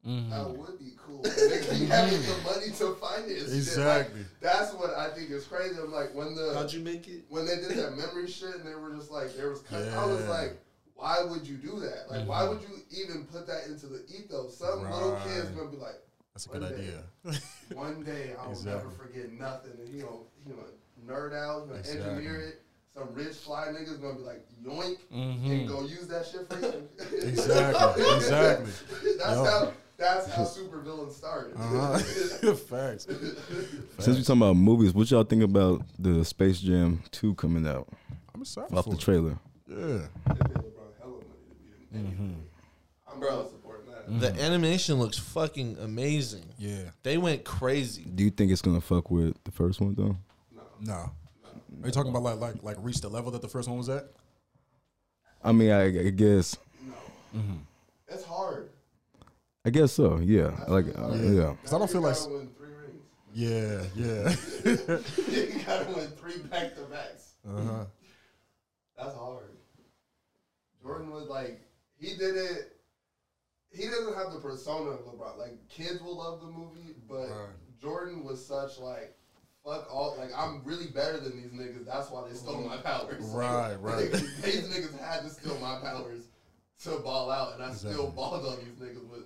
Mm-hmm. 0.07 0.31
that 0.31 0.51
would 0.51 0.79
be 0.79 0.93
cool. 0.99 1.23
And 1.25 1.33
niggas 1.33 1.81
be 1.81 1.87
having 1.87 2.21
the 2.21 2.37
money 2.45 2.71
to 2.79 2.95
find 2.97 3.25
it. 3.31 3.37
Exactly. 3.43 4.21
Like, 4.21 4.29
that's 4.41 4.73
what 4.75 4.91
I 4.95 5.09
think 5.11 5.31
is 5.31 5.47
crazy. 5.47 5.77
I'm 5.83 5.93
like, 5.93 6.15
when 6.15 6.35
the 6.35 6.53
how'd 6.55 6.73
you 6.73 6.81
make 6.81 7.09
it? 7.09 7.25
when 7.31 7.47
they 7.47 7.57
did 7.57 7.71
that 7.79 7.97
memory 7.97 8.29
shit, 8.29 8.55
and 8.57 8.67
they 8.67 8.75
were 8.75 8.91
just 8.95 9.11
like, 9.11 9.35
there 9.37 9.49
was, 9.51 9.61
cut, 9.63 9.83
I 9.89 10.05
was 10.07 10.27
like. 10.29 10.59
Why 10.97 11.25
would 11.25 11.45
you 11.45 11.57
do 11.57 11.81
that? 11.81 12.09
Like, 12.09 12.27
why 12.29 12.45
would 12.49 12.61
you 12.63 12.69
even 13.03 13.25
put 13.25 13.49
that 13.49 13.67
into 13.67 13.87
the 13.89 14.05
ethos? 14.09 14.57
Some 14.57 14.81
little 14.89 15.19
kid's 15.25 15.49
Right. 15.49 15.57
gonna 15.57 15.71
be 15.71 15.77
like, 15.77 16.01
That's 16.33 16.47
a 16.47 16.51
good 16.51 16.61
day. 16.69 16.75
idea. 16.77 17.41
one 17.75 18.03
day 18.05 18.33
I 18.41 18.45
will 18.45 18.53
Exactly. 18.53 18.73
never 18.85 18.91
forget 18.91 19.33
nothing, 19.33 19.73
and 19.81 19.89
he 19.93 20.01
gonna 20.03 20.19
he 20.45 20.51
gonna 20.53 20.63
nerd 21.05 21.35
out, 21.35 21.63
he 21.65 21.69
gonna 21.69 21.79
Exactly. 21.81 22.11
engineer 22.11 22.41
it. 22.43 22.63
Some 22.97 23.09
rich 23.13 23.35
fly 23.35 23.67
niggas 23.73 24.01
gonna 24.01 24.15
be 24.15 24.23
like 24.23 24.47
yoink 24.65 24.99
Mhm. 25.13 25.51
and 25.51 25.69
go 25.69 25.81
use 25.83 26.07
that 26.07 26.27
shit 26.27 26.49
for 26.49 26.59
him. 26.59 26.89
Exactly. 27.23 28.05
Exactly. 28.15 28.73
that's 29.19 29.31
Yup. 29.37 29.47
how 29.47 29.73
that's 29.97 30.31
how 30.33 30.45
super 30.45 30.81
villains 30.81 31.17
started. 31.17 31.55
Uh-huh. 31.57 31.99
Facts. 32.55 33.07
Since 33.99 34.17
we 34.19 34.23
talking 34.23 34.43
about 34.43 34.57
movies, 34.57 34.93
what 34.93 35.11
y'all 35.11 35.25
think 35.25 35.43
about 35.43 35.83
the 35.99 36.25
Space 36.25 36.61
Jam 36.61 37.03
2 37.13 37.35
coming 37.35 37.67
out 37.67 37.89
I'm 38.35 38.43
excited 38.43 38.77
off 38.77 38.85
for 38.85 38.91
the 38.91 38.97
it. 38.97 39.01
trailer? 39.01 39.39
Yeah. 39.69 39.77
They 39.77 40.35
pay 40.35 40.55
LeBron 40.55 40.99
hella 41.01 41.13
money 41.13 41.23
to 41.49 41.55
be 41.63 41.99
in 41.99 42.07
anything. 42.07 42.43
I'm 43.13 43.21
Bro. 43.21 43.29
Bro. 43.31 43.49
supporting 43.49 44.21
that. 44.21 44.35
The 44.37 44.43
animation 44.43 44.97
looks 44.99 45.19
fucking 45.19 45.79
amazing. 45.81 46.45
Yeah. 46.59 46.91
They 47.03 47.17
went 47.19 47.45
crazy. 47.45 48.03
Do 48.05 48.25
you 48.25 48.31
think 48.31 48.51
it's 48.53 48.63
gonna 48.63 48.81
fuck 48.81 49.11
with 49.11 49.43
the 49.45 49.51
first 49.53 49.81
one 49.81 49.95
though? 49.95 50.17
No, 50.55 50.63
No. 50.81 51.11
Are 51.83 51.87
you 51.87 51.91
talking 51.93 52.11
about 52.11 52.23
like 52.23 52.39
like 52.41 52.63
like 52.63 52.77
reach 52.81 53.01
the 53.01 53.09
level 53.09 53.31
that 53.33 53.43
the 53.43 53.49
first 53.49 53.69
one 53.69 53.79
was 53.79 53.89
at? 53.89 54.07
I 55.43 55.53
mean, 55.53 55.71
I, 55.71 55.85
I 56.07 56.11
guess, 56.11 56.57
no. 57.35 57.43
It's 58.09 58.25
hard. 58.25 58.71
I 59.65 59.71
guess 59.71 59.93
so. 59.93 60.19
Yeah, 60.19 60.51
like, 60.69 60.87
really 60.87 60.97
uh, 60.97 61.09
hard. 61.09 61.21
yeah. 61.21 61.55
'Cause 61.63 61.73
I 61.73 61.79
don't 61.79 61.91
feel 61.91 62.01
like- 62.03 62.15
gotta 62.17 62.31
win 62.35 62.49
three 62.57 62.69
rings. 62.69 63.03
Yeah. 63.33 63.83
Yeah. 63.97 64.37
you 65.57 65.65
gotta 65.65 65.93
win 65.95 66.09
three 66.19 66.39
back 66.39 66.75
to 66.77 66.83
backs. 66.83 67.35
uh 67.49 67.63
huh. 67.63 67.85
That's 68.99 69.15
hard. 69.17 69.51
Jordan 70.83 71.11
was 71.11 71.29
like, 71.29 71.61
he 71.97 72.17
did 72.17 72.37
it. 72.37 72.77
He 73.73 73.87
doesn't 73.87 74.15
have 74.15 74.33
the 74.33 74.39
persona 74.41 74.91
of 74.91 75.01
LeBron. 75.01 75.39
Like 75.39 75.69
kids 75.69 76.01
will 76.03 76.17
love 76.19 76.41
the 76.41 76.47
movie, 76.47 76.95
but 77.09 77.29
Right. 77.29 77.49
Jordan 77.81 78.23
was 78.23 78.45
such 78.45 78.79
like, 78.79 79.17
fuck 79.65 79.89
all. 79.93 80.15
Like 80.19 80.31
I'm 80.37 80.63
really 80.65 80.87
better 80.89 81.19
than 81.19 81.37
these 81.41 81.51
niggas. 81.53 81.87
That's 81.87 82.11
why 82.11 82.29
they 82.29 82.35
stole 82.35 82.61
my 82.61 82.77
powers. 82.77 83.25
Right, 83.25 83.75
right. 83.81 84.13
these 84.13 84.69
niggas 84.69 84.99
had 85.01 85.23
to 85.23 85.31
steal 85.31 85.59
my 85.59 85.79
powers 85.83 86.29
to 86.85 86.99
ball 86.99 87.31
out, 87.31 87.55
and 87.55 87.63
I 87.65 87.73
still 87.73 87.91
Exactly. 87.91 88.13
balled 88.15 88.47
on 88.47 88.57
these 88.59 88.75
niggas 88.79 89.09
with 89.09 89.23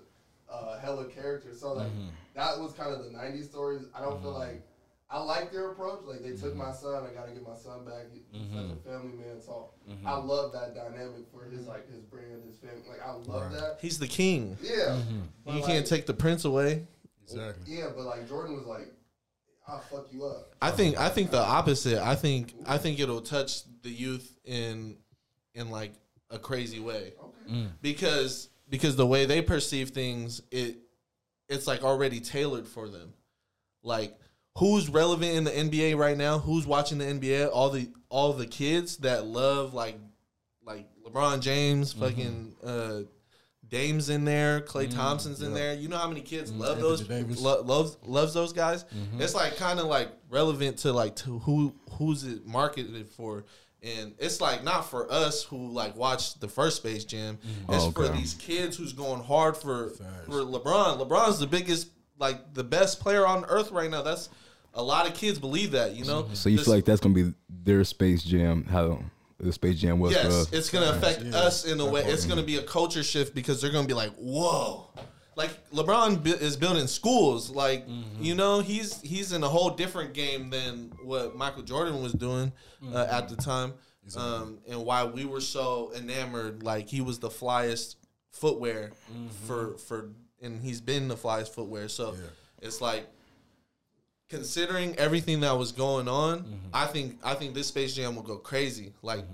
uh, 0.50 0.78
hella 0.78 1.06
characters. 1.06 1.60
So 1.60 1.72
like 1.72 1.88
Mm-hmm. 1.88 2.08
that 2.34 2.58
was 2.58 2.72
kind 2.72 2.92
of 2.92 3.04
the 3.04 3.10
'90s 3.10 3.48
stories. 3.50 3.82
I 3.94 4.00
don't 4.00 4.20
feel 4.22 4.32
like. 4.32 4.64
I 5.10 5.18
like 5.20 5.50
their 5.50 5.70
approach. 5.70 6.00
Like 6.06 6.20
they 6.22 6.32
took 6.32 6.50
Mm-hmm. 6.52 6.58
my 6.58 6.72
son, 6.72 7.02
I 7.10 7.14
gotta 7.14 7.32
get 7.32 7.42
my 7.42 7.56
son 7.56 7.84
back. 7.86 8.04
He's 8.12 8.24
such 8.52 8.70
a 8.70 8.76
family 8.88 9.16
man. 9.16 9.40
So 9.44 9.70
Mm-hmm. 9.88 10.06
I 10.06 10.16
love 10.16 10.52
that 10.52 10.74
dynamic 10.74 11.24
for 11.32 11.44
his 11.44 11.66
like 11.66 11.88
his 11.90 12.02
brand, 12.02 12.44
his 12.46 12.58
family. 12.58 12.82
Like 12.88 13.00
I 13.04 13.12
love 13.12 13.44
Right. 13.44 13.52
that. 13.52 13.78
He's 13.80 13.98
the 13.98 14.06
king. 14.06 14.58
Yeah, 14.62 14.98
But, 15.46 15.52
You 15.54 15.60
like, 15.60 15.66
can't 15.66 15.86
take 15.86 16.04
the 16.06 16.12
prince 16.12 16.44
away. 16.44 16.86
Exactly. 17.22 17.74
Yeah, 17.74 17.86
but 17.96 18.04
like 18.04 18.28
Jordan 18.28 18.56
was 18.56 18.66
like, 18.66 18.92
"I'll 19.66 19.80
fuck 19.80 20.12
you 20.12 20.24
up." 20.26 20.54
I 20.60 20.70
think 20.72 20.98
I 20.98 21.08
think 21.08 21.30
the 21.30 21.40
opposite. 21.42 21.98
I 22.02 22.14
think 22.14 22.54
I 22.66 22.76
think 22.78 23.00
it'll 23.00 23.20
touch 23.22 23.62
the 23.82 23.90
youth 23.90 24.36
in 24.44 24.98
in 25.54 25.70
like 25.70 25.92
a 26.30 26.38
crazy 26.38 26.80
way. 26.80 27.14
Okay. 27.50 27.66
Because 27.80 28.48
because 28.68 28.96
the 28.96 29.06
way 29.06 29.24
they 29.24 29.42
perceive 29.42 29.90
things, 29.90 30.42
it 30.50 30.78
it's 31.48 31.66
like 31.66 31.82
already 31.82 32.20
tailored 32.20 32.68
for 32.68 32.88
them. 32.88 33.14
Like 33.82 34.18
who's 34.58 34.88
relevant 34.88 35.32
in 35.32 35.44
the 35.44 35.50
NBA 35.50 35.96
right 35.96 36.16
now? 36.16 36.38
Who's 36.38 36.66
watching 36.66 36.98
the 36.98 37.04
NBA? 37.04 37.50
All 37.52 37.70
the 37.70 37.90
all 38.08 38.32
the 38.32 38.46
kids 38.46 38.98
that 38.98 39.26
love 39.26 39.74
like 39.74 39.98
like 40.64 40.86
LeBron 41.06 41.40
James, 41.40 41.94
mm-hmm. 41.94 42.04
fucking 42.04 42.54
uh 42.64 43.00
Dame's 43.68 44.08
in 44.08 44.24
there, 44.24 44.62
Klay 44.62 44.86
mm, 44.86 44.94
Thompson's 44.94 45.42
in 45.42 45.50
yeah. 45.50 45.58
there. 45.58 45.74
You 45.74 45.88
know 45.88 45.98
how 45.98 46.08
many 46.08 46.22
kids 46.22 46.50
mm, 46.50 46.58
love 46.58 46.80
those 46.80 47.06
lo- 47.40 47.62
loves 47.62 47.98
loves 48.02 48.34
those 48.34 48.52
guys? 48.52 48.84
Mm-hmm. 48.84 49.20
It's 49.20 49.34
like 49.34 49.56
kind 49.56 49.78
of 49.78 49.86
like 49.86 50.10
relevant 50.30 50.78
to 50.78 50.92
like 50.92 51.16
to 51.16 51.38
who 51.40 51.74
who's 51.92 52.24
it 52.24 52.46
marketed 52.46 53.08
for. 53.08 53.44
And 53.82 54.14
it's 54.18 54.40
like 54.40 54.64
not 54.64 54.90
for 54.90 55.10
us 55.10 55.44
who 55.44 55.68
like 55.68 55.94
watch 55.96 56.38
the 56.40 56.48
first 56.48 56.78
Space 56.78 57.04
Jam. 57.04 57.36
Mm-hmm. 57.38 57.72
It's 57.74 57.84
Oh, 57.84 57.90
for 57.92 58.08
these 58.08 58.34
kids 58.34 58.76
who's 58.76 58.92
going 58.92 59.22
hard 59.22 59.56
for 59.56 59.90
Facts. 59.90 60.26
for 60.26 60.40
LeBron. 60.42 60.98
LeBron's 61.06 61.38
the 61.38 61.46
biggest, 61.46 61.88
like 62.18 62.54
the 62.54 62.64
best 62.64 62.98
player 63.00 63.24
on 63.26 63.44
earth 63.44 63.70
right 63.70 63.88
now. 63.90 64.02
That's 64.02 64.30
a 64.74 64.82
lot 64.82 65.06
of 65.06 65.14
kids 65.14 65.38
believe 65.38 65.70
that. 65.72 65.94
You 65.94 66.04
know. 66.04 66.28
So 66.32 66.48
you 66.48 66.56
This- 66.56 66.66
feel 66.66 66.74
like 66.74 66.84
that's 66.84 67.00
gonna 67.00 67.14
be 67.14 67.32
their 67.48 67.84
Space 67.84 68.22
Jam? 68.24 68.64
How 68.64 69.00
the 69.38 69.52
Space 69.52 69.78
Jam 69.80 70.00
was 70.00 70.12
for 70.12 70.22
Yes, 70.24 70.32
us? 70.32 70.52
it's 70.52 70.70
gonna 70.70 70.90
affect 70.90 71.22
yeah. 71.22 71.36
us 71.36 71.64
in 71.64 71.78
a 71.78 71.86
way. 71.86 72.02
It's 72.04 72.24
gonna 72.26 72.42
be 72.42 72.56
a 72.56 72.62
culture 72.64 73.04
shift 73.04 73.32
because 73.36 73.60
they're 73.62 73.70
gonna 73.70 73.86
be 73.86 73.94
like, 73.94 74.12
"Whoa!" 74.16 74.90
Like 75.38 75.70
LeBron 75.70 76.24
bu- 76.24 76.30
is 76.30 76.56
building 76.56 76.88
schools. 76.88 77.48
Like 77.48 77.86
mm-hmm. 77.86 78.22
you 78.22 78.34
know, 78.34 78.58
he's 78.58 79.00
he's 79.02 79.32
in 79.32 79.44
a 79.44 79.48
whole 79.48 79.70
different 79.70 80.12
game 80.12 80.50
than 80.50 80.92
what 81.04 81.36
Michael 81.36 81.62
Jordan 81.62 82.02
was 82.02 82.12
doing 82.12 82.52
uh, 82.82 82.86
mm-hmm. 82.86 82.96
at 82.96 83.28
the 83.28 83.36
time, 83.36 83.74
um, 84.16 84.58
and 84.68 84.84
why 84.84 85.04
we 85.04 85.24
were 85.24 85.40
so 85.40 85.92
enamored. 85.96 86.64
Like 86.64 86.88
he 86.88 87.00
was 87.00 87.20
the 87.20 87.28
flyest 87.28 87.94
footwear 88.32 88.90
mm-hmm. 89.12 89.28
for 89.46 89.78
for, 89.78 90.10
and 90.42 90.60
he's 90.60 90.80
been 90.80 91.06
the 91.06 91.16
flyest 91.16 91.50
footwear. 91.50 91.88
So 91.88 92.16
it's 92.60 92.80
like 92.80 93.06
considering 94.28 94.96
everything 94.96 95.38
that 95.40 95.56
was 95.56 95.70
going 95.70 96.08
on, 96.08 96.60
I 96.72 96.86
think 96.86 97.20
I 97.22 97.34
think 97.34 97.54
this 97.54 97.68
Space 97.68 97.94
Jam 97.94 98.16
will 98.16 98.24
go 98.24 98.38
crazy. 98.38 98.92
Like 99.02 99.24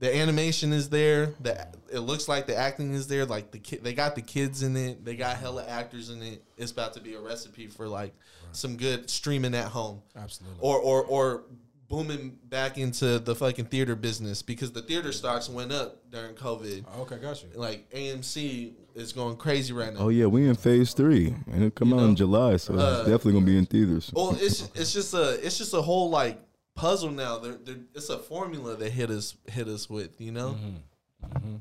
the 0.00 0.14
animation 0.14 0.72
is 0.72 0.88
there. 0.88 1.34
The 1.40 1.66
it 1.92 2.00
looks 2.00 2.28
like 2.28 2.46
the 2.46 2.56
acting 2.56 2.94
is 2.94 3.08
there. 3.08 3.24
Like 3.26 3.50
the 3.50 3.58
kid, 3.58 3.82
they 3.82 3.94
got 3.94 4.14
the 4.14 4.22
kids 4.22 4.62
in 4.62 4.76
it. 4.76 5.04
They 5.04 5.16
got 5.16 5.36
hella 5.36 5.66
actors 5.66 6.10
in 6.10 6.22
it. 6.22 6.42
It's 6.56 6.70
about 6.72 6.92
to 6.94 7.00
be 7.00 7.14
a 7.14 7.20
recipe 7.20 7.66
for 7.66 7.88
like 7.88 8.14
some 8.52 8.76
good 8.76 9.10
streaming 9.10 9.54
at 9.54 9.66
home, 9.66 10.02
Absolutely. 10.16 10.58
or 10.60 10.78
or 10.78 11.04
or 11.04 11.44
booming 11.88 12.38
back 12.44 12.76
into 12.76 13.18
the 13.18 13.34
fucking 13.34 13.64
theater 13.64 13.96
business 13.96 14.42
because 14.42 14.70
the 14.72 14.82
theater 14.82 15.10
stocks 15.10 15.48
went 15.48 15.72
up 15.72 16.02
during 16.10 16.34
COVID. 16.34 16.84
okay, 17.00 17.16
got 17.16 17.42
you. 17.42 17.48
Like 17.54 17.88
AMC 17.90 18.72
is 18.94 19.12
going 19.14 19.36
crazy 19.36 19.72
right 19.72 19.92
now. 19.94 20.00
Oh 20.00 20.08
yeah, 20.10 20.26
we 20.26 20.46
in 20.46 20.54
phase 20.54 20.92
three, 20.92 21.34
and 21.50 21.64
it 21.64 21.74
come 21.74 21.88
You 21.88 21.94
out 21.96 22.00
know? 22.00 22.08
in 22.08 22.16
July, 22.16 22.56
so 22.58 22.74
Uh, 22.74 22.90
it's 23.00 23.08
definitely 23.08 23.32
gonna 23.32 23.46
be 23.46 23.56
in 23.58 23.64
theaters. 23.66 24.10
Well, 24.14 24.36
it's 24.40 24.68
it's 24.74 24.92
just 24.92 25.14
a 25.14 25.44
it's 25.44 25.56
just 25.58 25.72
a 25.74 25.80
whole 25.82 26.10
like 26.10 26.38
puzzle 26.78 27.10
now. 27.10 27.38
They're, 27.38 27.54
they're, 27.64 27.80
it's 27.94 28.08
a 28.08 28.18
formula 28.18 28.76
that 28.76 28.90
hit 28.92 29.10
us 29.10 29.36
hit 29.46 29.68
us 29.68 29.90
with, 29.90 30.20
you 30.20 30.32
know, 30.32 30.56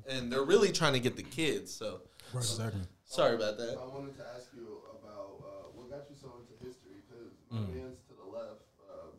and 0.08 0.32
they're 0.32 0.44
really 0.44 0.72
trying 0.72 0.94
to 0.94 1.00
get 1.00 1.16
the 1.16 1.24
kids. 1.24 1.74
So 1.74 2.02
Right. 2.34 2.44
Exactly. 2.44 2.82
sorry 3.06 3.36
about 3.36 3.58
that. 3.58 3.78
I 3.82 3.86
wanted 3.88 4.18
to 4.18 4.24
ask 4.36 4.48
you 4.54 4.80
about 5.00 5.40
uh, 5.40 5.72
what 5.76 5.90
got 5.90 6.04
you 6.10 6.16
so 6.22 6.28
into 6.44 6.54
history 6.64 7.00
because 7.08 7.32
my 7.50 7.60
man's 7.60 8.00
to 8.10 8.14
the 8.14 8.28
left 8.38 8.62
uh, 8.84 9.16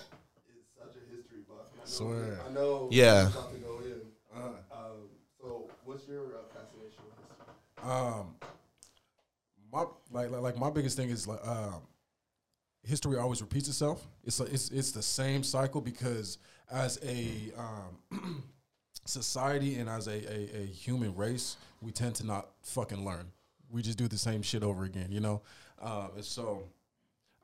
is 0.52 0.60
such 0.76 0.94
a 1.00 1.04
history 1.16 1.40
buff. 1.48 1.72
I 1.72 1.78
know, 1.78 1.84
Swear. 1.84 2.38
I 2.46 2.52
know. 2.52 2.88
Yeah. 2.92 3.28
about 3.28 3.50
to 3.54 3.58
go 3.60 3.80
in. 3.80 4.00
Um, 4.36 5.08
so, 5.40 5.70
what's 5.84 6.06
your 6.06 6.26
uh, 6.36 6.52
fascination 6.52 7.00
with 7.08 7.16
history? 7.16 7.90
Um, 7.90 8.34
my 9.72 9.84
like 10.12 10.30
like, 10.30 10.42
like 10.42 10.56
my 10.58 10.68
biggest 10.70 10.96
thing 10.98 11.08
is 11.08 11.26
like 11.26 11.40
um, 11.46 11.80
history 12.82 13.18
always 13.18 13.40
repeats 13.40 13.68
itself. 13.68 14.06
It's 14.24 14.40
a, 14.40 14.44
it's 14.44 14.70
it's 14.70 14.92
the 14.92 15.02
same 15.02 15.42
cycle 15.42 15.80
because 15.80 16.38
as 16.70 16.98
a 17.02 17.52
um, 17.58 18.44
society 19.04 19.76
and 19.76 19.88
as 19.88 20.06
a, 20.06 20.32
a, 20.32 20.62
a 20.62 20.66
human 20.66 21.14
race, 21.14 21.56
we 21.80 21.92
tend 21.92 22.14
to 22.16 22.26
not 22.26 22.48
fucking 22.62 23.04
learn. 23.04 23.30
We 23.70 23.82
just 23.82 23.98
do 23.98 24.08
the 24.08 24.18
same 24.18 24.42
shit 24.42 24.62
over 24.62 24.84
again, 24.84 25.10
you 25.10 25.20
know. 25.20 25.42
Um, 25.80 26.10
and 26.16 26.24
so 26.24 26.64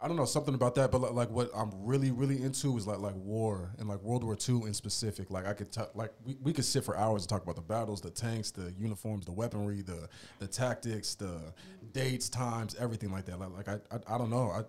I 0.01 0.09
don't 0.09 0.16
know 0.16 0.24
something 0.24 0.55
about 0.55 0.74
that, 0.74 0.91
but 0.91 1.01
like, 1.01 1.12
like 1.12 1.30
what 1.30 1.51
I'm 1.55 1.70
really 1.74 2.11
really 2.11 2.43
into 2.43 2.76
is 2.76 2.87
like 2.87 2.99
like 2.99 3.14
war 3.16 3.70
and 3.78 3.89
like 3.89 4.03
World 4.03 4.24
War 4.24 4.37
II 4.37 4.62
in 4.66 4.74
specific. 4.74 5.30
Like 5.30 5.47
I 5.47 5.55
could 5.55 5.72
talk, 5.72 5.95
like 5.95 6.12
we, 6.24 6.37
we 6.43 6.53
could 6.53 6.64
sit 6.64 6.85
for 6.85 6.97
hours 6.97 7.22
and 7.22 7.28
talk 7.28 7.43
about 7.43 7.57
the 7.57 7.62
battles, 7.62 8.01
the 8.01 8.11
tanks, 8.11 8.51
the 8.51 8.74
uniforms, 8.78 9.24
the 9.24 9.32
weaponry, 9.32 9.82
the 9.82 10.09
the 10.41 10.47
tactics, 10.47 11.14
the 11.14 11.55
dates, 11.93 12.28
times, 12.28 12.74
everything 12.78 13.12
like 13.12 13.24
that. 13.26 13.39
Like, 13.39 13.57
like 13.57 13.68
I, 13.68 13.78
I 13.91 14.14
I 14.14 14.18
don't 14.18 14.30
know. 14.30 14.51
I 14.51 14.64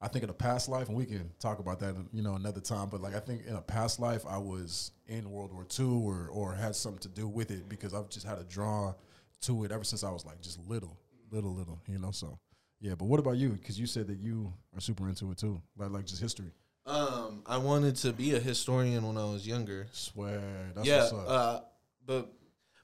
I 0.00 0.08
think 0.08 0.22
in 0.22 0.30
a 0.30 0.34
past 0.34 0.68
life, 0.68 0.88
and 0.88 0.96
we 0.96 1.04
can 1.06 1.30
talk 1.40 1.58
about 1.58 1.80
that, 1.80 1.96
you 2.12 2.22
know, 2.22 2.34
another 2.34 2.60
time. 2.60 2.88
But 2.88 3.00
like 3.00 3.14
I 3.14 3.20
think 3.20 3.46
in 3.46 3.54
a 3.54 3.60
past 3.60 3.98
life, 3.98 4.24
I 4.28 4.38
was 4.38 4.92
in 5.06 5.30
World 5.30 5.52
War 5.52 5.66
II 5.78 5.86
or 5.86 6.28
or 6.30 6.54
had 6.54 6.76
something 6.76 7.00
to 7.00 7.08
do 7.08 7.26
with 7.26 7.50
it 7.50 7.68
because 7.68 7.94
I've 7.94 8.08
just 8.08 8.26
had 8.26 8.38
a 8.38 8.44
draw 8.44 8.94
to 9.42 9.64
it 9.64 9.72
ever 9.72 9.84
since 9.84 10.04
I 10.04 10.10
was 10.10 10.24
like 10.24 10.40
just 10.40 10.58
little, 10.68 10.96
little, 11.30 11.54
little. 11.54 11.80
You 11.88 11.98
know, 11.98 12.10
so. 12.12 12.38
Yeah, 12.80 12.94
but 12.94 13.06
what 13.06 13.18
about 13.18 13.38
you? 13.38 13.48
Because 13.48 13.78
you 13.78 13.86
said 13.86 14.06
that 14.06 14.18
you 14.18 14.52
are 14.72 14.80
super 14.80 15.08
into 15.08 15.32
it 15.32 15.38
too, 15.38 15.60
like 15.76 15.90
like 15.90 16.06
just 16.06 16.22
history. 16.22 16.52
Um, 16.86 17.42
I 17.44 17.58
wanted 17.58 17.96
to 17.96 18.12
be 18.12 18.34
a 18.34 18.38
historian 18.40 19.06
when 19.06 19.18
I 19.18 19.24
was 19.24 19.46
younger. 19.46 19.88
Swear, 19.92 20.40
that's 20.74 20.86
yeah, 20.86 21.00
what's 21.00 21.12
up. 21.12 21.24
uh, 21.28 21.60
but 22.06 22.32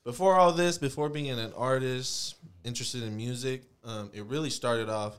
before 0.05 0.35
all 0.35 0.53
this, 0.53 0.79
before 0.79 1.09
being 1.09 1.31
an 1.31 1.53
artist 1.57 2.35
interested 2.65 3.03
in 3.03 3.17
music, 3.17 3.62
um, 3.85 4.11
it 4.12 4.25
really 4.25 4.51
started 4.51 4.91
off. 4.91 5.19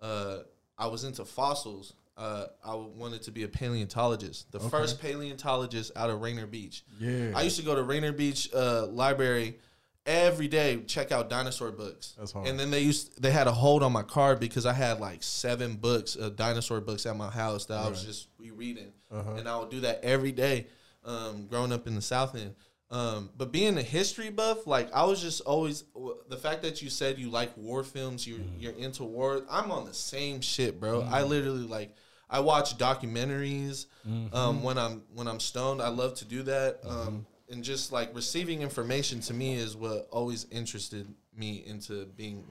Uh, 0.00 0.38
I 0.80 0.86
was 0.86 1.04
into 1.04 1.24
fossils. 1.24 1.92
Uh, 2.16 2.46
I 2.64 2.74
wanted 2.74 3.22
to 3.22 3.30
be 3.30 3.44
a 3.44 3.48
paleontologist, 3.48 4.50
the 4.52 4.58
Okay. 4.58 4.68
first 4.68 5.00
paleontologist 5.00 5.92
out 5.96 6.10
of 6.10 6.20
Rainier 6.20 6.46
Beach. 6.46 6.84
yeah, 6.98 7.32
I 7.34 7.42
used 7.42 7.56
to 7.58 7.62
go 7.64 7.74
to 7.74 7.82
Rainier 7.82 8.12
Beach 8.12 8.48
uh, 8.52 8.86
Library 8.86 9.58
every 10.06 10.48
day, 10.48 10.82
check 10.86 11.12
out 11.12 11.30
dinosaur 11.30 11.70
books. 11.70 12.14
That's 12.18 12.32
hard. 12.32 12.46
And 12.48 12.58
then 12.58 12.70
they 12.70 12.80
used 12.80 13.22
they 13.22 13.30
had 13.30 13.46
a 13.46 13.52
hold 13.52 13.82
on 13.82 13.92
my 13.92 14.02
card 14.02 14.40
because 14.40 14.66
I 14.66 14.72
had 14.72 14.98
like 15.00 15.22
seven 15.22 15.76
books, 15.76 16.16
of 16.16 16.36
dinosaur 16.36 16.80
books 16.80 17.06
at 17.06 17.16
my 17.16 17.30
house 17.30 17.66
that 17.66 17.78
I 17.78 17.88
was 17.88 18.04
just 18.04 18.28
rereading, 18.38 18.92
Uh-huh. 19.10 19.34
and 19.34 19.48
I 19.48 19.56
would 19.58 19.70
do 19.70 19.80
that 19.80 20.00
every 20.02 20.32
day. 20.32 20.66
Um, 21.02 21.46
growing 21.46 21.72
up 21.72 21.86
in 21.86 21.94
the 21.94 22.02
South 22.02 22.34
End. 22.34 22.54
Um, 22.92 23.30
but 23.36 23.52
being 23.52 23.78
a 23.78 23.82
history 23.82 24.30
buff, 24.30 24.66
like 24.66 24.92
I 24.92 25.04
was 25.04 25.22
just 25.22 25.42
always 25.42 25.84
the 26.28 26.36
fact 26.36 26.62
that 26.62 26.82
you 26.82 26.90
said 26.90 27.18
you 27.18 27.30
like 27.30 27.56
war 27.56 27.84
films, 27.84 28.26
you 28.26 28.36
Mm-hmm. 28.36 28.58
you're 28.60 28.72
into 28.72 29.04
war. 29.04 29.44
I'm 29.48 29.70
on 29.70 29.84
the 29.84 29.94
same 29.94 30.40
shit, 30.40 30.80
bro. 30.80 31.02
I 31.02 31.22
literally 31.22 31.66
like 31.66 31.94
I 32.28 32.40
watch 32.40 32.76
documentaries 32.78 33.86
Mm-hmm. 34.08 34.34
um, 34.34 34.62
when 34.62 34.76
I'm 34.78 35.02
when 35.14 35.28
I'm 35.28 35.38
stoned. 35.40 35.80
I 35.80 35.88
love 35.88 36.14
to 36.14 36.24
do 36.24 36.42
that. 36.44 36.80
Um, 36.84 37.26
and 37.48 37.62
just 37.62 37.92
like 37.92 38.14
receiving 38.14 38.62
information 38.62 39.20
to 39.20 39.34
me 39.34 39.54
is 39.54 39.76
what 39.76 40.08
always 40.10 40.46
interested 40.50 41.06
me 41.34 41.62
into 41.66 42.06
being 42.16 42.44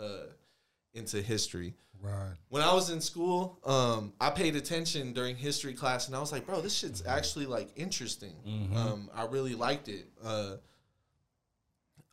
uh, 0.00 0.26
into 0.94 1.22
history. 1.22 1.74
Right. 2.02 2.32
When 2.48 2.62
I 2.62 2.74
was 2.74 2.90
in 2.90 3.00
school, 3.00 3.58
um, 3.64 4.12
I 4.20 4.30
paid 4.30 4.56
attention 4.56 5.12
during 5.12 5.36
history 5.36 5.72
class, 5.74 6.08
and 6.08 6.16
I 6.16 6.20
was 6.20 6.32
like, 6.32 6.44
"Bro, 6.46 6.60
this 6.62 6.74
shit's 6.74 7.02
actually 7.06 7.46
like 7.46 7.68
interesting." 7.76 8.34
Um, 8.76 9.10
I 9.14 9.24
really 9.26 9.54
liked 9.54 9.88
it. 9.88 10.06
Uh, 10.22 10.56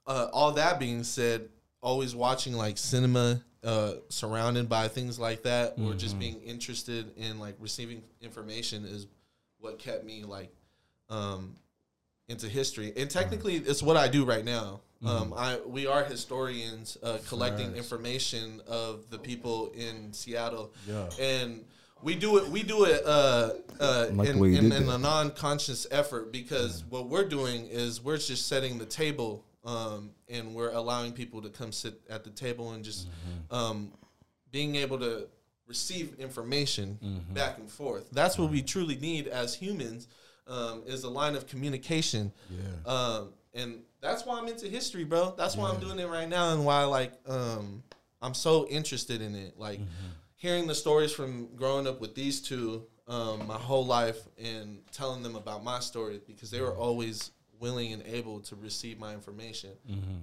uh, 0.08 0.28
all 0.32 0.52
that 0.54 0.80
being 0.80 1.04
said, 1.04 1.50
always 1.82 2.16
watching 2.16 2.54
like 2.54 2.78
cinema, 2.78 3.42
uh, 3.64 3.94
surrounded 4.10 4.70
by 4.70 4.88
things 4.88 5.20
like 5.20 5.44
that, 5.44 5.74
or 5.78 5.94
just 5.94 6.18
being 6.20 6.42
interested 6.42 7.12
in 7.18 7.40
like 7.40 7.56
receiving 7.60 8.02
information 8.22 8.86
is 8.86 9.08
what 9.60 9.78
kept 9.80 10.06
me 10.06 10.24
like 10.24 10.52
um, 11.10 11.56
into 12.28 12.48
history. 12.48 12.94
And 12.96 13.10
technically, 13.10 13.56
it's 13.58 13.84
what 13.84 13.98
I 13.98 14.08
do 14.08 14.24
right 14.26 14.46
now. 14.46 14.82
Um, 15.06 15.34
I 15.36 15.60
we 15.66 15.88
are 15.88 16.04
historians 16.04 16.98
uh, 17.02 17.20
collecting 17.28 17.68
Facts. 17.68 17.78
information 17.78 18.62
of 18.68 19.10
the 19.10 19.18
people 19.18 19.70
in 19.74 20.12
Seattle, 20.12 20.74
Yeah. 20.88 21.10
and 21.20 21.64
we 22.02 22.16
do 22.16 22.38
it. 22.38 22.50
We 22.50 22.64
do 22.64 22.84
it 22.84 23.02
uh, 23.06 23.52
uh, 23.80 24.08
like 24.12 24.28
the 24.28 24.34
in, 24.34 24.40
way 24.40 24.50
you 24.50 24.58
in, 24.58 24.70
did 24.70 24.82
in 24.82 24.88
that. 24.88 24.96
a 24.96 24.98
non-conscious 24.98 25.88
effort 25.92 26.32
because 26.34 26.84
what 26.90 27.08
we're 27.08 27.28
doing 27.28 27.68
is 27.68 28.04
we're 28.04 28.18
just 28.18 28.48
setting 28.48 28.78
the 28.78 28.86
table, 28.86 29.46
um, 29.64 30.12
and 30.28 30.54
we're 30.54 30.72
allowing 30.72 31.14
people 31.14 31.42
to 31.44 31.50
come 31.50 31.72
sit 31.72 32.02
at 32.10 32.26
the 32.26 32.30
table 32.32 32.72
and 32.74 32.84
just 32.84 33.08
um, 33.52 33.92
being 34.52 34.76
able 34.76 35.00
to 35.00 35.28
receive 35.66 36.16
information 36.20 36.98
back 37.34 37.58
and 37.58 37.70
forth. 37.70 38.10
That's 38.12 38.38
what 38.38 38.52
we 38.52 38.62
truly 38.64 38.96
need 38.98 39.28
as 39.28 39.56
humans. 39.56 40.08
Um, 40.48 40.82
is 40.88 41.04
a 41.04 41.10
line 41.10 41.36
of 41.36 41.46
communication. 41.46 42.32
Yeah. 42.50 42.92
Um, 42.92 43.30
and 43.54 43.82
that's 44.02 44.26
why 44.26 44.40
I'm 44.40 44.48
into 44.48 44.68
history, 44.68 45.04
bro. 45.04 45.34
That's 45.38 45.56
why 45.56 45.70
I'm 45.70 45.80
doing 45.80 46.00
it 46.00 46.08
right 46.08 46.28
now, 46.28 46.54
and 46.54 46.66
why 46.66 46.84
like 46.84 47.14
um, 47.28 47.84
I'm 48.22 48.34
so 48.34 48.68
interested 48.68 49.22
in 49.22 49.36
it. 49.36 49.58
Like 49.58 49.80
hearing 50.36 50.68
the 50.68 50.76
stories 50.76 51.12
from 51.12 51.56
growing 51.56 51.88
up 51.88 52.00
with 52.00 52.16
these 52.16 52.42
two 52.42 52.86
um, 53.08 53.48
my 53.48 53.58
whole 53.58 53.86
life, 53.86 54.20
and 54.38 54.80
telling 54.92 55.24
them 55.24 55.36
about 55.36 55.64
my 55.64 55.80
story 55.80 56.22
because 56.28 56.52
they 56.52 56.62
were 56.62 56.76
always 56.76 57.32
willing 57.60 57.92
and 57.92 58.04
able 58.06 58.40
to 58.40 58.56
receive 58.56 59.00
my 59.00 59.14
information. 59.14 59.72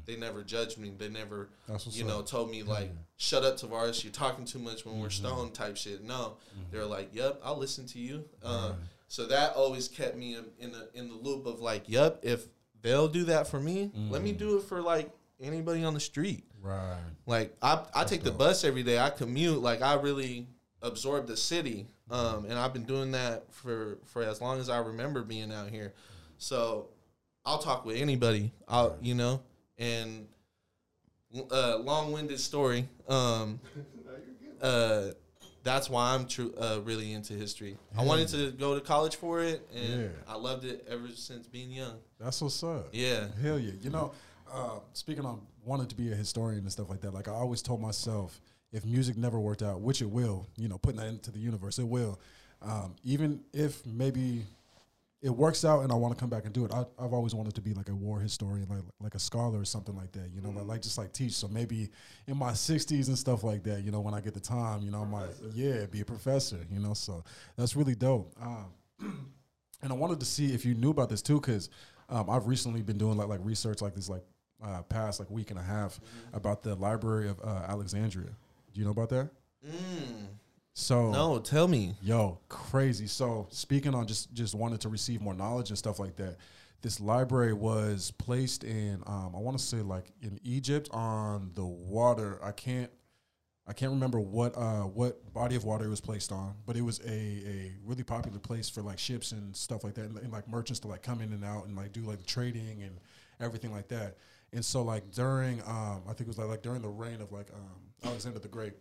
They 0.07 0.17
never 0.17 0.43
judged 0.43 0.79
me. 0.79 0.93
They 0.97 1.09
never, 1.09 1.51
you 1.91 2.05
know, 2.05 2.21
up. 2.21 2.27
told 2.27 2.51
me 2.51 2.63
like, 2.63 2.91
"Shut 3.17 3.45
up, 3.45 3.57
Tavares. 3.57 4.05
You're 4.05 4.13
talking 4.13 4.45
too 4.45 4.61
much 4.61 4.87
when 4.87 5.01
we're 5.01 5.11
stoned." 5.11 5.53
Type 5.55 5.77
shit. 5.77 6.03
No, 6.03 6.37
they're 6.71 6.87
like, 6.87 7.11
"Yep, 7.13 7.41
I'll 7.45 7.59
listen 7.59 7.87
to 7.89 7.99
you." 7.99 8.25
Um, 8.43 8.77
so 9.09 9.27
that 9.27 9.55
always 9.55 9.89
kept 9.89 10.17
me 10.17 10.35
in, 10.35 10.45
in 10.59 10.73
the 10.73 10.89
in 10.95 11.09
the 11.09 11.15
loop 11.15 11.47
of 11.47 11.61
like, 11.61 11.89
"Yep, 11.89 12.21
if 12.23 12.47
they'll 12.87 13.09
do 13.09 13.25
that 13.25 13.49
for 13.49 13.59
me, 13.59 13.91
let 14.11 14.23
me 14.23 14.31
do 14.33 14.59
it 14.59 14.63
for 14.63 14.81
like 14.81 15.11
anybody 15.41 15.85
on 15.85 15.93
the 15.93 16.01
street." 16.01 16.45
Right. 16.63 16.97
Like 17.27 17.57
I, 17.61 17.83
I 17.95 18.05
take 18.05 18.23
the 18.23 18.31
bus 18.31 18.65
every 18.65 18.83
day. 18.83 18.99
I 18.99 19.11
commute. 19.11 19.61
Like 19.61 19.83
I 19.83 19.95
really 19.95 20.47
absorb 20.83 21.27
the 21.27 21.37
city, 21.37 21.87
um, 22.11 22.45
and 22.45 22.55
I've 22.55 22.73
been 22.73 22.85
doing 22.85 23.13
that 23.13 23.53
for 23.53 23.99
for 24.05 24.23
as 24.23 24.41
long 24.41 24.61
as 24.61 24.69
I 24.69 24.79
remember 24.79 25.23
being 25.23 25.53
out 25.53 25.71
here. 25.71 25.93
So 26.39 26.89
I'll 27.45 27.59
talk 27.59 27.85
with 27.85 27.97
anybody. 27.97 28.53
I'll 28.69 28.97
you 29.01 29.15
know, 29.15 29.43
and 29.79 30.29
uh, 31.51 31.79
long 31.79 32.13
winded 32.13 32.41
story. 32.41 32.89
Um, 33.09 33.61
uh, 34.63 35.09
that's 35.67 35.91
why 35.91 36.15
I'm 36.15 36.27
true, 36.27 36.55
uh, 36.59 36.81
really 36.85 37.13
into 37.13 37.35
history. 37.35 37.77
I 37.99 38.05
wanted 38.05 38.29
to 38.29 38.53
go 38.53 38.75
to 38.75 38.81
college 38.81 39.17
for 39.17 39.43
it, 39.43 39.69
and 39.75 40.03
Yeah. 40.03 40.09
I 40.27 40.37
loved 40.37 40.65
it 40.65 40.87
ever 40.89 41.09
since 41.15 41.47
being 41.47 41.71
young. 41.71 41.99
That's 42.19 42.41
what's 42.41 42.63
up. 42.63 42.89
Yeah. 42.93 43.27
Hell 43.43 43.59
yeah. 43.59 43.73
You 43.83 43.91
know, 43.91 44.13
uh, 44.51 44.79
speaking 44.93 45.25
on 45.27 45.41
wanting 45.65 45.89
to 45.89 45.95
be 45.97 46.13
a 46.13 46.15
historian 46.15 46.61
and 46.61 46.73
stuff 46.73 46.89
like 46.89 47.01
that, 47.03 47.13
like 47.13 47.29
I 47.29 47.33
always 47.33 47.61
told 47.63 47.81
myself, 47.83 48.41
if 48.73 48.85
music 48.85 49.17
never 49.17 49.39
worked 49.41 49.63
out, 49.63 49.81
which 49.81 50.01
it 50.03 50.11
will, 50.11 50.47
you 50.57 50.69
know, 50.69 50.79
putting 50.79 51.01
that 51.01 51.09
into 51.09 51.31
the 51.31 51.39
universe, 51.39 51.79
it 51.79 51.87
will. 51.89 52.19
Um, 52.63 52.95
even 53.05 53.41
if 53.53 53.85
maybe 53.85 54.45
it 55.23 55.31
works 55.31 55.65
out 55.65 55.83
and 55.83 55.91
I 55.91 55.95
want 55.95 56.15
to 56.15 56.21
come 56.21 56.29
back 56.29 56.45
and 56.45 56.53
do 56.53 56.65
it, 56.65 56.73
I, 56.73 56.85
I've 56.99 57.13
always 57.13 57.35
wanted 57.35 57.55
to 57.55 57.61
be 57.61 57.73
like 57.73 57.89
a 57.89 57.95
war 57.95 58.21
historian, 58.21 58.69
like 58.69 58.83
like 59.01 59.15
a 59.15 59.19
scholar 59.19 59.61
or 59.61 59.65
something 59.65 59.97
like 59.97 60.13
that. 60.13 60.31
You 60.35 60.41
know, 60.43 60.51
like, 60.51 60.67
like 60.67 60.83
just 60.83 60.99
like 60.99 61.13
teach. 61.13 61.33
So 61.33 61.49
maybe 61.49 61.89
in 62.27 62.37
my 62.37 62.53
sixties 62.53 63.09
and 63.09 63.19
stuff 63.19 63.43
like 63.43 63.63
that. 63.65 63.83
You 63.83 63.91
know, 63.91 64.01
when 64.01 64.15
I 64.15 64.21
get 64.21 64.35
the 64.35 64.41
time, 64.41 64.83
you 64.83 64.91
know, 64.91 65.03
I 65.03 65.07
might 65.07 65.31
yeah 65.55 65.87
be 65.87 66.01
a 66.01 66.05
professor. 66.05 66.59
You 66.71 66.81
know, 66.81 66.95
so 66.95 67.25
that's 67.57 67.77
really 67.77 67.95
dope. 67.95 68.35
Um, 68.41 68.73
and 69.83 69.93
I 69.93 69.95
wanted 69.95 70.21
to 70.21 70.27
see 70.27 70.53
if 70.55 70.65
you 70.65 70.75
knew 70.75 70.91
about 70.91 71.09
this 71.09 71.23
too, 71.23 71.41
because 71.41 71.71
um, 72.09 72.29
I've 72.31 72.47
recently 72.47 72.83
been 72.83 72.99
doing 72.99 73.17
like 73.17 73.29
like 73.29 73.41
research 73.43 73.81
like 73.81 73.95
this 73.95 74.09
like 74.09 74.23
uh, 74.63 74.83
past 74.83 75.19
like 75.19 75.31
week 75.31 75.51
and 75.51 75.59
a 75.59 75.63
half 75.63 75.99
about 76.33 76.63
the 76.63 76.75
Library 76.75 77.29
of 77.29 77.41
uh, 77.41 77.65
Alexandria. 77.69 78.31
Do 78.73 78.81
you 78.81 78.85
know 78.85 78.93
about 78.93 79.09
that? 79.11 79.31
Mm. 79.67 80.27
So 80.79 81.11
No, 81.11 81.39
tell 81.39 81.67
me. 81.67 81.95
Yo, 82.03 82.39
crazy. 82.51 83.07
So 83.07 83.47
speaking 83.51 83.95
on 83.95 84.07
just 84.07 84.31
just 84.35 84.55
wanted 84.55 84.83
to 84.83 84.91
receive 84.91 85.23
more 85.23 85.33
knowledge 85.33 85.71
and 85.71 85.79
stuff 85.79 85.99
like 85.99 86.17
that. 86.17 86.37
This 86.83 87.01
library 87.01 87.55
was 87.55 88.11
placed 88.11 88.63
in 88.63 89.03
um, 89.07 89.33
I 89.35 89.39
want 89.39 89.59
to 89.59 89.65
say 89.65 89.79
like 89.79 90.13
in 90.21 90.39
Egypt 90.45 90.91
on 90.93 91.51
the 91.55 91.65
water. 91.65 92.39
I 92.43 92.53
can't 92.53 92.91
I 93.67 93.73
can't 93.73 93.91
remember 93.91 94.21
what 94.21 94.55
uh, 94.55 94.83
what 94.83 95.33
body 95.33 95.57
of 95.57 95.65
water 95.65 95.87
it 95.87 95.89
was 95.89 96.03
placed 96.03 96.31
on, 96.31 96.55
but 96.67 96.77
it 96.77 96.83
was 96.83 97.01
a, 97.01 97.11
a 97.11 97.73
really 97.83 98.05
popular 98.05 98.39
place 98.39 98.69
for 98.69 98.83
like 98.83 98.99
ships 98.99 99.33
and 99.33 99.57
stuff 99.57 99.83
like 99.83 99.95
that, 99.95 100.05
and, 100.05 100.19
and 100.19 100.31
like 100.31 100.47
merchants 100.47 100.81
to 100.81 100.89
like 100.89 101.03
come 101.03 101.23
in 101.23 101.33
and 101.33 101.43
out 101.43 101.65
and 101.65 101.75
like 101.75 101.95
do 101.95 102.03
like 102.03 102.19
the 102.19 102.27
trading 102.27 102.83
and 102.83 103.01
everything 103.41 103.73
like 103.73 103.89
that. 103.89 104.19
And 104.53 104.63
so 104.63 104.83
like 104.83 105.11
during 105.11 105.63
um, 105.63 106.03
I 106.05 106.09
think 106.13 106.21
it 106.21 106.29
was 106.29 106.37
like 106.39 106.49
like 106.49 106.63
during 106.63 106.83
the 106.83 106.91
reign 106.91 107.23
of 107.23 107.33
like 107.33 107.49
um, 107.55 107.81
Alexander 108.05 108.41
the 108.41 108.49
Great, 108.49 108.75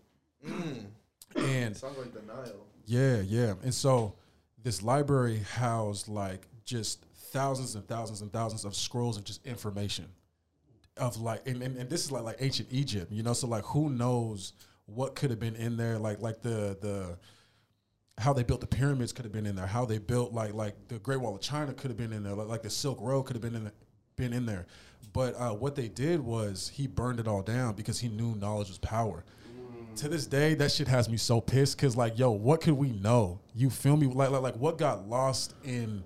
Mm. 0.46 0.88
And 1.36 1.75
Sounds 1.75 1.97
like 1.97 2.13
the 2.13 2.21
Nile. 2.21 2.65
yeah, 2.86 3.21
yeah. 3.21 3.53
And 3.63 3.73
so 3.73 4.15
this 4.63 4.81
library 4.81 5.41
housed 5.55 6.07
like 6.07 6.47
just 6.65 7.05
thousands 7.31 7.75
and 7.75 7.88
thousands 7.88 8.21
and 8.21 8.31
thousands 8.31 8.65
of 8.65 8.75
scrolls 8.75 9.17
of 9.17 9.23
just 9.23 9.45
information 9.45 10.05
of 10.97 11.17
like 11.19 11.45
and, 11.47 11.61
and, 11.61 11.77
and 11.77 11.89
this 11.89 12.05
is 12.05 12.11
like 12.11 12.23
like 12.23 12.38
ancient 12.39 12.69
Egypt, 12.71 13.11
you 13.11 13.23
know, 13.23 13.33
so 13.33 13.47
like 13.47 13.63
who 13.65 13.89
knows 13.89 14.53
what 14.86 15.15
could 15.15 15.29
have 15.29 15.39
been 15.39 15.55
in 15.55 15.77
there, 15.77 15.97
like 15.97 16.21
like 16.21 16.41
the 16.41 16.77
the 16.81 17.17
how 18.17 18.31
they 18.31 18.43
built 18.43 18.61
the 18.61 18.67
pyramids 18.67 19.11
could 19.11 19.25
have 19.25 19.33
been 19.33 19.45
in 19.45 19.55
there, 19.55 19.65
how 19.67 19.83
they 19.86 19.97
built 19.97 20.31
like 20.33 20.53
like 20.53 20.75
the 20.88 20.99
Great 20.99 21.19
Wall 21.19 21.36
of 21.36 21.41
China 21.41 21.73
could 21.73 21.91
have 21.91 21.97
been 21.97 22.13
in 22.13 22.23
there, 22.23 22.33
like, 22.33 22.47
like 22.47 22.61
the 22.61 22.69
Silk 22.69 22.99
Road 23.01 23.23
could 23.23 23.36
have 23.36 23.43
been 23.43 23.55
in 23.55 23.71
been 24.15 24.31
in 24.31 24.45
there. 24.45 24.65
But 25.11 25.36
uh, 25.36 25.51
what 25.51 25.75
they 25.75 25.88
did 25.88 26.19
was 26.19 26.69
he 26.73 26.88
burned 26.88 27.19
it 27.19 27.27
all 27.27 27.41
down 27.41 27.73
because 27.73 27.99
he 27.99 28.07
knew 28.07 28.36
knowledge 28.36 28.69
was 28.69 28.77
power. 28.77 29.23
To 29.98 30.10
this 30.10 30.26
day, 30.26 30.54
that 30.56 30.72
shit 30.72 30.88
has 30.88 31.10
me 31.10 31.18
so 31.18 31.41
pissed. 31.41 31.78
Cause 31.78 31.96
like, 31.96 32.18
yo, 32.18 32.32
what 32.32 32.62
could 32.62 32.74
we 32.74 32.91
know? 32.91 33.39
You 33.54 33.70
feel 33.70 33.98
me? 33.98 34.08
Like, 34.08 34.30
like, 34.30 34.41
like 34.41 34.56
what 34.58 34.78
got 34.78 35.08
lost 35.08 35.56
in 35.64 36.04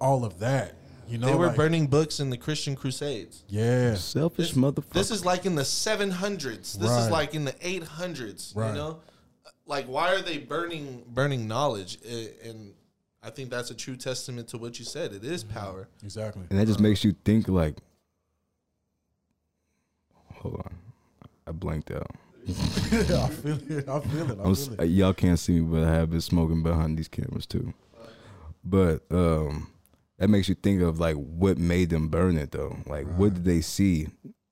all 0.00 0.24
of 0.24 0.38
that? 0.40 0.74
You 1.06 1.18
know, 1.18 1.26
They 1.26 1.34
were 1.34 1.48
like, 1.48 1.56
burning 1.56 1.86
books 1.86 2.20
in 2.20 2.30
the 2.30 2.36
Christian 2.36 2.76
Crusades. 2.76 3.44
Yeah, 3.48 3.94
Selfish 3.94 4.54
motherfucker. 4.54 4.92
This 4.92 5.10
is 5.10 5.24
like 5.24 5.44
in 5.44 5.54
the 5.54 5.62
700s. 5.62 6.78
This 6.78 6.90
is 6.90 7.10
like 7.10 7.34
in 7.34 7.44
the 7.44 7.52
800s. 7.52 8.56
Right. 8.56 8.68
You 8.68 8.74
know, 8.74 9.00
like 9.66 9.86
why 9.86 10.12
are 10.12 10.22
they 10.22 10.38
burning 10.38 11.04
burning 11.08 11.46
knowledge? 11.46 11.98
And 12.42 12.74
I 13.22 13.30
think 13.30 13.50
that's 13.50 13.70
a 13.70 13.74
true 13.74 13.96
testament 13.96 14.48
to 14.48 14.58
what 14.58 14.78
you 14.78 14.84
said. 14.84 15.12
It 15.12 15.24
is 15.24 15.44
mm-hmm. 15.44 15.58
power. 15.58 15.88
exactly. 16.02 16.44
and 16.50 16.58
that 16.58 16.66
just 16.66 16.80
makes 16.80 17.04
you 17.04 17.14
think 17.24 17.48
like. 17.48 17.76
Hold 20.34 20.56
on, 20.56 20.74
I 21.46 21.52
blanked 21.52 21.90
out. 21.90 22.10
I 22.48 23.28
feel 23.28 23.54
it. 23.70 23.88
I 23.88 24.00
feel 24.00 24.30
it. 24.30 24.38
I 24.40 24.54
feel 24.54 24.80
uh, 24.80 24.82
it. 24.84 24.86
y'all 24.90 25.12
can't 25.14 25.38
see 25.38 25.60
me, 25.60 25.60
but 25.78 25.84
I 25.88 25.92
have 25.94 26.10
been 26.10 26.20
smoking 26.20 26.62
behind 26.62 26.98
these 26.98 27.08
cameras 27.08 27.46
too. 27.46 27.72
But 28.64 29.02
um, 29.10 29.70
that 30.18 30.28
makes 30.28 30.48
you 30.48 30.54
think 30.54 30.82
of 30.82 30.98
like 31.00 31.16
what 31.16 31.58
made 31.58 31.90
them 31.90 32.08
burn 32.08 32.36
it 32.36 32.50
though. 32.52 32.76
Like 32.86 33.06
what 33.16 33.34
did 33.34 33.44
they 33.44 33.60
see? 33.60 34.08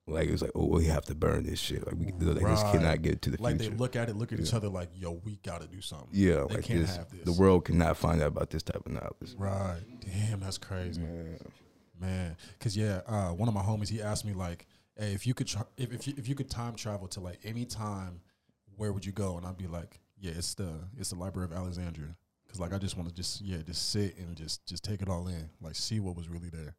Like 0.07 0.28
it 0.28 0.32
was 0.32 0.43
like, 0.43 0.51
oh, 0.55 0.66
we 0.66 0.86
have 0.86 1.05
to 1.07 1.14
burn 1.14 1.45
this 1.45 1.59
shit. 1.61 1.86
Like 1.86 1.95
we 1.97 2.07
like, 2.26 2.43
this 2.45 2.62
Right. 2.62 2.72
cannot 2.72 3.03
get 3.03 3.22
to 3.22 3.30
the 3.30 3.40
Like 3.43 3.57
future. 3.59 3.70
they 3.70 3.76
look 3.76 3.95
at 3.97 4.09
it, 4.09 4.16
look 4.16 4.32
at 4.32 4.40
each 4.40 4.53
other, 4.53 4.68
like, 4.68 4.88
yo, 4.95 5.12
we 5.24 5.38
gotta 5.45 5.66
do 5.68 5.80
something. 5.80 6.09
yeah, 6.12 6.45
they 6.49 6.57
like 6.57 6.64
can't 6.64 6.80
this, 6.80 6.97
have 6.97 7.11
this. 7.11 7.24
The 7.24 7.32
world 7.40 7.64
cannot 7.66 7.97
find 7.97 8.20
out 8.20 8.28
about 8.28 8.51
this 8.51 8.62
type 8.62 8.82
of 8.84 8.93
knowledge. 8.93 9.34
Right. 9.38 9.80
Damn, 10.01 10.40
that's 10.40 10.59
crazy. 10.59 11.01
Man, 12.01 12.36
cause 12.59 12.76
yeah, 12.76 13.03
uh, 13.07 13.28
one 13.30 13.49
of 13.49 13.55
my 13.55 13.62
homies 13.62 13.88
he 13.88 14.03
asked 14.03 14.24
me 14.24 14.32
like, 14.34 14.66
"Hey, 14.97 15.12
if 15.12 15.26
you 15.26 15.34
could 15.34 15.47
tra- 15.47 15.66
if 15.76 15.93
if 15.93 16.07
you, 16.07 16.14
if 16.16 16.28
you 16.28 16.34
could 16.34 16.51
time 16.51 16.74
travel 16.74 17.09
to 17.09 17.20
like 17.20 17.40
any 17.45 17.64
time, 17.64 18.20
where 18.76 18.93
would 18.93 19.05
you 19.05 19.12
go?" 19.12 19.36
And 19.36 19.47
I'd 19.47 19.57
be 19.57 19.66
like, 19.66 20.01
"Yeah, 20.18 20.32
it's 20.36 20.55
the 20.55 20.72
it's 20.99 21.11
the 21.11 21.16
Library 21.16 21.47
of 21.47 21.53
Alexandria." 21.53 22.16
Cause 22.49 22.61
like 22.61 22.74
I 22.74 22.78
just 22.78 22.99
want 22.99 23.09
to 23.09 23.14
just 23.14 23.40
yeah 23.40 23.59
just 23.64 23.90
sit 23.90 24.18
and 24.18 24.36
just 24.36 24.66
just 24.66 24.84
take 24.84 25.01
it 25.01 25.09
all 25.09 25.26
in, 25.28 25.49
like 25.62 25.74
see 25.74 26.01
what 26.01 26.16
was 26.16 26.28
really 26.28 26.51
there. 26.51 26.74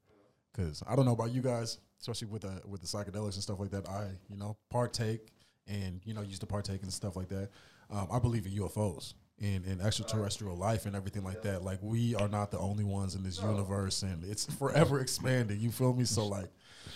Cause 0.56 0.84
I 0.88 0.96
don't 0.96 1.06
know 1.06 1.14
about 1.14 1.32
you 1.32 1.42
guys, 1.42 1.80
especially 2.00 2.28
with 2.28 2.44
the 2.44 2.62
with 2.68 2.82
the 2.82 2.88
psychedelics 2.88 3.34
and 3.34 3.44
stuff 3.44 3.60
like 3.60 3.72
that. 3.72 3.90
I 3.90 4.10
you 4.30 4.38
know 4.38 4.56
partake 4.70 5.32
and 5.68 6.00
you 6.06 6.14
know 6.14 6.22
used 6.22 6.42
to 6.42 6.48
partake 6.48 6.84
and 6.84 6.94
stuff 6.94 7.16
like 7.16 7.30
that. 7.30 7.50
Um, 7.90 8.08
I 8.12 8.20
believe 8.20 8.46
in 8.46 8.52
UFOs 8.54 9.16
and, 9.42 9.66
and 9.66 9.82
extraterrestrial 9.82 10.56
life 10.56 10.86
and 10.86 10.96
everything 10.96 11.24
like 11.24 11.42
that. 11.44 11.64
Like 11.64 11.80
we 11.82 12.16
are 12.16 12.28
not 12.28 12.52
the 12.52 12.60
only 12.60 12.84
ones 12.84 13.16
in 13.16 13.24
this 13.24 13.42
universe, 13.42 14.04
and 14.04 14.24
it's 14.24 14.46
forever 14.46 15.00
expanding. 15.00 15.60
You 15.60 15.72
feel 15.72 15.94
me? 15.94 16.06
So 16.06 16.26
like, 16.28 16.50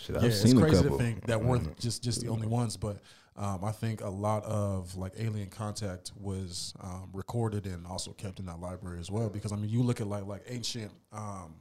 Shit, 0.03 0.15
yeah, 0.15 0.27
it's 0.27 0.53
crazy 0.53 0.83
to 0.83 0.97
think 0.97 1.25
that 1.27 1.43
we're 1.43 1.59
just 1.79 2.03
just 2.03 2.21
the 2.21 2.27
only 2.29 2.47
ones. 2.47 2.77
But 2.77 2.97
um, 3.35 3.63
I 3.63 3.71
think 3.71 4.01
a 4.01 4.09
lot 4.09 4.43
of 4.45 4.95
like 4.95 5.13
alien 5.19 5.49
contact 5.49 6.11
was 6.19 6.73
um, 6.81 7.09
recorded 7.13 7.65
and 7.67 7.85
also 7.85 8.11
kept 8.11 8.39
in 8.39 8.45
that 8.47 8.59
library 8.59 8.99
as 8.99 9.11
well. 9.11 9.29
Because 9.29 9.51
I 9.51 9.55
mean, 9.55 9.69
you 9.69 9.83
look 9.83 10.01
at 10.01 10.07
like 10.07 10.25
like 10.25 10.43
ancient 10.47 10.91
um, 11.11 11.55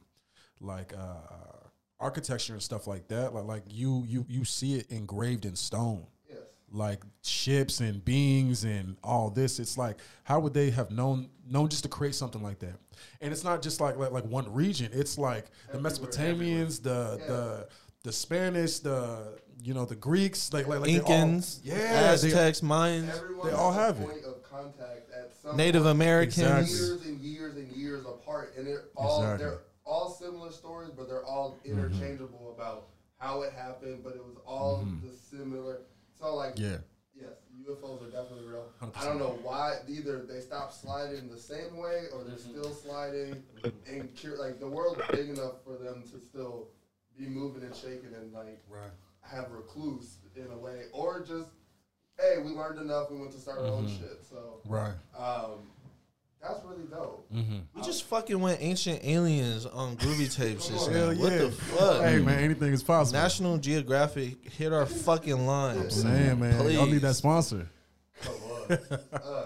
like 0.59 0.93
uh, 0.97 1.67
architecture 1.99 2.53
and 2.53 2.61
stuff 2.61 2.87
like 2.87 3.07
that. 3.09 3.33
Like 3.33 3.45
like 3.45 3.63
you 3.69 4.03
you 4.07 4.25
you 4.27 4.43
see 4.45 4.75
it 4.75 4.91
engraved 4.91 5.45
in 5.45 5.55
stone 5.55 6.07
Yes. 6.29 6.39
like 6.71 7.03
ships 7.23 7.79
and 7.79 8.03
beings 8.03 8.63
and 8.63 8.97
all 9.03 9.29
this. 9.29 9.59
It's 9.59 9.77
like 9.77 9.97
how 10.23 10.39
would 10.39 10.53
they 10.53 10.69
have 10.71 10.91
known 10.91 11.29
known 11.49 11.69
just 11.69 11.83
to 11.83 11.89
create 11.89 12.15
something 12.15 12.41
like 12.43 12.59
that? 12.59 12.75
And 13.21 13.31
it's 13.31 13.43
not 13.43 13.61
just 13.61 13.79
like 13.79 13.97
like, 13.97 14.11
like 14.11 14.25
one 14.25 14.51
region. 14.51 14.89
It's 14.93 15.17
like 15.17 15.45
the 15.71 15.77
Everywhere, 15.77 15.91
Mesopotamians, 15.91 16.81
the 16.81 17.17
Yeah. 17.21 17.27
the 17.27 17.67
the 18.03 18.11
Spanish, 18.11 18.79
the 18.79 19.39
you 19.63 19.73
know 19.73 19.85
the 19.85 19.95
Greeks, 19.95 20.53
like 20.53 20.67
like, 20.67 20.79
like 20.79 20.89
they 20.89 20.99
all- 20.99 21.09
Incans, 21.09 21.59
yeah, 21.63 21.75
they- 21.75 22.13
Aztecs, 22.13 22.61
Mayans, 22.61 23.11
They 23.43 23.51
all 23.51 23.71
a 23.71 23.73
have 23.73 23.99
it. 23.99 24.23
of 24.25 24.43
contact 24.43 25.11
at 25.11 25.35
some 25.35 25.57
Native 25.57 25.83
point, 25.83 25.95
Americans. 25.95 26.37
Exactly. 26.71 26.87
years 26.87 27.05
and 27.05 27.19
years 27.21 27.55
and 27.55 27.71
years 27.71 28.05
apart, 28.05 28.53
and 28.57 28.67
they're 28.67 28.85
all 28.95 29.21
Exactly. 29.21 29.45
they're 29.45 29.61
all 29.85 30.09
similar 30.09 30.51
stories, 30.51 30.91
but 30.95 31.07
they're 31.07 31.25
all 31.25 31.59
mm-hmm. 31.65 31.79
interchangeable 31.79 32.53
about 32.55 32.87
how 33.17 33.41
it 33.41 33.53
happened. 33.53 34.03
But 34.03 34.15
it 34.15 34.23
was 34.23 34.37
all 34.45 34.83
mm-hmm. 34.83 35.07
the 35.07 35.13
similar. 35.15 35.81
So 36.19 36.35
like, 36.35 36.57
yeah, 36.57 36.77
yes, 37.15 37.33
UFOs 37.67 38.01
are 38.01 38.11
definitely 38.11 38.47
real. 38.47 38.65
100%. 38.81 38.97
I 38.97 39.05
don't 39.05 39.19
know 39.19 39.39
why 39.43 39.77
either 39.87 40.23
they 40.23 40.39
stopped 40.39 40.73
sliding 40.73 41.29
the 41.29 41.37
same 41.37 41.77
way 41.77 42.05
or 42.13 42.23
they're 42.23 42.35
mm-hmm. 42.35 42.59
still 42.59 42.73
sliding. 42.73 43.43
And 43.87 44.09
cur- 44.21 44.37
like 44.37 44.59
the 44.59 44.67
world's 44.67 45.01
big 45.11 45.29
enough 45.29 45.63
for 45.63 45.77
them 45.77 46.03
to 46.11 46.19
still 46.19 46.69
be 47.17 47.25
moving 47.27 47.63
and 47.63 47.75
shaking 47.75 48.13
and 48.15 48.31
like 48.33 48.59
right. 48.69 48.89
have 49.21 49.51
recluse 49.51 50.17
in 50.35 50.47
a 50.51 50.57
way, 50.57 50.83
or 50.93 51.19
just 51.21 51.49
hey, 52.19 52.41
we 52.43 52.51
learned 52.51 52.79
enough, 52.79 53.11
we 53.11 53.19
went 53.19 53.31
to 53.31 53.39
start 53.39 53.59
our 53.59 53.65
own 53.67 53.87
shit. 53.87 54.23
So 54.27 54.61
Right. 54.65 54.93
um, 55.17 55.69
that's 56.41 56.63
really 56.65 56.85
dope. 56.89 57.27
Mm-hmm. 57.33 57.57
We 57.75 57.81
just 57.81 58.03
fucking 58.05 58.39
went 58.39 58.59
ancient 58.61 59.03
aliens 59.03 59.65
on 59.65 59.97
groovy 59.97 60.33
tapes. 60.35 60.67
Just 60.67 60.89
Hell 60.91 61.13
now. 61.13 61.19
What 61.21 61.31
the 61.33 61.51
fuck? 61.51 62.03
Hey 62.03 62.19
man, 62.19 62.39
anything 62.43 62.73
is 62.73 62.83
possible. 62.83 63.19
National 63.19 63.57
Geographic 63.57 64.51
hit 64.51 64.71
our 64.73 64.85
fucking 64.85 65.45
line. 65.45 65.77
I'm 65.79 65.89
saying, 65.89 66.39
man, 66.39 66.59
Please. 66.61 66.75
y'all 66.75 66.85
need 66.85 67.01
that 67.01 67.15
sponsor. 67.15 67.67
Come 68.23 68.33
on, 68.33 68.71
uh, 68.71 68.77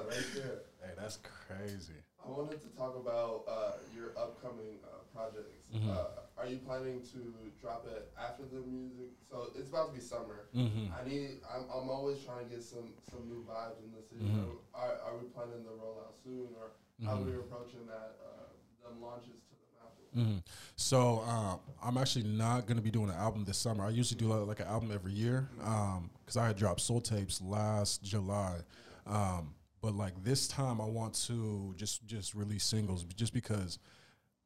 right 0.07 0.25
there. 0.35 0.59
Hey, 0.81 0.91
that's 0.97 1.17
crazy. 1.47 1.93
I 2.25 2.29
wanted 2.29 2.61
to 2.61 2.67
talk 2.77 2.95
about 2.95 3.43
uh, 3.49 3.71
your 3.95 4.09
upcoming 4.17 4.77
uh, 4.83 4.97
projects. 5.15 5.47
Uh, 5.73 6.20
are 6.41 6.47
you 6.49 6.57
planning 6.57 7.01
to 7.13 7.19
drop 7.61 7.85
it 7.87 8.11
after 8.19 8.43
the 8.43 8.61
music? 8.65 9.13
So 9.29 9.49
it's 9.55 9.69
about 9.69 9.89
to 9.89 9.93
be 9.93 10.01
summer. 10.01 10.49
Mm-hmm. 10.55 10.89
I 10.93 11.07
need. 11.07 11.29
I'm, 11.53 11.63
I'm 11.69 11.89
always 11.89 12.23
trying 12.23 12.45
to 12.45 12.49
get 12.49 12.63
some 12.63 12.89
some 13.09 13.27
new 13.29 13.45
vibes 13.47 13.77
in 13.83 13.91
the 13.93 14.01
city. 14.01 14.25
Are, 14.73 14.97
are 15.05 15.17
we 15.17 15.29
planning 15.29 15.63
the 15.63 15.71
rollout 15.71 16.17
soon, 16.23 16.49
or 16.57 16.71
how 17.05 17.17
are 17.17 17.23
we 17.23 17.33
approaching 17.37 17.85
that? 17.87 18.17
Uh, 18.25 18.89
them 18.89 19.01
launches 19.01 19.41
to 19.49 19.55
them 19.55 19.73
after. 19.85 20.31
hmm 20.33 20.37
So 20.75 21.21
um, 21.27 21.59
I'm 21.83 21.97
actually 21.97 22.25
not 22.25 22.65
gonna 22.67 22.81
be 22.81 22.91
doing 22.91 23.09
an 23.09 23.15
album 23.15 23.43
this 23.45 23.57
summer. 23.57 23.85
I 23.85 23.89
usually 23.89 24.19
do 24.19 24.27
like, 24.27 24.47
like 24.47 24.59
an 24.59 24.67
album 24.67 24.91
every 24.93 25.13
year 25.13 25.47
because 25.57 26.37
I 26.37 26.47
had 26.47 26.55
dropped 26.57 26.81
Soul 26.81 27.01
Tapes 27.01 27.41
last 27.41 28.03
July. 28.03 28.57
Um, 29.05 29.53
but 29.81 29.93
like 29.95 30.13
this 30.23 30.47
time, 30.47 30.79
I 30.81 30.85
want 30.85 31.13
to 31.27 31.73
just 31.77 32.05
just 32.07 32.33
release 32.35 32.63
singles, 32.63 33.03
just 33.15 33.33
because 33.33 33.79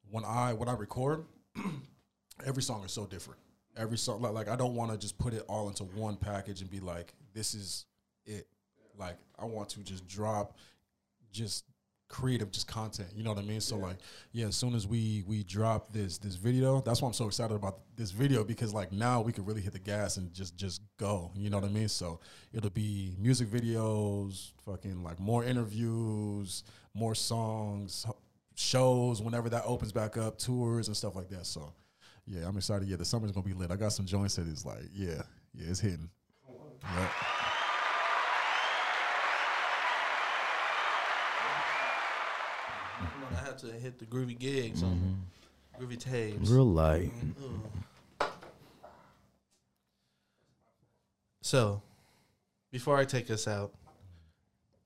when 0.10 0.24
I 0.26 0.54
when 0.54 0.70
I 0.70 0.74
record, 0.74 1.26
every 2.46 2.64
song 2.64 2.84
is 2.84 2.92
so 2.92 3.06
different. 3.06 3.40
Every 3.78 3.98
song, 3.98 4.22
like, 4.22 4.34
like 4.34 4.48
I 4.48 4.56
don't 4.56 4.76
want 4.76 4.92
to 4.92 4.98
just 4.98 5.18
put 5.18 5.34
it 5.34 5.44
all 5.50 5.68
into 5.68 5.84
one 5.84 6.16
package 6.16 6.62
and 6.62 6.70
be 6.70 6.80
like, 6.80 7.14
this 7.34 7.54
is 7.54 7.86
it. 8.26 8.48
Like 8.98 9.18
I 9.38 9.46
want 9.46 9.70
to 9.70 9.82
just 9.82 10.08
drop 10.08 10.58
just 11.32 11.66
creative 12.08 12.52
just 12.52 12.68
content 12.68 13.10
you 13.16 13.24
know 13.24 13.32
what 13.32 13.40
i 13.40 13.42
mean 13.42 13.60
so 13.60 13.76
like 13.78 13.98
yeah 14.32 14.46
as 14.46 14.56
soon 14.56 14.76
as 14.76 14.86
we 14.86 15.24
we 15.28 15.44
drop 15.44 15.92
this 15.92 16.20
this 16.20 16.36
video 16.36 16.80
that's 16.82 17.02
why 17.02 17.08
i'm 17.08 17.14
so 17.14 17.26
excited 17.26 17.56
about 17.56 17.80
this 17.96 18.12
video 18.12 18.44
because 18.44 18.74
like 18.74 18.92
now 18.92 19.22
we 19.22 19.32
can 19.32 19.44
really 19.44 19.60
hit 19.60 19.74
the 19.74 19.80
gas 19.80 20.18
and 20.18 20.32
just 20.32 20.56
just 20.56 20.82
go 20.98 21.32
you 21.36 21.50
know 21.50 21.58
what 21.58 21.68
i 21.68 21.72
mean 21.72 21.88
so 21.88 22.20
it'll 22.54 22.70
be 22.70 23.16
music 23.20 23.48
videos 23.48 24.52
fucking 24.66 25.04
like 25.04 25.20
more 25.20 25.44
interviews 25.44 26.64
more 26.94 27.16
songs 27.16 28.06
shows 28.56 29.22
whenever 29.22 29.50
that 29.50 29.64
opens 29.66 29.92
back 29.92 30.18
up 30.18 30.38
tours 30.38 30.88
and 30.88 30.96
stuff 30.96 31.16
like 31.16 31.30
that 31.30 31.46
so 31.46 31.74
yeah 32.26 32.48
i'm 32.48 32.56
excited 32.58 32.88
yeah 32.88 32.96
the 32.96 33.06
summer's 33.06 33.32
gonna 33.32 33.46
be 33.46 33.54
lit 33.54 33.70
i 33.70 33.76
got 33.76 33.92
some 33.92 34.06
joints 34.06 34.36
that 34.36 34.48
is 34.48 34.66
like 34.66 34.84
yeah 34.94 35.22
yeah 35.54 35.70
it's 35.70 35.80
hitting 35.80 36.10
Yep. 36.98 37.12
Come 43.00 43.24
on, 43.24 43.36
I 43.36 43.46
had 43.46 43.58
to 43.60 43.68
hit 43.68 44.00
the 44.00 44.06
groovy 44.06 44.38
gigs 44.38 44.84
on 44.84 45.26
groovy 45.80 46.00
tapes. 46.00 46.50
Real 46.50 46.66
light. 46.66 47.12
Mm-hmm. 47.14 48.26
So, 51.42 51.82
before 52.72 52.98
I 52.98 53.06
take 53.06 53.30
us 53.30 53.48
out, 53.48 53.74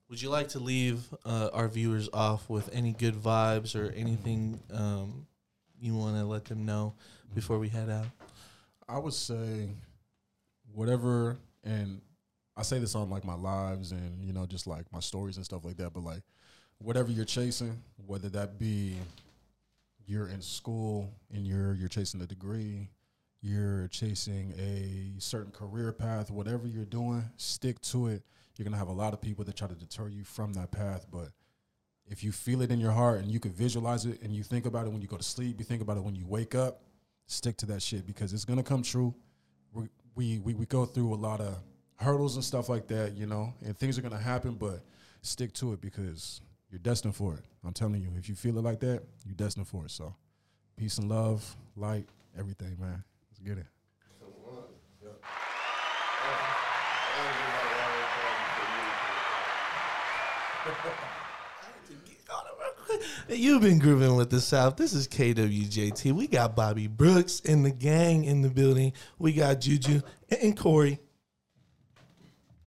would 0.10 0.22
you 0.22 0.30
like 0.30 0.50
to 0.50 0.60
leave 0.60 1.14
uh, 1.24 1.50
our 1.54 1.68
viewers 1.68 2.10
off 2.12 2.50
with 2.50 2.70
any 2.74 2.94
good 2.94 3.14
vibes 3.14 3.76
or 3.76 3.92
anything 3.92 4.60
um, 4.74 5.28
you 5.80 5.94
want 5.96 6.18
to 6.18 6.26
let 6.26 6.46
them 6.46 6.66
know 6.66 6.94
before 7.36 7.60
we 7.60 7.70
head 7.70 7.90
out? 7.90 8.08
I 8.88 8.98
would 8.98 9.14
say 9.14 9.70
whatever, 10.74 11.38
and 11.64 12.02
I 12.58 12.64
say 12.64 12.80
this 12.80 12.96
on 12.96 13.10
like 13.12 13.24
my 13.24 13.36
lives 13.36 13.92
and 13.92 14.24
you 14.24 14.34
know 14.34 14.48
just 14.48 14.66
like 14.66 14.92
my 14.92 15.00
stories 15.00 15.38
and 15.38 15.46
stuff 15.46 15.64
like 15.64 15.78
that. 15.78 15.94
But 15.94 16.04
like 16.04 16.24
whatever 16.80 17.12
you're 17.12 17.26
chasing, 17.26 17.82
whether 18.08 18.30
that 18.30 18.58
be 18.58 18.96
you're 20.08 20.28
in 20.28 20.42
school 20.42 21.14
and 21.32 21.46
you're 21.46 21.76
you're 21.76 21.88
chasing 21.88 22.20
a 22.22 22.26
degree, 22.26 22.90
you're 23.42 23.88
chasing 23.90 24.54
a 24.58 25.20
certain 25.22 25.52
career 25.52 25.92
path, 25.92 26.32
whatever 26.32 26.68
you're 26.68 26.84
doing, 26.86 27.24
stick 27.38 27.80
to 27.82 28.08
it. 28.08 28.24
You're 28.60 28.66
gonna 28.66 28.78
have 28.78 28.90
a 28.90 28.92
lot 28.92 29.14
of 29.14 29.22
people 29.22 29.46
that 29.46 29.56
try 29.56 29.70
to 29.70 29.74
deter 29.74 30.10
you 30.10 30.26
from 30.26 30.52
that 30.56 30.70
path, 30.70 31.08
but 31.10 31.30
if 32.08 32.26
you 32.26 32.34
feel 32.34 32.62
it 32.62 32.72
in 32.72 32.80
your 32.82 32.92
heart 32.92 33.22
and 33.22 33.32
you 33.32 33.40
can 33.40 33.54
visualize 33.54 34.06
it 34.06 34.22
and 34.22 34.36
you 34.36 34.44
think 34.44 34.66
about 34.66 34.86
it 34.86 34.92
when 34.92 35.02
you 35.02 35.08
go 35.08 35.16
to 35.16 35.24
sleep, 35.24 35.60
you 35.60 35.64
think 35.64 35.82
about 35.82 35.96
it 35.96 36.04
when 36.04 36.14
you 36.14 36.26
wake 36.26 36.56
up, 36.56 36.82
stick 37.26 37.56
to 37.56 37.66
that 37.68 37.82
shit 37.82 38.06
because 38.06 38.34
it's 38.34 38.44
gonna 38.44 38.62
come 38.62 38.84
true. 38.84 39.16
We 39.74 39.88
we 40.14 40.54
we, 40.54 40.66
go 40.66 40.86
through 40.86 41.14
a 41.14 41.16
lot 41.16 41.40
of 41.40 41.58
hurdles 41.96 42.36
and 42.36 42.44
stuff 42.44 42.68
like 42.68 42.88
that, 42.90 43.16
you 43.16 43.28
know, 43.28 43.54
and 43.64 43.78
things 43.78 43.98
are 43.98 44.02
gonna 44.02 44.18
happen, 44.18 44.56
but 44.56 44.82
stick 45.22 45.54
to 45.54 45.72
it 45.72 45.80
because 45.80 46.42
you're 46.70 46.80
destined 46.80 47.16
for 47.16 47.36
it. 47.36 47.46
I'm 47.64 47.72
telling 47.72 48.02
you, 48.02 48.10
if 48.18 48.28
you 48.28 48.36
feel 48.36 48.58
it 48.58 48.62
like 48.62 48.82
that, 48.82 49.04
you're 49.26 49.36
destined 49.36 49.70
for 49.70 49.86
it. 49.86 49.92
So, 49.92 50.14
peace 50.76 50.98
and 50.98 51.08
love, 51.08 51.56
light, 51.78 52.10
everything, 52.38 52.76
man. 52.78 53.06
Let's 53.30 53.40
get 53.40 53.58
it. 53.58 53.68
You've 63.30 63.62
been 63.62 63.80
grooving 63.80 64.16
with 64.16 64.30
the 64.30 64.42
South. 64.42 64.76
This 64.76 64.94
is 64.94 65.08
KWJT. 65.08 66.12
We 66.12 66.28
got 66.28 66.56
Bobby 66.56 66.88
Brooks 66.88 67.42
and 67.46 67.66
the 67.66 67.72
gang 67.72 68.26
in 68.26 68.42
the 68.42 68.50
building. 68.50 68.94
We 69.18 69.34
got 69.34 69.62
Juju 69.62 70.02
and 70.42 70.58
Corey 70.58 71.00